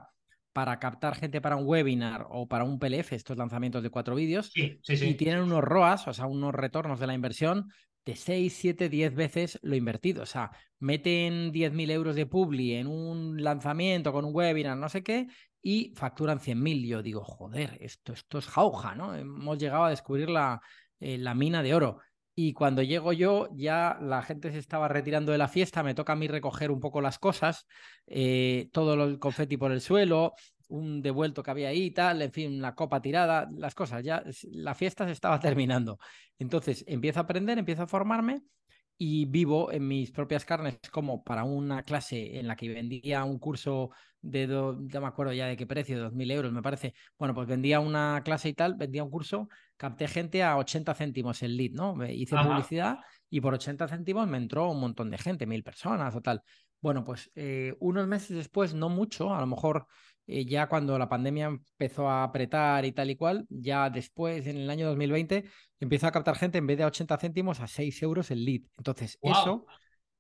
para 0.54 0.80
captar 0.80 1.16
gente 1.16 1.42
para 1.42 1.56
un 1.56 1.68
webinar 1.68 2.28
o 2.30 2.48
para 2.48 2.64
un 2.64 2.80
PLF, 2.80 3.14
estos 3.14 3.38
lanzamientos 3.38 3.84
de 3.84 3.90
cuatro 3.90 4.16
vídeos, 4.16 4.52
y 4.56 5.14
tienen 5.16 5.44
unos 5.44 5.64
ROAS, 5.64 6.08
o 6.08 6.14
sea, 6.14 6.26
unos 6.26 6.54
retornos 6.54 7.00
de 7.00 7.08
la 7.08 7.14
inversión 7.14 7.70
de 8.06 8.16
6, 8.16 8.54
7, 8.54 8.90
10 8.90 9.16
veces 9.16 9.60
lo 9.62 9.76
invertido. 9.76 10.24
O 10.24 10.26
sea, 10.26 10.52
meten 10.80 11.52
10.000 11.52 11.92
euros 11.92 12.16
de 12.16 12.26
publi 12.26 12.76
en 12.76 12.88
un 12.88 13.42
lanzamiento 13.42 14.12
con 14.12 14.26
un 14.26 14.36
webinar, 14.36 14.78
no 14.78 14.90
sé 14.90 15.04
qué, 15.04 15.28
y 15.62 15.94
facturan 15.96 16.40
100.000. 16.40 16.88
Yo 16.88 17.04
digo, 17.04 17.24
joder, 17.24 17.78
esto, 17.80 18.14
esto 18.14 18.40
es 18.40 18.48
jauja, 18.48 18.96
¿no? 18.96 19.16
Hemos 19.16 19.58
llegado 19.60 19.86
a 19.86 19.90
descubrir 19.90 20.30
la, 20.30 20.62
eh, 21.00 21.18
la 21.18 21.36
mina 21.36 21.62
de 21.62 21.74
oro. 21.74 22.00
Y 22.44 22.54
cuando 22.54 22.82
llego 22.82 23.14
yo, 23.14 23.50
ya 23.54 24.00
la 24.02 24.24
gente 24.24 24.52
se 24.52 24.58
estaba 24.58 24.88
retirando 24.88 25.32
de 25.32 25.38
la 25.38 25.48
fiesta, 25.48 25.84
me 25.84 25.94
toca 25.94 26.14
a 26.14 26.16
mí 26.16 26.28
recoger 26.28 26.72
un 26.72 26.80
poco 26.80 27.00
las 27.00 27.20
cosas, 27.20 27.68
eh, 28.08 28.68
todo 28.74 28.96
el 28.96 29.20
confeti 29.20 29.58
por 29.58 29.72
el 29.72 29.80
suelo, 29.80 30.34
un 30.68 31.04
devuelto 31.04 31.44
que 31.44 31.52
había 31.52 31.70
ahí 31.70 31.84
y 31.84 31.92
tal, 31.92 32.20
en 32.24 32.32
fin, 32.32 32.60
la 32.60 32.74
copa 32.74 33.00
tirada, 33.00 33.48
las 33.56 33.76
cosas, 33.76 34.04
ya 34.04 34.24
la 34.54 34.74
fiesta 34.74 35.06
se 35.06 35.12
estaba 35.12 35.40
terminando. 35.40 36.00
Entonces 36.40 36.84
empiezo 36.88 37.20
a 37.20 37.24
aprender, 37.24 37.60
empiezo 37.60 37.84
a 37.84 37.88
formarme 37.88 38.42
y 38.98 39.26
vivo 39.26 39.72
en 39.72 39.88
mis 39.88 40.10
propias 40.10 40.44
carnes 40.44 40.80
como 40.92 41.24
para 41.24 41.44
una 41.44 41.84
clase 41.84 42.40
en 42.40 42.48
la 42.48 42.56
que 42.56 42.70
vendía 42.70 43.24
un 43.24 43.38
curso 43.38 43.92
de, 44.22 44.48
do, 44.48 44.78
me 44.78 45.08
acuerdo 45.08 45.34
ya 45.34 45.48
de 45.48 45.58
qué 45.58 45.66
precio, 45.66 45.98
de 45.98 46.04
2.000 46.04 46.32
euros 46.32 46.52
me 46.52 46.62
parece. 46.62 46.94
Bueno, 47.18 47.34
pues 47.34 47.48
vendía 47.48 47.80
una 47.80 48.22
clase 48.24 48.50
y 48.50 48.54
tal, 48.54 48.76
vendía 48.76 49.04
un 49.04 49.10
curso, 49.10 49.50
capté 49.78 50.08
gente 50.08 50.44
a 50.44 50.58
80 50.58 50.94
céntimos 50.94 51.42
el 51.44 51.58
lead, 51.58 51.72
¿no? 51.72 51.96
Hice 52.06 52.36
publicidad 52.38 53.00
y 53.30 53.42
por 53.42 53.54
80 53.54 53.88
céntimos 53.88 54.28
me 54.28 54.38
entró 54.38 54.70
un 54.72 54.80
montón 54.80 55.10
de 55.10 55.18
gente, 55.18 55.46
mil 55.46 55.64
personas 55.64 56.16
o 56.16 56.22
tal. 56.22 56.42
Bueno, 56.82 57.04
pues 57.04 57.32
eh, 57.36 57.76
unos 57.80 58.08
meses 58.08 58.36
después, 58.36 58.74
no 58.74 58.90
mucho, 58.90 59.34
a 59.34 59.40
lo 59.40 59.48
mejor 59.48 59.86
eh, 60.28 60.46
ya 60.46 60.68
cuando 60.68 60.98
la 60.98 61.10
pandemia 61.10 61.48
empezó 61.48 62.10
a 62.10 62.24
apretar 62.24 62.86
y 62.86 62.92
tal 62.92 63.10
y 63.10 63.16
cual, 63.16 63.46
ya 63.50 63.90
después, 63.90 64.48
en 64.48 64.58
el 64.58 64.70
año 64.70 64.88
2020, 64.88 65.46
empezó 65.80 66.08
a 66.08 66.12
captar 66.12 66.36
gente 66.36 66.58
en 66.58 66.68
vez 66.68 66.78
de 66.78 66.84
a 66.84 66.88
80 66.88 67.18
céntimos 67.18 67.60
a 67.60 67.68
6 67.68 68.02
euros 68.02 68.32
el 68.32 68.46
lead. 68.46 68.62
Entonces, 68.78 69.18
eso 69.22 69.66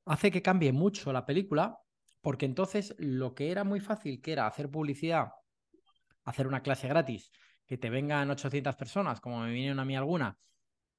hace 0.06 0.32
que 0.32 0.42
cambie 0.42 0.72
mucho 0.72 1.14
la 1.14 1.26
película, 1.26 1.78
porque 2.22 2.46
entonces 2.46 2.96
lo 2.98 3.34
que 3.36 3.52
era 3.52 3.64
muy 3.64 3.80
fácil, 3.80 4.22
que 4.22 4.34
era 4.34 4.48
hacer 4.48 4.70
publicidad, 4.70 5.30
hacer 6.24 6.48
una 6.48 6.62
clase 6.62 6.88
gratis, 6.88 7.32
que 7.66 7.78
te 7.78 7.90
vengan 7.90 8.30
800 8.30 8.76
personas, 8.76 9.22
como 9.22 9.42
me 9.42 9.52
vinieron 9.52 9.80
a 9.80 9.86
mí 9.86 9.96
alguna, 9.96 10.38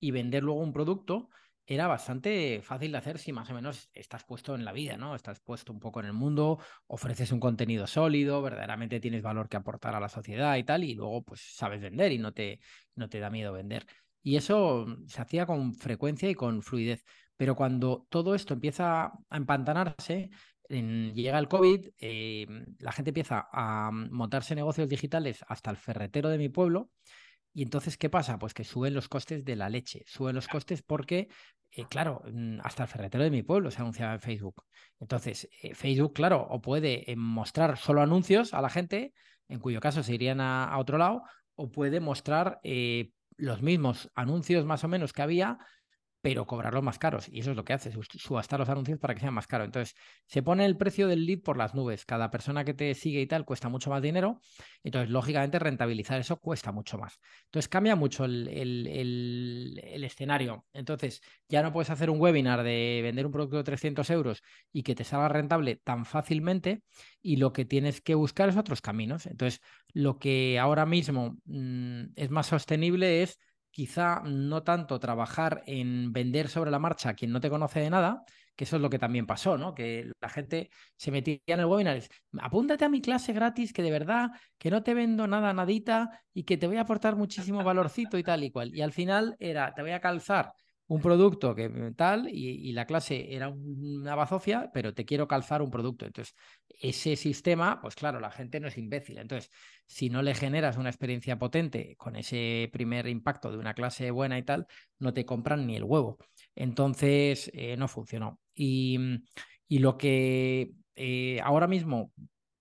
y 0.00 0.10
vender 0.10 0.42
luego 0.42 0.60
un 0.60 0.72
producto, 0.72 1.28
era 1.64 1.86
bastante 1.86 2.60
fácil 2.62 2.92
de 2.92 2.98
hacer 2.98 3.18
si 3.18 3.32
más 3.32 3.48
o 3.50 3.54
menos 3.54 3.88
estás 3.92 4.24
puesto 4.24 4.54
en 4.54 4.64
la 4.64 4.72
vida, 4.72 4.96
¿no? 4.96 5.14
Estás 5.14 5.40
puesto 5.40 5.72
un 5.72 5.78
poco 5.78 6.00
en 6.00 6.06
el 6.06 6.12
mundo, 6.12 6.58
ofreces 6.88 7.30
un 7.30 7.40
contenido 7.40 7.86
sólido, 7.86 8.42
verdaderamente 8.42 9.00
tienes 9.00 9.22
valor 9.22 9.48
que 9.48 9.56
aportar 9.56 9.94
a 9.94 10.00
la 10.00 10.08
sociedad 10.08 10.56
y 10.56 10.64
tal, 10.64 10.82
y 10.84 10.94
luego 10.94 11.22
pues 11.22 11.40
sabes 11.54 11.80
vender 11.80 12.12
y 12.12 12.18
no 12.18 12.32
te, 12.32 12.60
no 12.96 13.08
te 13.08 13.20
da 13.20 13.30
miedo 13.30 13.52
vender. 13.52 13.86
Y 14.22 14.36
eso 14.36 14.86
se 15.06 15.20
hacía 15.22 15.46
con 15.46 15.74
frecuencia 15.74 16.28
y 16.30 16.34
con 16.34 16.62
fluidez. 16.62 17.04
Pero 17.36 17.56
cuando 17.56 18.06
todo 18.08 18.34
esto 18.34 18.54
empieza 18.54 19.06
a 19.06 19.36
empantanarse, 19.36 20.30
llega 20.68 21.38
el 21.38 21.48
COVID, 21.48 21.88
eh, 21.98 22.46
la 22.78 22.92
gente 22.92 23.10
empieza 23.10 23.48
a 23.52 23.90
montarse 23.92 24.54
negocios 24.54 24.88
digitales 24.88 25.44
hasta 25.48 25.70
el 25.70 25.76
ferretero 25.76 26.28
de 26.28 26.38
mi 26.38 26.48
pueblo 26.48 26.90
y 27.52 27.62
entonces, 27.62 27.98
¿qué 27.98 28.08
pasa? 28.08 28.38
Pues 28.38 28.54
que 28.54 28.64
suben 28.64 28.94
los 28.94 29.08
costes 29.08 29.44
de 29.44 29.56
la 29.56 29.68
leche. 29.68 30.04
Suben 30.06 30.34
los 30.34 30.48
costes 30.48 30.82
porque, 30.82 31.28
eh, 31.70 31.84
claro, 31.88 32.22
mm, 32.32 32.60
hasta 32.62 32.84
el 32.84 32.88
ferretero 32.88 33.24
de 33.24 33.30
mi 33.30 33.42
pueblo 33.42 33.70
se 33.70 33.80
anunciaba 33.82 34.14
en 34.14 34.20
Facebook. 34.20 34.64
Entonces, 34.98 35.48
eh, 35.62 35.74
Facebook, 35.74 36.14
claro, 36.14 36.46
o 36.48 36.62
puede 36.62 37.04
mostrar 37.16 37.76
solo 37.76 38.00
anuncios 38.00 38.54
a 38.54 38.62
la 38.62 38.70
gente, 38.70 39.12
en 39.48 39.60
cuyo 39.60 39.80
caso 39.80 40.02
se 40.02 40.14
irían 40.14 40.40
a, 40.40 40.78
otro 40.78 40.96
lado, 40.96 41.22
o 41.54 41.70
puede 41.70 42.00
mostrar 42.00 42.60
los 43.36 43.62
mismos 43.62 44.10
anuncios 44.14 44.64
más 44.64 44.84
o 44.84 44.88
menos 44.88 45.12
que 45.12 45.22
había, 45.22 45.58
pero 46.22 46.46
cobrarlos 46.46 46.84
más 46.84 47.00
caros. 47.00 47.28
Y 47.28 47.40
eso 47.40 47.50
es 47.50 47.56
lo 47.56 47.64
que 47.64 47.72
hace, 47.72 47.92
subastar 47.92 48.60
los 48.60 48.68
anuncios 48.68 48.98
para 49.00 49.12
que 49.12 49.20
sean 49.20 49.34
más 49.34 49.48
caros. 49.48 49.66
Entonces, 49.66 49.96
se 50.26 50.40
pone 50.40 50.64
el 50.64 50.76
precio 50.76 51.08
del 51.08 51.26
lead 51.26 51.40
por 51.40 51.56
las 51.56 51.74
nubes. 51.74 52.06
Cada 52.06 52.30
persona 52.30 52.64
que 52.64 52.74
te 52.74 52.94
sigue 52.94 53.20
y 53.20 53.26
tal 53.26 53.44
cuesta 53.44 53.68
mucho 53.68 53.90
más 53.90 54.00
dinero. 54.00 54.40
Entonces, 54.84 55.10
lógicamente, 55.10 55.58
rentabilizar 55.58 56.20
eso 56.20 56.36
cuesta 56.36 56.70
mucho 56.70 56.96
más. 56.96 57.18
Entonces, 57.46 57.68
cambia 57.68 57.96
mucho 57.96 58.24
el, 58.24 58.48
el, 58.48 60.04
escenario. 60.04 60.64
Entonces, 60.72 61.22
ya 61.48 61.60
no 61.60 61.72
puedes 61.72 61.90
hacer 61.90 62.08
un 62.08 62.20
webinar 62.20 62.62
de 62.62 63.00
vender 63.02 63.26
un 63.26 63.32
producto 63.32 63.56
de 63.56 63.64
300 63.64 64.08
euros 64.10 64.42
y 64.72 64.84
que 64.84 64.94
te 64.94 65.02
salga 65.02 65.28
rentable 65.28 65.74
tan 65.74 66.06
fácilmente. 66.06 66.84
Y 67.20 67.36
lo 67.36 67.52
que 67.52 67.64
tienes 67.64 68.00
que 68.00 68.14
buscar 68.14 68.48
es 68.48 68.56
otros 68.56 68.80
caminos. 68.80 69.26
Entonces, 69.26 69.60
lo 69.92 70.20
que 70.20 70.60
ahora 70.60 70.86
mismo 70.86 71.36
mm, 71.46 72.12
es 72.14 72.30
más 72.30 72.46
sostenible 72.46 73.24
es 73.24 73.40
quizá 73.72 74.22
no 74.24 74.62
tanto 74.62 75.00
trabajar 75.00 75.62
en 75.66 76.12
vender 76.12 76.48
sobre 76.48 76.70
la 76.70 76.78
marcha 76.78 77.10
a 77.10 77.14
quien 77.14 77.32
no 77.32 77.40
te 77.40 77.50
conoce 77.50 77.80
de 77.80 77.90
nada, 77.90 78.22
que 78.54 78.64
eso 78.64 78.76
es 78.76 78.82
lo 78.82 78.90
que 78.90 78.98
también 78.98 79.26
pasó, 79.26 79.58
¿no? 79.58 79.74
Que 79.74 80.12
la 80.20 80.28
gente 80.28 80.70
se 80.96 81.10
metía 81.10 81.38
en 81.46 81.60
el 81.60 81.66
webinar 81.66 82.00
apúntate 82.40 82.84
a 82.84 82.88
mi 82.88 83.00
clase 83.00 83.32
gratis, 83.32 83.72
que 83.72 83.82
de 83.82 83.90
verdad, 83.90 84.30
que 84.58 84.70
no 84.70 84.82
te 84.82 84.94
vendo 84.94 85.26
nada, 85.26 85.52
nadita, 85.52 86.22
y 86.32 86.44
que 86.44 86.56
te 86.56 86.66
voy 86.66 86.76
a 86.76 86.82
aportar 86.82 87.16
muchísimo 87.16 87.64
valorcito 87.64 88.18
y 88.18 88.22
tal 88.22 88.44
y 88.44 88.50
cual. 88.50 88.74
Y 88.74 88.82
al 88.82 88.92
final 88.92 89.36
era, 89.40 89.74
te 89.74 89.82
voy 89.82 89.92
a 89.92 90.00
calzar 90.00 90.52
un 90.92 91.00
producto 91.00 91.54
que 91.54 91.70
tal, 91.96 92.28
y, 92.28 92.70
la 92.72 92.84
clase 92.84 93.34
era 93.34 93.48
una 93.48 94.14
bazofia, 94.14 94.70
pero 94.74 94.92
te 94.92 95.06
quiero 95.06 95.26
calzar 95.26 95.62
un 95.62 95.70
producto. 95.70 96.04
Entonces, 96.04 96.34
ese 96.68 97.16
sistema, 97.16 97.80
pues 97.80 97.94
claro, 97.94 98.20
la 98.20 98.30
gente 98.30 98.60
no 98.60 98.68
es 98.68 98.76
imbécil. 98.76 99.16
Entonces, 99.16 99.50
si 99.86 100.10
no 100.10 100.20
le 100.20 100.34
generas 100.34 100.76
una 100.76 100.90
experiencia 100.90 101.38
potente 101.38 101.96
con 101.96 102.16
ese 102.16 102.68
primer 102.74 103.08
impacto 103.08 103.50
de 103.50 103.56
una 103.56 103.72
clase 103.72 104.10
buena 104.10 104.36
y 104.38 104.42
tal, 104.42 104.66
no 104.98 105.14
te 105.14 105.24
compran 105.24 105.66
ni 105.66 105.76
el 105.76 105.84
huevo. 105.84 106.18
Entonces, 106.54 107.50
eh, 107.54 107.74
no 107.78 107.88
funcionó. 107.88 108.38
Y, 108.54 108.98
y 109.68 109.78
lo 109.78 109.96
que 109.96 110.72
eh, 110.94 111.40
ahora 111.42 111.68
mismo 111.68 112.12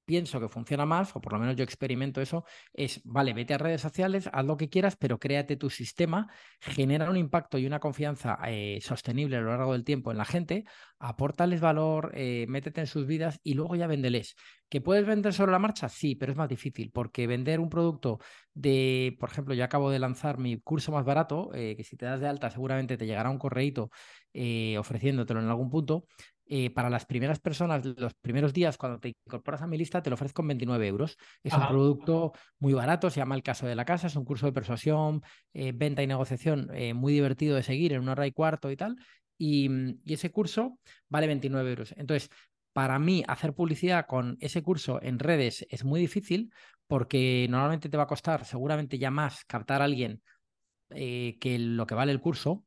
pienso 0.06 0.40
que 0.40 0.50
funciona 0.50 0.86
más, 0.86 1.16
o 1.16 1.22
por 1.22 1.34
lo 1.34 1.40
menos 1.40 1.56
yo 1.56 1.64
experimento 1.64 2.22
eso, 2.22 2.44
es, 2.74 3.02
vale, 3.04 3.34
vete 3.34 3.54
a 3.54 3.58
redes 3.58 3.82
sociales, 3.82 4.30
haz 4.32 4.46
lo 4.46 4.58
que 4.58 4.70
quieras, 4.70 4.96
pero 4.96 5.20
créate 5.20 5.56
tu 5.56 5.70
sistema, 5.70 6.32
genera 6.60 7.10
un 7.10 7.18
impacto 7.18 7.58
y 7.58 7.66
una 7.66 7.80
confianza 7.80 8.38
eh, 8.48 8.80
sostenible 8.82 9.38
a 9.38 9.42
lo 9.42 9.50
largo 9.50 9.74
del 9.74 9.84
tiempo 9.84 10.12
en 10.12 10.18
la 10.18 10.26
gente, 10.26 10.66
apórtales 11.00 11.62
valor, 11.62 12.12
eh, 12.16 12.46
métete 12.50 12.82
en 12.82 12.88
sus 12.88 13.06
vidas 13.08 13.40
y 13.44 13.54
luego 13.54 13.76
ya 13.76 13.88
véndeles. 13.88 14.36
¿Que 14.70 14.80
puedes 14.80 15.06
vender 15.06 15.34
sobre 15.34 15.52
la 15.52 15.60
marcha? 15.60 15.90
Sí, 15.90 16.16
pero 16.16 16.32
es 16.32 16.38
más 16.38 16.48
difícil 16.48 16.92
porque 16.92 17.28
vender 17.28 17.60
un 17.60 17.70
producto 17.70 18.20
de, 18.54 19.18
por 19.20 19.30
ejemplo, 19.30 19.54
yo 19.54 19.66
acabo 19.66 19.92
de 19.92 20.00
lanzar 20.00 20.38
mi 20.38 20.62
curso 20.62 20.94
más 20.94 21.04
barato, 21.04 21.52
eh, 21.54 21.76
que 21.76 21.84
si 21.84 21.98
te 21.98 22.06
das 22.06 22.22
de 22.22 22.28
alta 22.28 22.50
seguramente 22.50 22.98
te 22.98 23.06
llegará 23.06 23.30
un 23.30 23.38
correíto 23.38 23.90
ofreciéndotelo 24.78 25.42
en 25.42 25.50
algún 25.50 25.70
punto, 25.70 26.06
eh, 26.54 26.70
para 26.70 26.90
las 26.90 27.06
primeras 27.06 27.40
personas, 27.40 27.86
los 27.86 28.14
primeros 28.14 28.52
días, 28.52 28.78
cuando 28.78 29.00
te 29.00 29.14
incorporas 29.26 29.62
a 29.62 29.68
mi 29.68 29.78
lista, 29.78 30.04
te 30.04 30.10
lo 30.10 30.16
ofrezco 30.16 30.42
en 30.42 30.50
29 30.50 30.86
euros. 30.86 31.16
Es 31.42 31.54
un 31.54 31.66
producto 31.66 32.34
muy 32.60 32.74
barato, 32.74 33.10
se 33.10 33.22
llama 33.22 33.36
El 33.36 33.42
Caso 33.42 33.68
de 33.68 33.74
la 33.74 33.86
Casa, 33.86 34.08
es 34.08 34.18
un 34.18 34.26
curso 34.26 34.48
de 34.48 34.52
persuasión, 34.52 35.22
eh, 35.54 35.72
venta 35.74 36.04
y 36.04 36.08
negociación 36.08 36.70
eh, 36.74 36.94
muy 36.94 37.14
divertido 37.14 37.56
de 37.56 37.64
seguir 37.64 37.94
en 37.94 38.02
una 38.02 38.12
hora 38.12 38.28
y 38.28 38.34
cuarto 38.34 38.70
y 38.70 38.76
tal. 38.76 38.98
Y, 39.38 39.70
mm, 39.70 40.02
y, 40.04 40.14
ese 40.14 40.30
curso 40.30 40.78
vale 41.08 41.28
29 41.28 41.70
euros. 41.70 41.94
Entonces, 41.96 42.30
para 42.74 43.00
mí, 43.00 43.24
hacer 43.30 43.54
publicidad 43.54 44.06
con 44.06 44.36
ese 44.42 44.62
curso 44.62 45.02
en 45.02 45.20
redes 45.20 45.66
es 45.70 45.86
muy 45.86 46.02
difícil 46.02 46.52
porque 46.86 47.48
normalmente 47.50 47.88
te 47.88 47.96
va 47.96 48.04
a 48.04 48.08
costar 48.08 48.44
seguramente 48.44 48.98
ya 48.98 49.10
más 49.10 49.46
captar 49.46 49.82
a 49.82 49.86
alguien 49.86 50.22
que 50.90 51.58
lo 51.58 51.88
que 51.88 51.96
vale 51.96 52.12
el 52.12 52.20
curso, 52.20 52.66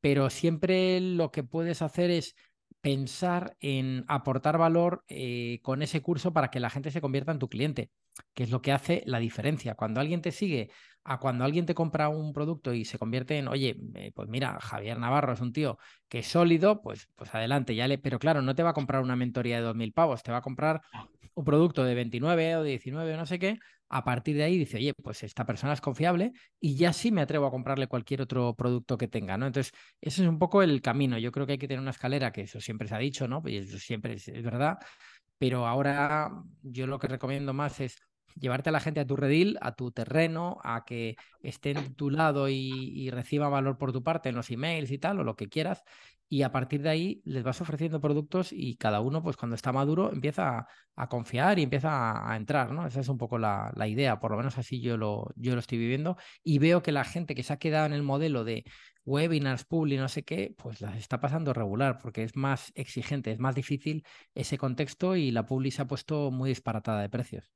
pero 0.00 0.30
siempre 0.30 0.98
lo 1.00 1.30
que 1.30 1.44
puedes 1.44 1.82
hacer 1.82 2.10
es 2.10 2.34
pensar 2.80 3.56
en 3.60 4.04
aportar 4.08 4.58
valor 4.58 5.04
eh, 5.08 5.60
con 5.62 5.82
ese 5.82 6.00
curso 6.02 6.32
para 6.32 6.50
que 6.50 6.60
la 6.60 6.70
gente 6.70 6.90
se 6.90 7.00
convierta 7.00 7.32
en 7.32 7.38
tu 7.38 7.48
cliente, 7.48 7.90
que 8.34 8.44
es 8.44 8.50
lo 8.50 8.62
que 8.62 8.72
hace 8.72 9.02
la 9.06 9.18
diferencia. 9.18 9.74
Cuando 9.74 10.00
alguien 10.00 10.22
te 10.22 10.32
sigue, 10.32 10.70
a 11.04 11.18
cuando 11.18 11.44
alguien 11.44 11.66
te 11.66 11.74
compra 11.74 12.08
un 12.08 12.32
producto 12.32 12.72
y 12.74 12.84
se 12.84 12.98
convierte 12.98 13.38
en, 13.38 13.48
oye, 13.48 13.76
eh, 13.94 14.12
pues 14.14 14.28
mira, 14.28 14.58
Javier 14.60 14.98
Navarro 14.98 15.32
es 15.32 15.40
un 15.40 15.52
tío 15.52 15.78
que 16.08 16.20
es 16.20 16.26
sólido, 16.28 16.82
pues, 16.82 17.08
pues 17.16 17.34
adelante, 17.34 17.74
ya 17.74 17.88
le, 17.88 17.98
pero 17.98 18.18
claro, 18.18 18.42
no 18.42 18.54
te 18.54 18.62
va 18.62 18.70
a 18.70 18.74
comprar 18.74 19.02
una 19.02 19.16
mentoría 19.16 19.56
de 19.56 19.62
2.000 19.62 19.92
pavos, 19.92 20.22
te 20.22 20.32
va 20.32 20.38
a 20.38 20.42
comprar 20.42 20.80
un 21.38 21.44
producto 21.44 21.84
de 21.84 21.94
29 21.94 22.56
o 22.56 22.62
19 22.64 23.14
o 23.14 23.16
no 23.16 23.24
sé 23.24 23.38
qué, 23.38 23.58
a 23.88 24.04
partir 24.04 24.36
de 24.36 24.42
ahí 24.42 24.58
dice, 24.58 24.76
oye, 24.78 24.92
pues 24.92 25.22
esta 25.22 25.46
persona 25.46 25.72
es 25.72 25.80
confiable 25.80 26.32
y 26.60 26.74
ya 26.74 26.92
sí 26.92 27.12
me 27.12 27.20
atrevo 27.20 27.46
a 27.46 27.50
comprarle 27.52 27.86
cualquier 27.86 28.22
otro 28.22 28.54
producto 28.54 28.98
que 28.98 29.06
tenga, 29.06 29.38
¿no? 29.38 29.46
Entonces, 29.46 29.72
ese 30.00 30.22
es 30.24 30.28
un 30.28 30.40
poco 30.40 30.62
el 30.62 30.82
camino. 30.82 31.16
Yo 31.16 31.30
creo 31.30 31.46
que 31.46 31.52
hay 31.52 31.58
que 31.58 31.68
tener 31.68 31.80
una 31.80 31.92
escalera, 31.92 32.32
que 32.32 32.42
eso 32.42 32.60
siempre 32.60 32.88
se 32.88 32.96
ha 32.96 32.98
dicho, 32.98 33.28
¿no? 33.28 33.40
Y 33.46 33.58
eso 33.58 33.78
siempre 33.78 34.14
es, 34.14 34.26
verdad, 34.42 34.78
pero 35.38 35.66
ahora 35.66 36.28
yo 36.62 36.88
lo 36.88 36.98
que 36.98 37.06
recomiendo 37.06 37.52
más 37.54 37.78
es 37.78 37.96
llevarte 38.38 38.70
a 38.70 38.72
la 38.72 38.80
gente 38.80 39.00
a 39.00 39.06
tu 39.06 39.16
redil, 39.16 39.58
a 39.60 39.72
tu 39.72 39.90
terreno, 39.90 40.58
a 40.64 40.84
que 40.84 41.16
esté 41.42 41.70
en 41.70 41.94
tu 41.94 42.10
lado 42.10 42.48
y, 42.48 43.10
reciba 43.10 43.48
valor 43.48 43.78
por 43.78 43.92
tu 43.92 44.02
parte 44.02 44.28
en 44.28 44.34
los 44.34 44.50
emails 44.50 44.90
y 44.90 44.98
tal, 44.98 45.20
o 45.20 45.24
lo 45.24 45.36
que 45.36 45.48
quieras, 45.48 45.82
y 46.28 46.42
a 46.42 46.52
partir 46.52 46.82
de 46.82 46.90
ahí 46.90 47.22
les 47.24 47.42
vas 47.42 47.60
ofreciendo 47.60 48.00
productos 48.00 48.52
y 48.52 48.76
cada 48.76 49.00
uno, 49.00 49.22
pues 49.22 49.36
cuando 49.36 49.54
está 49.56 49.72
maduro, 49.72 50.12
empieza 50.12 50.66
a, 50.94 51.08
confiar 51.08 51.58
y 51.58 51.62
empieza 51.62 52.30
a, 52.30 52.36
entrar, 52.36 52.72
¿no? 52.72 52.86
Esa 52.86 53.00
es 53.00 53.08
un 53.08 53.18
poco 53.18 53.38
la, 53.38 53.72
idea, 53.88 54.20
por 54.20 54.32
lo 54.32 54.36
menos 54.36 54.58
así 54.58 54.80
yo 54.80 54.96
lo, 54.96 55.32
yo 55.36 55.54
lo 55.54 55.60
estoy 55.60 55.78
viviendo, 55.78 56.16
y 56.44 56.58
veo 56.58 56.82
que 56.82 56.92
la 56.92 57.04
gente 57.04 57.34
que 57.34 57.42
se 57.42 57.52
ha 57.52 57.58
quedado 57.58 57.86
en 57.86 57.92
el 57.94 58.02
modelo 58.02 58.44
de 58.44 58.64
webinars, 59.08 59.64
publi, 59.64 59.96
no 59.96 60.08
sé 60.08 60.22
qué, 60.22 60.54
pues 60.58 60.80
las 60.82 60.96
está 60.96 61.18
pasando 61.20 61.54
regular, 61.54 61.98
porque 61.98 62.24
es 62.24 62.36
más 62.36 62.72
exigente, 62.74 63.32
es 63.32 63.38
más 63.38 63.54
difícil 63.54 64.04
ese 64.34 64.58
contexto 64.58 65.16
y 65.16 65.30
la 65.30 65.46
publi 65.46 65.70
se 65.70 65.82
ha 65.82 65.86
puesto 65.86 66.30
muy 66.30 66.50
disparatada 66.50 67.00
de 67.00 67.08
precios. 67.08 67.50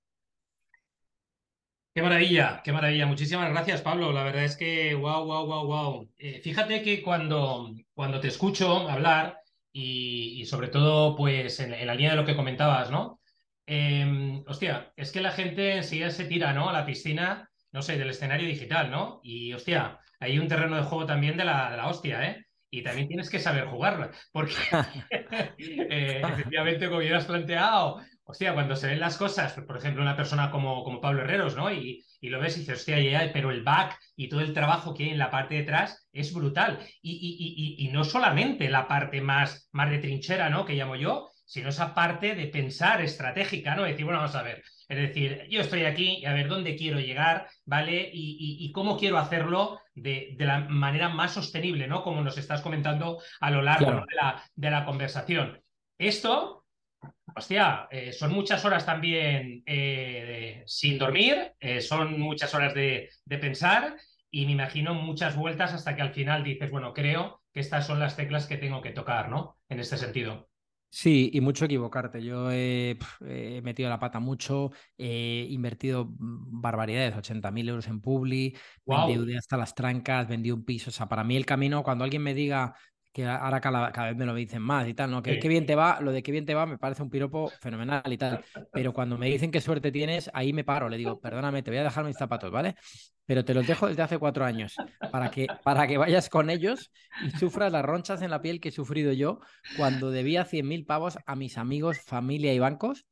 Qué 1.95 2.01
maravilla, 2.01 2.63
qué 2.65 2.73
maravilla. 2.73 3.05
Muchísimas 3.05 3.51
gracias, 3.51 3.83
Pablo. 3.83 4.13
La 4.13 4.25
verdad 4.25 4.45
es 4.45 4.57
que, 4.57 4.95
wow, 4.95 5.27
wow, 5.27 5.47
wow, 5.47 5.67
wow. 5.67 6.11
fíjate 6.43 6.83
que 6.83 7.03
cuando, 7.03 7.75
cuando 7.93 8.19
te 8.19 8.29
escucho 8.29 8.89
hablar 8.89 9.39
y, 9.73 10.45
sobre 10.47 10.69
todo, 10.69 11.15
pues 11.17 11.61
en, 11.61 11.87
la 11.87 11.95
línea 11.95 12.13
de 12.13 12.17
lo 12.17 12.25
que 12.25 12.37
comentabas, 12.37 12.91
¿no? 12.91 13.21
Em, 13.67 14.43
hostia, 14.47 14.93
es 14.97 15.13
que 15.13 15.21
la 15.21 15.33
gente 15.33 15.77
enseguida 15.77 16.11
se 16.11 16.25
tira, 16.25 16.55
¿no? 16.55 16.71
A 16.71 16.73
la 16.73 16.87
piscina, 16.87 17.51
no 17.73 17.83
sé, 17.83 17.99
del 17.99 18.11
escenario 18.11 18.49
digital, 18.49 18.91
¿no? 18.91 19.21
Y, 19.23 19.53
hostia, 19.53 19.99
hay 20.19 20.39
un 20.39 20.49
terreno 20.49 20.77
de 20.77 20.83
juego 20.85 21.05
también 21.05 21.37
de 21.37 21.45
la, 21.45 21.71
de 21.71 21.77
la 21.77 21.89
hostia, 21.89 22.27
¿eh? 22.27 22.47
Y 22.71 22.83
también 22.83 23.07
tienes 23.07 23.29
que 23.29 23.39
saber 23.39 23.67
jugarlo, 23.67 24.11
porque 24.33 24.55
eh, 25.59 26.23
efectivamente, 26.25 26.87
como 26.87 26.99
hubieras 27.01 27.27
planteado, 27.27 28.01
hostia, 28.25 28.55
cuando 28.55 28.77
se 28.77 28.87
ven 28.87 29.01
las 29.01 29.17
cosas, 29.17 29.53
por 29.53 29.77
ejemplo, 29.77 30.03
una 30.03 30.17
persona 30.17 30.51
como, 30.51 30.85
como 30.85 31.01
Pablo 31.01 31.23
Herreros, 31.23 31.57
¿no? 31.57 31.73
Y, 31.73 32.05
y 32.21 32.29
lo 32.29 32.41
ves 32.41 32.57
y 32.57 32.61
dices, 32.61 32.81
hostia, 32.81 33.01
ya, 33.01 33.31
pero 33.33 33.51
el 33.51 33.63
back 33.63 33.99
y 34.17 34.29
todo 34.29 34.41
el 34.41 34.53
trabajo 34.53 34.95
que 34.95 35.05
hay 35.05 35.11
en 35.11 35.19
la 35.19 35.31
parte 35.31 35.55
de 35.55 35.63
atrás 35.63 36.09
es 36.13 36.33
brutal. 36.33 36.79
Y, 37.03 37.77
y, 37.79 37.85
y, 37.85 37.89
no 37.91 38.05
solamente 38.05 38.69
la 38.69 38.87
parte 38.87 39.21
más, 39.21 39.69
más 39.73 39.91
de 39.91 39.99
trinchera, 39.99 40.51
¿no? 40.51 40.65
Que 40.65 40.75
llamo 40.75 40.97
yo, 40.97 41.31
sino 41.45 41.69
esa 41.69 41.95
parte 41.95 42.35
de 42.35 42.47
pensar 42.47 43.03
estratégica, 43.03 43.75
¿no? 43.75 43.83
Decir, 43.83 44.05
bueno, 44.05 44.21
vamos 44.21 44.37
a 44.37 44.43
ver, 44.43 44.63
es 44.89 44.97
decir, 44.97 45.47
yo 45.51 45.61
estoy 45.61 45.85
aquí 45.85 46.19
y 46.21 46.27
a 46.27 46.33
ver 46.33 46.49
dónde 46.49 46.77
quiero 46.77 47.01
llegar, 47.01 47.49
¿vale? 47.65 48.11
Y, 48.13 48.71
cómo 48.73 48.97
quiero 48.97 49.19
hacerlo 49.19 49.81
de, 49.95 50.35
de, 50.39 50.47
la 50.47 50.61
manera 50.61 51.09
más 51.09 51.33
sostenible, 51.33 51.87
¿no? 51.89 52.03
Como 52.03 52.23
nos 52.23 52.39
estás 52.39 52.63
comentando 52.63 53.21
a 53.41 53.51
lo 53.51 53.63
largo 53.63 53.91
de, 53.91 54.15
la, 54.15 54.43
de 54.55 54.71
la 54.71 54.85
conversación. 54.85 55.61
Esto 55.99 56.62
hostia, 57.37 57.89
eh, 57.91 58.13
son 58.13 58.33
muchas 58.33 58.65
horas 58.65 58.87
también 58.87 59.63
eh, 59.67 60.63
sin 60.67 60.99
dormir, 60.99 61.53
eh, 61.61 61.81
son 61.81 62.21
muchas 62.21 62.55
horas 62.55 62.75
de, 62.75 63.11
pensar 63.27 63.97
y 64.31 64.47
me 64.47 64.53
imagino 64.53 64.95
muchas 64.95 65.37
vueltas 65.37 65.73
hasta 65.73 65.97
que 65.97 66.03
al 66.03 66.13
final 66.13 66.45
dices, 66.45 66.71
bueno, 66.71 66.93
creo 66.93 67.43
que 67.53 67.61
estas 67.61 67.87
son 67.87 67.99
las 67.99 68.17
teclas 68.17 68.47
que 68.47 68.57
tengo 68.57 68.81
que 68.81 68.91
tocar, 68.91 69.29
¿no? 69.29 69.59
En 69.69 69.81
este 69.81 69.97
sentido. 69.97 70.49
Sí, 70.95 71.31
y 71.33 71.41
mucho 71.41 71.65
equivocarte. 71.65 72.23
Yo 72.23 72.53
he, 72.53 72.99
metido 73.63 73.89
la 73.89 73.99
pata 73.99 74.21
mucho, 74.21 74.73
he 74.99 75.47
invertido 75.49 76.07
barbaridades, 76.19 77.15
80.000 77.17 77.69
euros 77.71 77.87
en 77.89 78.03
Publi, 78.03 78.55
wow. 78.85 79.09
vendí 79.09 79.35
hasta 79.35 79.57
las 79.57 79.75
trancas, 79.75 80.29
vendí 80.29 80.51
un 80.51 80.67
piso. 80.67 80.91
O 80.91 80.93
sea, 80.93 81.09
para 81.09 81.25
mí 81.25 81.35
el 81.35 81.47
camino, 81.47 81.83
cuando 81.83 82.05
alguien 82.05 82.23
me 82.23 82.35
diga, 82.35 82.75
que 83.13 83.27
ahora 83.27 83.61
cada, 83.61 83.91
vez 83.91 84.17
me 84.17 84.25
lo 84.25 84.35
dicen 84.35 84.63
más 84.63 84.89
y 84.89 84.95
tal, 84.95 85.11
¿no? 85.11 85.23
Que, 85.23 85.37
bien 85.47 85.67
te 85.67 85.75
va, 85.75 86.01
lo 86.01 86.13
de 86.13 86.23
qué 86.23 86.33
bien 86.33 86.47
te 86.47 86.55
va 86.55 86.65
me 86.65 86.79
parece 86.79 87.03
un 87.03 87.11
piropo 87.11 87.51
fenomenal 87.61 88.11
y 88.11 88.17
tal. 88.17 88.43
Pero 88.73 88.93
cuando 88.95 89.19
me 89.19 89.27
dicen 89.29 89.51
qué 89.51 89.61
suerte 89.61 89.93
tienes, 89.93 90.31
ahí 90.33 90.53
me 90.53 90.65
paro, 90.65 90.89
le 90.89 90.97
digo, 90.97 91.21
perdóname, 91.21 91.63
te 91.63 91.71
voy 91.71 91.79
a 91.79 91.85
dejar 91.85 92.05
mis 92.05 92.17
zapatos, 92.17 92.51
¿vale? 92.51 92.75
Pero 93.27 93.45
te 93.45 93.53
los 93.53 93.67
dejo 93.67 93.87
desde 93.87 94.03
hace 94.03 94.19
cuatro 94.19 94.47
años 94.47 94.77
para 95.11 95.31
que, 95.31 95.47
para 95.63 95.87
que 95.87 95.99
vayas 95.99 96.31
con 96.31 96.49
ellos 96.49 96.91
y 97.23 97.31
sufras 97.39 97.71
las 97.71 97.85
ronchas 97.85 98.23
en 98.23 98.31
la 98.31 98.41
piel 98.41 98.61
que 98.61 98.71
he 98.71 98.73
sufrido 98.73 99.13
yo 99.13 99.41
cuando 99.77 100.11
debía 100.11 100.47
100.000 100.47 100.87
pavos 100.87 101.19
a 101.27 101.37
mis 101.37 101.59
amigos, 101.59 102.01
familia 102.01 102.55
y 102.55 102.59
bancos 102.59 103.07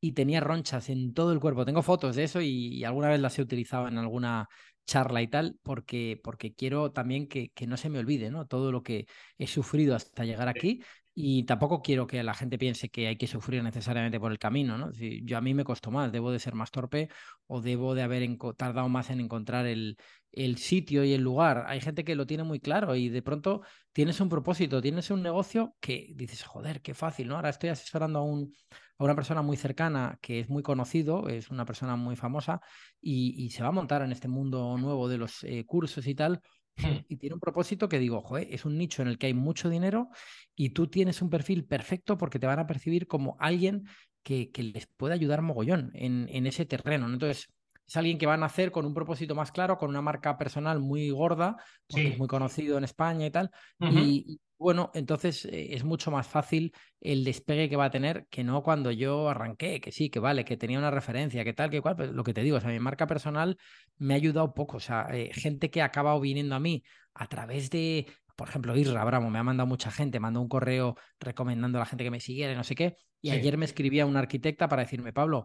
y 0.00 0.12
tenía 0.12 0.40
ronchas 0.40 0.88
en 0.88 1.12
todo 1.14 1.32
el 1.32 1.40
cuerpo. 1.40 1.64
Tengo 1.64 1.82
fotos 1.82 2.16
de 2.16 2.24
eso 2.24 2.40
y 2.40 2.82
alguna 2.84 3.08
vez 3.08 3.20
las 3.20 3.38
he 3.38 3.42
utilizado 3.42 3.86
en 3.86 3.98
alguna 3.98 4.48
charla 4.86 5.22
y 5.22 5.28
tal, 5.28 5.58
porque, 5.62 6.20
porque 6.22 6.54
quiero 6.54 6.92
también 6.92 7.28
que, 7.28 7.50
que, 7.50 7.66
no 7.66 7.76
se 7.76 7.88
me 7.88 7.98
olvide, 7.98 8.30
¿no? 8.30 8.46
Todo 8.46 8.72
lo 8.72 8.82
que 8.82 9.06
he 9.38 9.46
sufrido 9.46 9.94
hasta 9.94 10.24
llegar 10.24 10.48
aquí 10.48 10.82
y 11.14 11.44
tampoco 11.44 11.82
quiero 11.82 12.06
que 12.06 12.22
la 12.22 12.34
gente 12.34 12.58
piense 12.58 12.88
que 12.88 13.06
hay 13.06 13.16
que 13.16 13.26
sufrir 13.26 13.62
necesariamente 13.62 14.18
por 14.18 14.32
el 14.32 14.38
camino, 14.38 14.78
¿no? 14.78 14.92
Si 14.92 15.22
yo 15.24 15.36
a 15.36 15.40
mí 15.42 15.52
me 15.54 15.64
costó 15.64 15.90
más, 15.90 16.10
debo 16.10 16.32
de 16.32 16.38
ser 16.38 16.54
más 16.54 16.70
torpe 16.70 17.08
o 17.46 17.60
debo 17.60 17.94
de 17.94 18.02
haber 18.02 18.26
tardado 18.56 18.88
más 18.88 19.10
en 19.10 19.20
encontrar 19.20 19.66
el, 19.66 19.96
el 20.32 20.56
sitio 20.56 21.04
y 21.04 21.12
el 21.12 21.22
lugar. 21.22 21.64
Hay 21.68 21.80
gente 21.80 22.04
que 22.04 22.14
lo 22.14 22.26
tiene 22.26 22.44
muy 22.44 22.60
claro 22.60 22.96
y 22.96 23.10
de 23.10 23.22
pronto 23.22 23.62
tienes 23.92 24.20
un 24.20 24.28
propósito, 24.30 24.80
tienes 24.80 25.10
un 25.10 25.22
negocio 25.22 25.76
que 25.80 26.12
dices, 26.14 26.42
joder, 26.44 26.80
qué 26.80 26.94
fácil, 26.94 27.28
¿no? 27.28 27.36
Ahora 27.36 27.50
estoy 27.50 27.70
asesorando 27.70 28.20
a, 28.20 28.22
un, 28.22 28.54
a 29.02 29.04
una 29.04 29.16
persona 29.16 29.42
muy 29.42 29.56
cercana 29.56 30.18
que 30.20 30.40
es 30.40 30.48
muy 30.48 30.62
conocido, 30.62 31.28
es 31.28 31.50
una 31.50 31.64
persona 31.64 31.96
muy 31.96 32.16
famosa 32.16 32.60
y, 33.00 33.50
se 33.50 33.62
va 33.62 33.68
a 33.68 33.72
montar 33.72 34.02
en 34.02 34.12
este 34.12 34.28
mundo 34.28 34.76
nuevo 34.78 35.08
de 35.08 35.18
los 35.18 35.42
eh, 35.44 35.64
cursos 35.66 36.06
y 36.06 36.14
tal. 36.14 36.40
Hmm. 36.76 37.04
Y 37.08 37.16
tiene 37.16 37.34
un 37.34 37.40
propósito 37.40 37.88
que 37.88 37.98
digo, 37.98 38.22
joder, 38.22 38.48
es 38.50 38.64
un 38.64 38.78
nicho 38.78 39.02
en 39.02 39.08
el 39.08 39.18
que 39.18 39.26
hay 39.26 39.34
mucho 39.34 39.68
dinero 39.68 40.08
y 40.54 40.70
tú 40.70 40.86
tienes 40.86 41.20
un 41.20 41.30
perfil 41.30 41.64
perfecto 41.66 42.16
porque 42.16 42.38
te 42.38 42.46
van 42.46 42.60
a 42.60 42.66
percibir 42.66 43.06
como 43.06 43.36
alguien 43.40 43.84
que, 44.22 44.50
que 44.50 44.62
les 44.62 44.86
puede 44.86 45.14
ayudar 45.14 45.42
mogollón 45.42 45.90
en, 45.94 46.28
en 46.30 46.46
ese 46.46 46.64
terreno. 46.64 47.06
Entonces, 47.06 47.48
es 47.86 47.96
alguien 47.96 48.18
que 48.18 48.26
va 48.26 48.34
a 48.34 48.38
nacer 48.38 48.70
con 48.70 48.86
un 48.86 48.94
propósito 48.94 49.34
más 49.34 49.52
claro, 49.52 49.76
con 49.76 49.90
una 49.90 50.02
marca 50.02 50.38
personal 50.38 50.80
muy 50.80 51.10
gorda, 51.10 51.56
porque 51.88 52.08
es 52.08 52.18
muy 52.18 52.28
conocido 52.28 52.78
en 52.78 52.84
España 52.84 53.26
y 53.26 53.30
tal. 53.30 53.50
Y 53.80 54.40
bueno, 54.62 54.92
entonces 54.94 55.44
eh, 55.46 55.74
es 55.74 55.82
mucho 55.82 56.10
más 56.12 56.28
fácil 56.28 56.72
el 57.00 57.24
despegue 57.24 57.68
que 57.68 57.76
va 57.76 57.86
a 57.86 57.90
tener 57.90 58.26
que 58.30 58.44
no 58.44 58.62
cuando 58.62 58.92
yo 58.92 59.28
arranqué, 59.28 59.80
que 59.80 59.90
sí, 59.90 60.08
que 60.08 60.20
vale, 60.20 60.44
que 60.44 60.56
tenía 60.56 60.78
una 60.78 60.90
referencia, 60.90 61.42
que 61.42 61.52
tal, 61.52 61.68
que 61.68 61.80
cual, 61.80 61.96
pero 61.96 62.12
lo 62.12 62.22
que 62.22 62.32
te 62.32 62.42
digo, 62.42 62.58
o 62.58 62.60
sea, 62.60 62.70
mi 62.70 62.78
marca 62.78 63.08
personal 63.08 63.58
me 63.98 64.14
ha 64.14 64.16
ayudado 64.16 64.54
poco, 64.54 64.76
o 64.76 64.80
sea, 64.80 65.08
eh, 65.12 65.30
gente 65.34 65.68
que 65.68 65.82
ha 65.82 65.86
acabado 65.86 66.20
viniendo 66.20 66.54
a 66.54 66.60
mí 66.60 66.84
a 67.14 67.26
través 67.26 67.70
de, 67.70 68.06
por 68.36 68.48
ejemplo, 68.48 68.76
Isra 68.76 69.04
Bravo, 69.04 69.28
me 69.30 69.40
ha 69.40 69.42
mandado 69.42 69.66
mucha 69.66 69.90
gente, 69.90 70.20
mandó 70.20 70.40
un 70.40 70.48
correo 70.48 70.96
recomendando 71.18 71.78
a 71.78 71.80
la 71.80 71.86
gente 71.86 72.04
que 72.04 72.12
me 72.12 72.20
siguiera, 72.20 72.54
no 72.54 72.62
sé 72.62 72.76
qué, 72.76 72.94
y 73.20 73.30
ayer 73.30 73.58
me 73.58 73.64
escribía 73.64 74.06
una 74.06 74.20
arquitecta 74.20 74.68
para 74.68 74.82
decirme, 74.82 75.12
Pablo, 75.12 75.44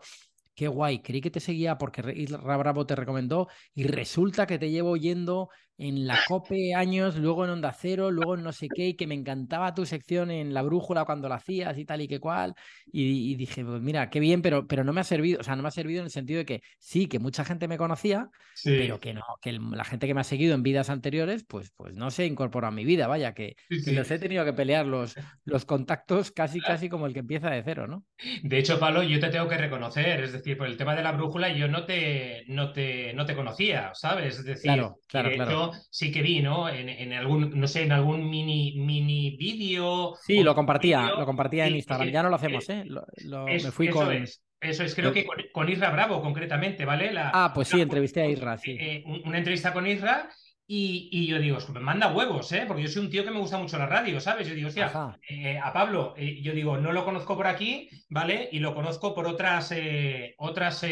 qué 0.58 0.67
guay, 0.67 1.02
creí 1.04 1.22
que 1.22 1.30
te 1.32 1.39
seguía 1.39 1.78
porque 1.78 2.02
Isra 2.15 2.58
Bravo 2.58 2.86
te 2.88 2.96
recomendó 2.96 3.48
y 3.76 3.84
resulta 3.84 4.48
que 4.48 4.58
te 4.58 4.72
llevo 4.72 4.89
oyendo 4.89 5.50
en 5.77 6.07
la 6.07 6.19
COPE 6.27 6.73
años, 6.73 7.17
luego 7.17 7.45
en 7.45 7.51
Onda 7.51 7.71
Cero, 7.71 8.09
luego 8.09 8.35
en 8.35 8.43
no 8.43 8.51
sé 8.51 8.67
qué, 8.73 8.87
y 8.87 8.93
que 8.95 9.05
me 9.05 9.13
encantaba 9.13 9.75
tu 9.75 9.85
sección 9.85 10.31
en 10.31 10.53
La 10.53 10.63
Brújula 10.63 11.05
cuando 11.05 11.29
la 11.29 11.35
hacías 11.35 11.77
y 11.77 11.85
tal 11.85 12.01
y 12.01 12.07
que 12.07 12.19
cual. 12.19 12.55
Y, 12.91 13.35
dije, 13.35 13.63
pues 13.63 13.81
mira, 13.81 14.09
qué 14.09 14.19
bien, 14.19 14.41
pero, 14.41 14.67
pero 14.67 14.83
no 14.83 14.91
me 14.91 15.01
ha 15.01 15.03
servido, 15.03 15.39
o 15.39 15.43
sea, 15.43 15.55
no 15.55 15.61
me 15.61 15.67
ha 15.67 15.71
servido 15.71 15.99
en 15.99 16.05
el 16.05 16.11
sentido 16.11 16.39
de 16.39 16.45
que 16.45 16.61
sí, 16.79 17.07
que 17.07 17.19
mucha 17.19 17.45
gente 17.45 17.67
me 17.67 17.77
conocía, 17.77 18.29
pero 18.63 18.99
que 18.99 19.13
no, 19.13 19.23
que 19.41 19.53
la 19.53 19.83
gente 19.83 20.07
que 20.07 20.13
me 20.13 20.21
ha 20.21 20.23
seguido 20.23 20.55
en 20.55 20.63
vidas 20.63 20.89
anteriores, 20.89 21.43
pues, 21.47 21.71
pues 21.75 21.93
no 21.93 22.09
se 22.09 22.25
incorpora 22.25 22.69
a 22.69 22.71
mi 22.71 22.83
vida, 22.83 23.07
vaya, 23.07 23.33
que, 23.33 23.55
los 23.69 24.09
he 24.09 24.19
tenido 24.19 24.45
que 24.45 24.53
pelear 24.53 24.85
los, 24.85 25.15
los 25.45 25.65
contactos 25.65 26.31
casi, 26.31 26.59
casi 26.61 26.89
como 26.89 27.05
el 27.05 27.13
que 27.13 27.19
empieza 27.19 27.49
de 27.51 27.61
cero, 27.63 27.87
¿no? 27.87 28.03
De 28.41 28.57
hecho, 28.57 28.79
Pablo, 28.79 29.03
yo 29.03 29.19
te 29.19 29.29
tengo 29.29 29.47
que 29.47 29.57
reconocer, 29.57 30.21
es 30.23 30.31
decir, 30.31 30.57
por 30.57 30.67
el 30.67 30.77
tema 30.77 30.95
de 30.95 31.03
la 31.03 31.11
brújula, 31.11 31.49
yo 31.49 31.67
no 31.67 31.85
te, 31.85 32.45
no 32.47 32.71
te, 32.71 33.13
no 33.13 33.25
te 33.25 33.35
conocía, 33.35 33.91
¿sabes? 33.93 34.39
Es 34.39 34.45
decir, 34.45 34.63
claro, 34.63 34.99
claro, 35.07 35.31
claro 35.31 35.66
sí 35.89 36.12
que 36.12 36.21
vi, 36.21 36.41
¿no? 36.41 36.69
En, 36.69 37.13
algún, 37.13 37.60
no 37.60 37.67
sé, 37.67 37.84
en 37.84 37.91
algún 37.91 38.30
mini, 38.30 38.73
mini 38.77 39.36
vídeo. 39.38 40.15
Sí, 40.21 40.43
lo 40.43 40.56
compartía, 40.56 41.12
lo 41.17 41.25
compartía 41.25 41.67
en 41.67 41.75
Instagram. 41.75 42.10
ya 42.10 42.23
no 42.23 42.30
lo 42.30 42.36
hacemos, 42.36 42.69
¿eh? 42.69 42.86
me 42.86 43.71
fui 43.71 43.89
con. 43.89 44.25
Eso 44.60 44.84
es, 44.84 44.95
creo 44.95 45.13
que 45.13 45.25
con, 45.53 45.69
Isra 45.69 45.91
Bravo 45.91 46.19
concretamente, 46.21 46.84
¿vale? 46.84 47.12
ah, 47.15 47.51
pues 47.53 47.67
sí, 47.67 47.80
entrevisté 47.80 48.21
a 48.21 48.27
Isra, 48.27 48.58
sí. 48.58 48.75
Eh, 48.80 49.03
una 49.23 49.38
entrevista 49.38 49.71
con 49.71 49.86
Isra 49.86 50.30
y, 50.69 51.25
yo 51.25 51.39
digo, 51.39 51.58
me 51.73 51.80
manda 51.80 52.12
huevos, 52.12 52.51
¿eh? 52.51 52.65
Porque 52.67 52.84
yo 52.84 52.89
soy 52.89 53.06
un 53.06 53.10
tío 53.10 53.23
que 53.23 53.32
me 53.32 53.39
gusta 53.39 53.58
mucho 53.58 53.77
la 53.77 53.86
radio, 53.86 54.19
¿sabes? 54.19 54.49
Yo 54.49 54.53
digo, 54.53 54.67
hostia, 54.67 55.17
eh, 55.30 55.58
a 55.58 55.71
Pablo, 55.71 56.13
eh, 56.17 56.41
yo 56.41 56.51
digo, 56.51 56.77
no 56.77 56.91
lo 56.91 57.06
conozco 57.06 57.38
por 57.38 57.47
aquí, 57.47 57.89
¿vale? 58.10 58.49
Y 58.51 58.60
lo 58.60 58.75
conozco 58.75 59.15
por 59.15 59.27
otras, 59.27 59.71
eh, 59.71 60.36
otras 60.38 60.86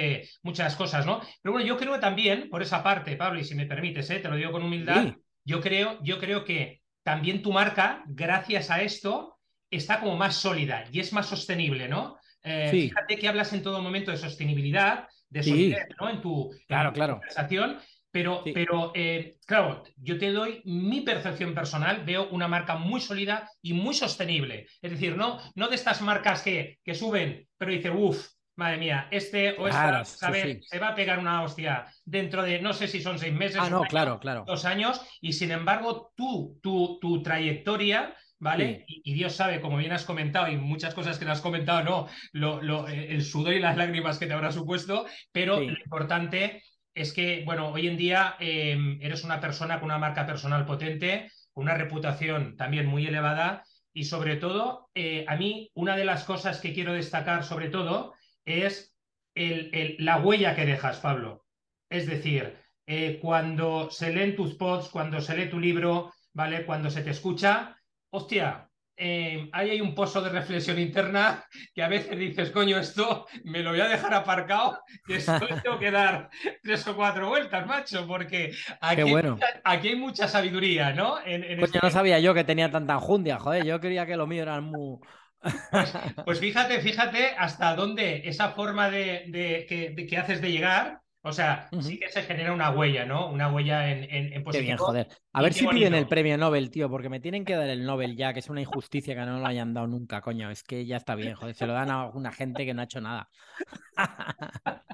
muchas 0.43 0.77
cosas, 0.77 1.05
¿no? 1.05 1.19
Pero 1.41 1.51
bueno, 1.51 1.67
yo 1.67 1.75
creo 1.75 1.91
que 1.91 1.99
también, 1.99 2.49
por 2.49 2.61
esa 2.61 2.81
parte, 2.81 3.17
Pablo, 3.17 3.38
y 3.38 3.43
si 3.43 3.53
me 3.53 3.65
permites, 3.65 4.07
te 4.07 4.29
lo 4.29 4.38
digo 4.38 4.53
con 4.53 4.63
humildad, 4.63 5.13
yo, 5.43 5.59
creo, 5.59 5.99
yo 6.01 6.19
creo 6.19 6.45
que 6.45 6.81
también 7.03 7.41
tu 7.41 7.51
marca, 7.51 8.01
gracias 8.07 8.71
a 8.71 8.81
esto, 8.81 9.39
está 9.69 9.99
como 9.99 10.15
más 10.15 10.35
sólida 10.35 10.85
y 10.89 11.01
es 11.01 11.11
más 11.11 11.25
sostenible, 11.25 11.89
¿no? 11.89 12.17
Fíjate 12.41 13.17
que 13.17 13.27
hablas 13.27 13.51
en 13.51 13.61
todo 13.61 13.81
momento 13.81 14.11
de 14.11 14.17
sostenibilidad, 14.17 15.09
de 15.29 15.43
solidez, 15.43 15.88
¿no? 15.99 16.09
En 16.09 16.21
tu, 16.21 16.55
claro, 16.67 16.93
claro. 16.93 17.13
conversación 17.15 17.79
Pero, 18.15 18.41
pero 18.54 18.93
eh, 18.95 19.36
claro, 19.45 19.84
yo 19.97 20.17
te 20.17 20.32
doy 20.32 20.62
mi 20.63 21.01
percepción 21.01 21.54
personal, 21.54 22.06
veo 22.06 22.30
una 22.30 22.47
marca 22.47 22.78
muy 22.78 23.01
sólida 23.01 23.51
y 23.62 23.73
muy 23.73 23.93
sostenible. 23.93 24.67
Es 24.82 24.91
decir, 24.91 25.17
no, 25.17 25.38
no 25.56 25.67
de 25.67 25.75
estas 25.75 26.01
marcas 26.01 26.41
que, 26.41 26.80
que 26.82 26.95
suben, 26.95 27.45
pero 27.58 27.73
dice, 27.73 27.89
uff, 27.89 28.25
madre 28.56 28.78
mía, 28.78 29.10
este 29.12 29.58
o 29.60 29.67
esta, 29.67 30.06
Se 30.06 30.80
va 30.80 30.88
a 30.88 30.95
pegar 30.95 31.19
una 31.19 31.43
hostia 31.43 31.88
dentro 32.06 32.41
de, 32.41 32.62
no 32.62 32.71
sé 32.71 32.88
si 32.88 33.01
son 33.01 33.19
seis 33.19 33.34
meses, 33.34 33.60
ah, 33.60 33.69
no, 33.69 33.82
claro, 33.82 34.17
claro. 34.17 34.45
dos 34.47 34.63
años, 34.63 35.01
y 35.19 35.34
sin 35.34 35.51
embargo, 35.51 36.13
tú, 36.15 36.58
tu, 36.63 36.97
tu 37.01 37.21
trayectoria 37.21 38.15
¿vale? 38.39 38.86
Y, 38.88 39.13
Dios 39.13 39.34
sabe, 39.34 39.60
como 39.60 39.78
bien 39.78 39.91
has 39.91 40.06
comentado, 40.06 40.47
y 40.49 40.58
muchas 40.58 40.93
cosas 40.93 41.17
que 41.17 41.25
te 41.25 41.32
has 41.32 41.41
comentado, 41.41 41.84
no, 41.84 42.62
lo, 42.62 42.88
eh, 42.88 43.08
el 43.13 43.23
sudor 43.23 43.54
y 43.54 43.60
las 43.60 43.75
lágrimas 43.78 44.19
que 44.19 44.28
te 44.28 44.34
habrá 44.34 44.51
supuesto, 44.51 45.06
pero 45.32 45.58
lo 45.60 45.63
importante 45.63 46.63
es 46.95 47.13
que, 47.13 47.43
bueno, 47.45 47.69
hoy 47.69 47.88
en 47.88 47.97
día 47.97 48.36
em, 48.39 48.99
eres 49.01 49.23
una 49.23 49.39
persona 49.39 49.79
con 49.79 49.88
una 49.88 49.99
marca 49.99 50.25
personal 50.25 50.65
potente, 50.65 51.29
con 51.53 51.65
una 51.65 51.75
reputación 51.75 52.55
también 52.58 52.88
muy 52.88 53.05
elevada, 53.05 53.63
y 53.93 54.05
sobre 54.05 54.38
todo, 54.38 54.89
eh, 54.95 55.25
a 55.27 55.36
mí, 55.36 55.71
una 55.75 55.95
de 55.95 56.05
las 56.05 56.23
cosas 56.23 56.60
que 56.60 56.73
quiero 56.73 56.93
destacar, 56.93 57.43
sobre 57.43 57.69
todo, 57.69 58.13
es 58.45 58.95
el, 59.36 59.95
la 59.99 60.17
huella 60.17 60.55
que 60.55 60.65
dejas, 60.65 60.99
Pablo. 60.99 61.45
Es 61.89 62.08
decir, 62.08 62.58
eh, 62.88 63.19
cuando 63.21 63.89
se 63.91 64.13
leen 64.13 64.36
tus 64.36 64.55
posts, 64.55 64.89
cuando 64.89 65.21
se 65.21 65.36
lee 65.36 65.49
tu 65.49 65.60
libro, 65.60 66.13
¿vale? 66.34 66.65
Cuando 66.65 66.89
se 66.89 67.03
te 67.03 67.12
escucha, 67.12 67.77
hostia, 68.10 68.69
eh, 68.97 69.49
ahí 69.51 69.71
hay 69.71 69.81
un 69.81 69.93
pozo 69.93 70.21
de 70.21 70.29
reflexión 70.29 70.79
interna 70.79 71.43
que 71.73 71.84
a 71.84 71.88
veces 71.88 72.17
dices, 72.17 72.51
coño, 72.51 72.77
esto 72.77 73.27
me 73.43 73.62
lo 73.62 73.71
voy 73.71 73.81
a 73.81 73.88
dejar 73.88 74.13
aparcado, 74.13 74.79
que 75.05 75.17
esto 75.17 75.39
tengo 75.63 75.77
que 75.79 75.91
dar 75.91 76.29
tres 76.63 76.88
o 76.88 76.95
cuatro 76.95 77.27
vueltas, 77.29 77.65
macho, 77.67 78.08
porque 78.08 78.53
aquí, 78.79 79.01
hay, 79.63 79.95
mucha, 79.95 80.27
sabiduría, 80.27 80.93
¿no? 80.93 81.17
En, 81.25 81.43
este 81.43 81.79
no 81.81 81.89
sabía 81.89 82.19
yo 82.19 82.34
que 82.34 82.43
tenía 82.43 82.71
tanta 82.71 82.93
enjundia, 82.93 83.39
joder, 83.39 83.65
yo 83.65 83.79
creía 83.79 84.05
que 84.05 84.15
lo 84.15 84.27
mío 84.27 84.43
era 84.43 84.62
muy... 84.62 84.99
Pues, 85.69 85.93
pues, 86.25 86.39
fíjate, 86.39 86.79
fíjate 86.81 87.36
hasta 87.38 87.75
dónde 87.75 88.23
esa 88.25 88.51
forma 88.51 88.89
de, 88.89 89.25
de 89.27 90.08
que 90.08 90.17
haces 90.17 90.41
de 90.41 90.51
llegar 90.51 91.01
o 91.25 91.31
sea, 91.31 91.67
sí 91.81 91.97
que 91.97 92.07
se 92.07 92.21
genera 92.21 92.53
una 92.53 92.69
huella, 92.69 93.03
¿no? 93.03 93.31
Una 93.31 93.51
huella 93.51 93.91
en, 93.91 94.03
en, 94.03 94.43
positivo. 94.43 94.51
Qué 94.51 94.59
bien, 94.61 94.77
joder. 94.77 95.07
A 95.33 95.41
ver 95.41 95.53
si 95.53 95.65
piden 95.65 95.95
el 95.95 96.07
premio 96.07 96.38
Nobel, 96.38 96.69
tío, 96.69 96.88
porque 96.88 97.09
me 97.09 97.19
tienen 97.19 97.43
que 97.43 97.55
dar 97.55 97.67
el 97.67 97.83
Nobel 97.83 98.15
ya, 98.15 98.31
que 98.31 98.41
es 98.41 98.49
una 98.51 98.61
injusticia 98.61 99.15
que 99.15 99.21
no 99.21 99.39
lo 99.39 99.45
hayan 99.47 99.73
dado 99.73 99.88
nunca, 99.88 100.21
coño. 100.21 100.51
Es 100.51 100.61
que 100.61 100.85
ya 100.85 100.97
está 100.97 101.15
bien, 101.15 101.33
joder. 101.33 101.55
Se 101.55 101.65
lo 101.65 101.73
dan 101.73 101.89
a 101.89 102.03
alguna 102.03 102.31
gente 102.31 102.63
que 102.63 102.75
no 102.75 102.81
ha 102.81 102.83
hecho 102.83 103.01
nada. 103.01 103.27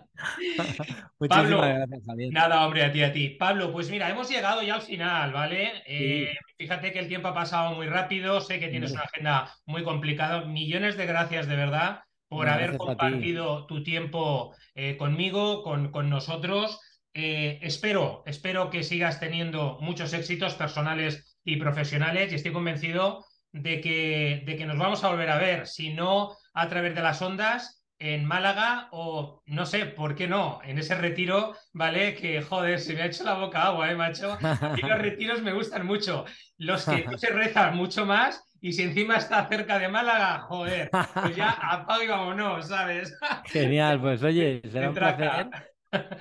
Pablo, 1.27 1.59
gracias. 1.59 2.01
Nada, 2.31 2.65
hombre, 2.65 2.85
a 2.85 2.91
ti, 2.93 3.03
a 3.03 3.11
ti. 3.11 3.31
Pablo, 3.31 3.73
pues 3.73 3.91
mira, 3.91 4.09
hemos 4.09 4.29
llegado 4.29 4.63
ya 4.63 4.75
al 4.75 4.83
final, 4.83 5.33
¿vale? 5.33 5.83
Eh, 5.85 6.33
fíjate 6.57 6.93
que 6.93 6.99
el 6.99 7.09
tiempo 7.09 7.27
ha 7.27 7.33
pasado 7.33 7.75
muy 7.75 7.87
rápido, 7.87 8.39
sé 8.39 8.57
que 8.57 8.69
tienes 8.69 8.93
una 8.93 9.01
agenda 9.01 9.53
muy 9.65 9.83
complicada. 9.83 10.45
Millones 10.45 10.95
de 10.95 11.07
gracias, 11.07 11.47
de 11.47 11.57
verdad 11.57 12.03
por 12.31 12.47
haber 12.47 12.77
compartido 12.77 13.65
tu 13.65 13.83
tiempo 13.83 14.55
eh, 14.73 14.95
conmigo, 14.95 15.63
con, 15.63 15.91
con 15.91 16.09
nosotros. 16.09 16.79
Eh, 17.13 17.59
espero, 17.61 18.23
espero 18.25 18.69
que 18.69 18.83
sigas 18.83 19.19
teniendo 19.19 19.77
muchos 19.81 20.13
éxitos 20.13 20.55
personales 20.55 21.37
y 21.43 21.57
profesionales 21.57 22.31
y 22.31 22.35
estoy 22.35 22.53
convencido 22.53 23.25
de 23.51 23.81
que, 23.81 24.43
de 24.45 24.55
que 24.55 24.65
nos 24.65 24.77
vamos 24.77 25.03
a 25.03 25.09
volver 25.09 25.29
a 25.29 25.39
ver, 25.39 25.67
si 25.67 25.93
no 25.93 26.33
a 26.53 26.69
través 26.69 26.95
de 26.95 27.01
las 27.01 27.21
ondas 27.21 27.83
en 27.99 28.23
Málaga 28.23 28.87
o 28.93 29.43
no 29.45 29.65
sé, 29.65 29.85
¿por 29.87 30.15
qué 30.15 30.29
no? 30.29 30.61
En 30.63 30.79
ese 30.79 30.95
retiro, 30.95 31.53
¿vale? 31.73 32.15
Que 32.15 32.41
joder, 32.41 32.79
se 32.79 32.93
me 32.93 33.01
ha 33.01 33.07
hecho 33.07 33.25
la 33.25 33.33
boca 33.33 33.63
agua, 33.63 33.91
¿eh, 33.91 33.95
macho? 33.95 34.37
Y 34.77 34.87
los 34.87 34.99
retiros 34.99 35.41
me 35.41 35.51
gustan 35.51 35.85
mucho. 35.85 36.23
Los 36.57 36.85
que 36.85 37.05
se 37.17 37.29
rezan 37.31 37.75
mucho 37.75 38.05
más 38.05 38.41
y 38.63 38.73
si 38.73 38.83
encima 38.83 39.17
está 39.17 39.47
cerca 39.47 39.79
de 39.79 39.89
Málaga, 39.89 40.39
joder, 40.41 40.91
pues 40.91 41.35
ya 41.35 41.49
apaga 41.61 42.03
y 42.03 42.07
vámonos, 42.07 42.67
¿sabes? 42.67 43.17
Genial, 43.45 43.99
pues 43.99 44.21
oye, 44.23 44.61
será 44.71 44.89
un 44.89 44.95
placer. 44.95 45.49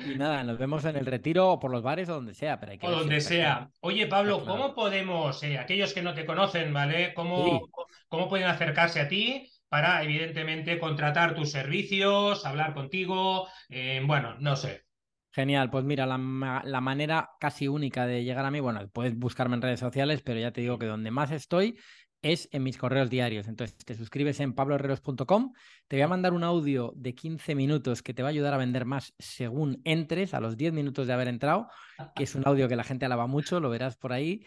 Y 0.05 0.17
nada, 0.17 0.43
nos 0.43 0.59
vemos 0.59 0.85
en 0.87 0.97
el 0.97 1.07
retiro 1.07 1.51
o 1.51 1.61
por 1.61 1.71
los 1.71 1.83
bares 1.83 2.09
o 2.09 2.15
donde 2.15 2.35
sea. 2.35 2.59
Pero 2.59 2.73
hay 2.73 2.79
que 2.79 2.87
o 2.87 2.91
donde 2.91 3.21
sea. 3.21 3.71
Oye, 3.81 4.07
Pablo, 4.07 4.45
¿cómo 4.45 4.75
podemos, 4.75 5.43
eh, 5.45 5.59
aquellos 5.59 5.93
que 5.93 6.03
no 6.03 6.15
te 6.15 6.27
conocen, 6.27 6.73
¿vale? 6.73 7.13
¿Cómo, 7.15 7.69
¿Cómo 8.09 8.29
pueden 8.29 8.49
acercarse 8.49 9.01
a 9.01 9.09
ti 9.09 9.49
para, 9.69 10.03
evidentemente, 10.03 10.79
contratar 10.79 11.35
tus 11.35 11.53
servicios, 11.53 12.45
hablar 12.47 12.75
contigo? 12.75 13.49
Eh, 13.69 14.03
bueno, 14.05 14.35
no 14.41 14.57
sé. 14.57 14.87
Genial, 15.33 15.71
pues 15.71 15.85
mira, 15.85 16.07
la, 16.07 16.63
la, 16.65 16.81
manera 16.81 17.31
casi 17.39 17.69
única 17.69 18.05
de 18.05 18.25
llegar 18.25 18.45
a 18.45 18.51
mí, 18.51 18.59
bueno, 18.59 18.89
puedes 18.89 19.17
buscarme 19.17 19.55
en 19.55 19.63
redes 19.63 19.79
sociales, 19.79 20.23
pero 20.23 20.41
ya 20.41 20.51
te 20.51 20.61
digo 20.61 20.77
que 20.77 20.87
donde 20.87 21.13
más 21.13 21.31
estoy 21.31 21.79
es 22.23 22.49
en 22.53 22.63
mis 22.63 22.77
correos 22.77 23.11
diarios. 23.11 23.49
Entonces, 23.49 23.77
te 23.77 23.95
suscribes 23.95 24.41
en 24.41 24.53
pabloherreros.com. 24.53 25.53
Te 25.89 25.97
voy 25.97 26.03
a 26.03 26.09
mandar 26.09 26.33
un 26.33 26.45
audio 26.45 26.93
de 26.97 27.15
15 27.15 27.55
minutos 27.55 28.03
que 28.03 28.15
te 28.15 28.23
va 28.23 28.29
a 28.29 28.31
ayudar 28.31 28.55
a 28.55 28.59
vender 28.59 28.85
más 28.85 29.15
según 29.19 29.81
entres, 29.85 30.35
a 30.35 30.41
los 30.41 30.57
10 30.57 30.73
minutos 30.73 31.07
de 31.07 31.13
haber 31.13 31.29
entrado, 31.29 31.69
que 32.15 32.25
es 32.25 32.35
un 32.35 32.47
audio 32.47 32.69
que 32.69 32.77
la 32.77 32.85
gente 32.85 33.07
alaba 33.07 33.27
mucho, 33.27 33.61
lo 33.61 33.71
verás 33.71 33.97
por 33.97 34.13
ahí. 34.13 34.45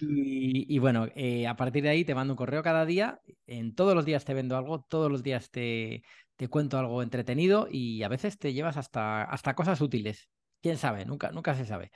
Y, 0.00 0.78
bueno, 0.78 1.08
eh, 1.14 1.46
a 1.46 1.56
partir 1.56 1.82
de 1.82 1.90
ahí 1.90 2.04
te 2.04 2.14
mando 2.14 2.32
un 2.34 2.38
correo 2.38 2.62
cada 2.62 2.86
día. 2.86 3.20
En 3.46 3.74
todos 3.74 3.94
los 3.94 4.04
días 4.04 4.24
te 4.24 4.34
vendo 4.34 4.56
algo, 4.56 4.82
todos 4.82 5.10
los 5.10 5.22
días 5.22 5.50
te, 5.50 6.02
te 6.36 6.48
cuento 6.48 6.78
algo 6.78 7.02
entretenido 7.02 7.68
y 7.70 8.02
a 8.02 8.08
veces 8.08 8.38
te 8.38 8.52
llevas 8.52 8.76
hasta, 8.76 9.24
hasta 9.24 9.54
cosas 9.54 9.80
útiles. 9.80 10.30
¿Quién 10.62 10.76
sabe? 10.78 11.04
Nunca, 11.04 11.30
nunca 11.32 11.54
se 11.54 11.64
sabe. 11.64 11.90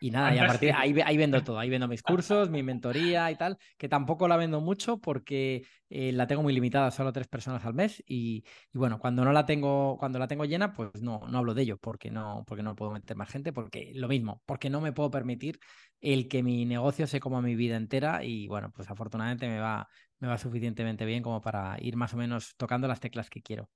Y 0.00 0.10
nada, 0.10 0.34
y 0.34 0.38
a 0.38 0.46
partir 0.46 0.70
de 0.70 0.74
ahí, 0.74 1.00
ahí 1.04 1.16
vendo 1.16 1.42
todo, 1.42 1.58
ahí 1.58 1.70
vendo 1.70 1.88
mis 1.88 2.02
cursos, 2.24 2.50
mi 2.50 2.62
mentoría 2.62 3.30
y 3.30 3.36
tal, 3.36 3.56
que 3.76 3.88
tampoco 3.88 4.28
la 4.28 4.36
vendo 4.36 4.60
mucho 4.60 4.98
porque 4.98 5.64
eh, 5.88 6.12
la 6.12 6.26
tengo 6.26 6.42
muy 6.42 6.52
limitada, 6.52 6.90
solo 6.90 7.12
tres 7.12 7.28
personas 7.28 7.64
al 7.64 7.74
mes 7.74 8.02
y, 8.06 8.44
bueno, 8.72 8.98
cuando 8.98 9.24
no 9.24 9.32
la 9.32 9.46
tengo, 9.46 9.96
cuando 9.98 10.18
la 10.18 10.28
tengo 10.28 10.44
llena, 10.44 10.72
pues 10.72 11.02
no, 11.02 11.20
no 11.28 11.38
hablo 11.38 11.54
de 11.54 11.62
ello 11.62 11.78
porque 11.78 12.10
no, 12.10 12.44
porque 12.46 12.62
no 12.62 12.74
puedo 12.74 12.92
meter 12.92 13.16
más 13.16 13.30
gente, 13.30 13.52
porque 13.52 13.92
lo 13.94 14.08
mismo, 14.08 14.42
porque 14.46 14.70
no 14.70 14.80
me 14.80 14.92
puedo 14.92 15.10
permitir 15.10 15.58
el 16.00 16.28
que 16.28 16.42
mi 16.42 16.64
negocio 16.64 17.06
se 17.06 17.20
coma 17.20 17.40
mi 17.40 17.54
vida 17.54 17.76
entera 17.76 18.24
y 18.24 18.48
bueno, 18.48 18.70
pues 18.72 18.90
afortunadamente 18.90 19.48
me 19.48 19.60
va, 19.60 19.88
me 20.18 20.28
va 20.28 20.38
suficientemente 20.38 21.04
bien 21.04 21.22
como 21.22 21.40
para 21.40 21.76
ir 21.80 21.96
más 21.96 22.12
o 22.14 22.16
menos 22.16 22.54
tocando 22.56 22.88
las 22.88 23.00
teclas 23.00 23.30
que 23.30 23.42
quiero. 23.42 23.68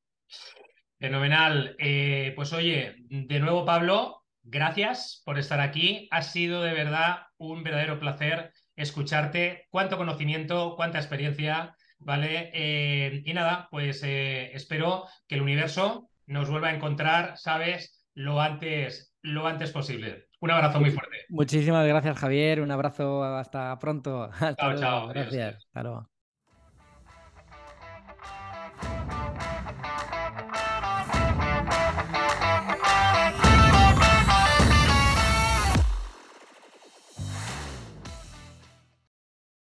Fenomenal. 0.98 1.76
Eh, 1.78 2.32
pues 2.34 2.52
oye, 2.52 2.96
de 2.98 3.38
nuevo 3.38 3.64
Pablo, 3.64 4.25
gracias 4.46 5.22
por 5.24 5.38
estar 5.38 5.60
aquí. 5.60 6.08
Ha 6.10 6.22
sido 6.22 6.62
de 6.62 6.72
verdad 6.72 7.26
un 7.36 7.62
verdadero 7.62 7.98
placer 7.98 8.52
escucharte. 8.76 9.66
Cuánto 9.70 9.96
conocimiento, 9.96 10.74
cuánta 10.76 10.98
experiencia, 10.98 11.76
¿vale? 11.98 12.50
Eh, 12.54 13.22
y 13.24 13.32
nada, 13.34 13.68
pues 13.70 14.02
eh, 14.02 14.52
espero 14.54 15.06
que 15.26 15.34
el 15.34 15.42
universo 15.42 16.08
nos 16.26 16.50
vuelva 16.50 16.68
a 16.68 16.74
encontrar, 16.74 17.36
¿sabes? 17.36 18.06
Lo 18.14 18.40
antes, 18.40 19.14
lo 19.22 19.46
antes 19.46 19.72
posible. 19.72 20.28
Un 20.40 20.50
abrazo 20.50 20.80
muy 20.80 20.90
fuerte. 20.90 21.16
Muchísimas 21.28 21.86
gracias, 21.86 22.18
Javier. 22.18 22.60
Un 22.60 22.70
abrazo 22.70 23.24
hasta 23.24 23.78
pronto. 23.78 24.30
chao, 24.58 24.76
chao. 24.78 25.08
Gracias. 25.08 25.64
Hasta 25.66 25.82
luego. 25.82 26.15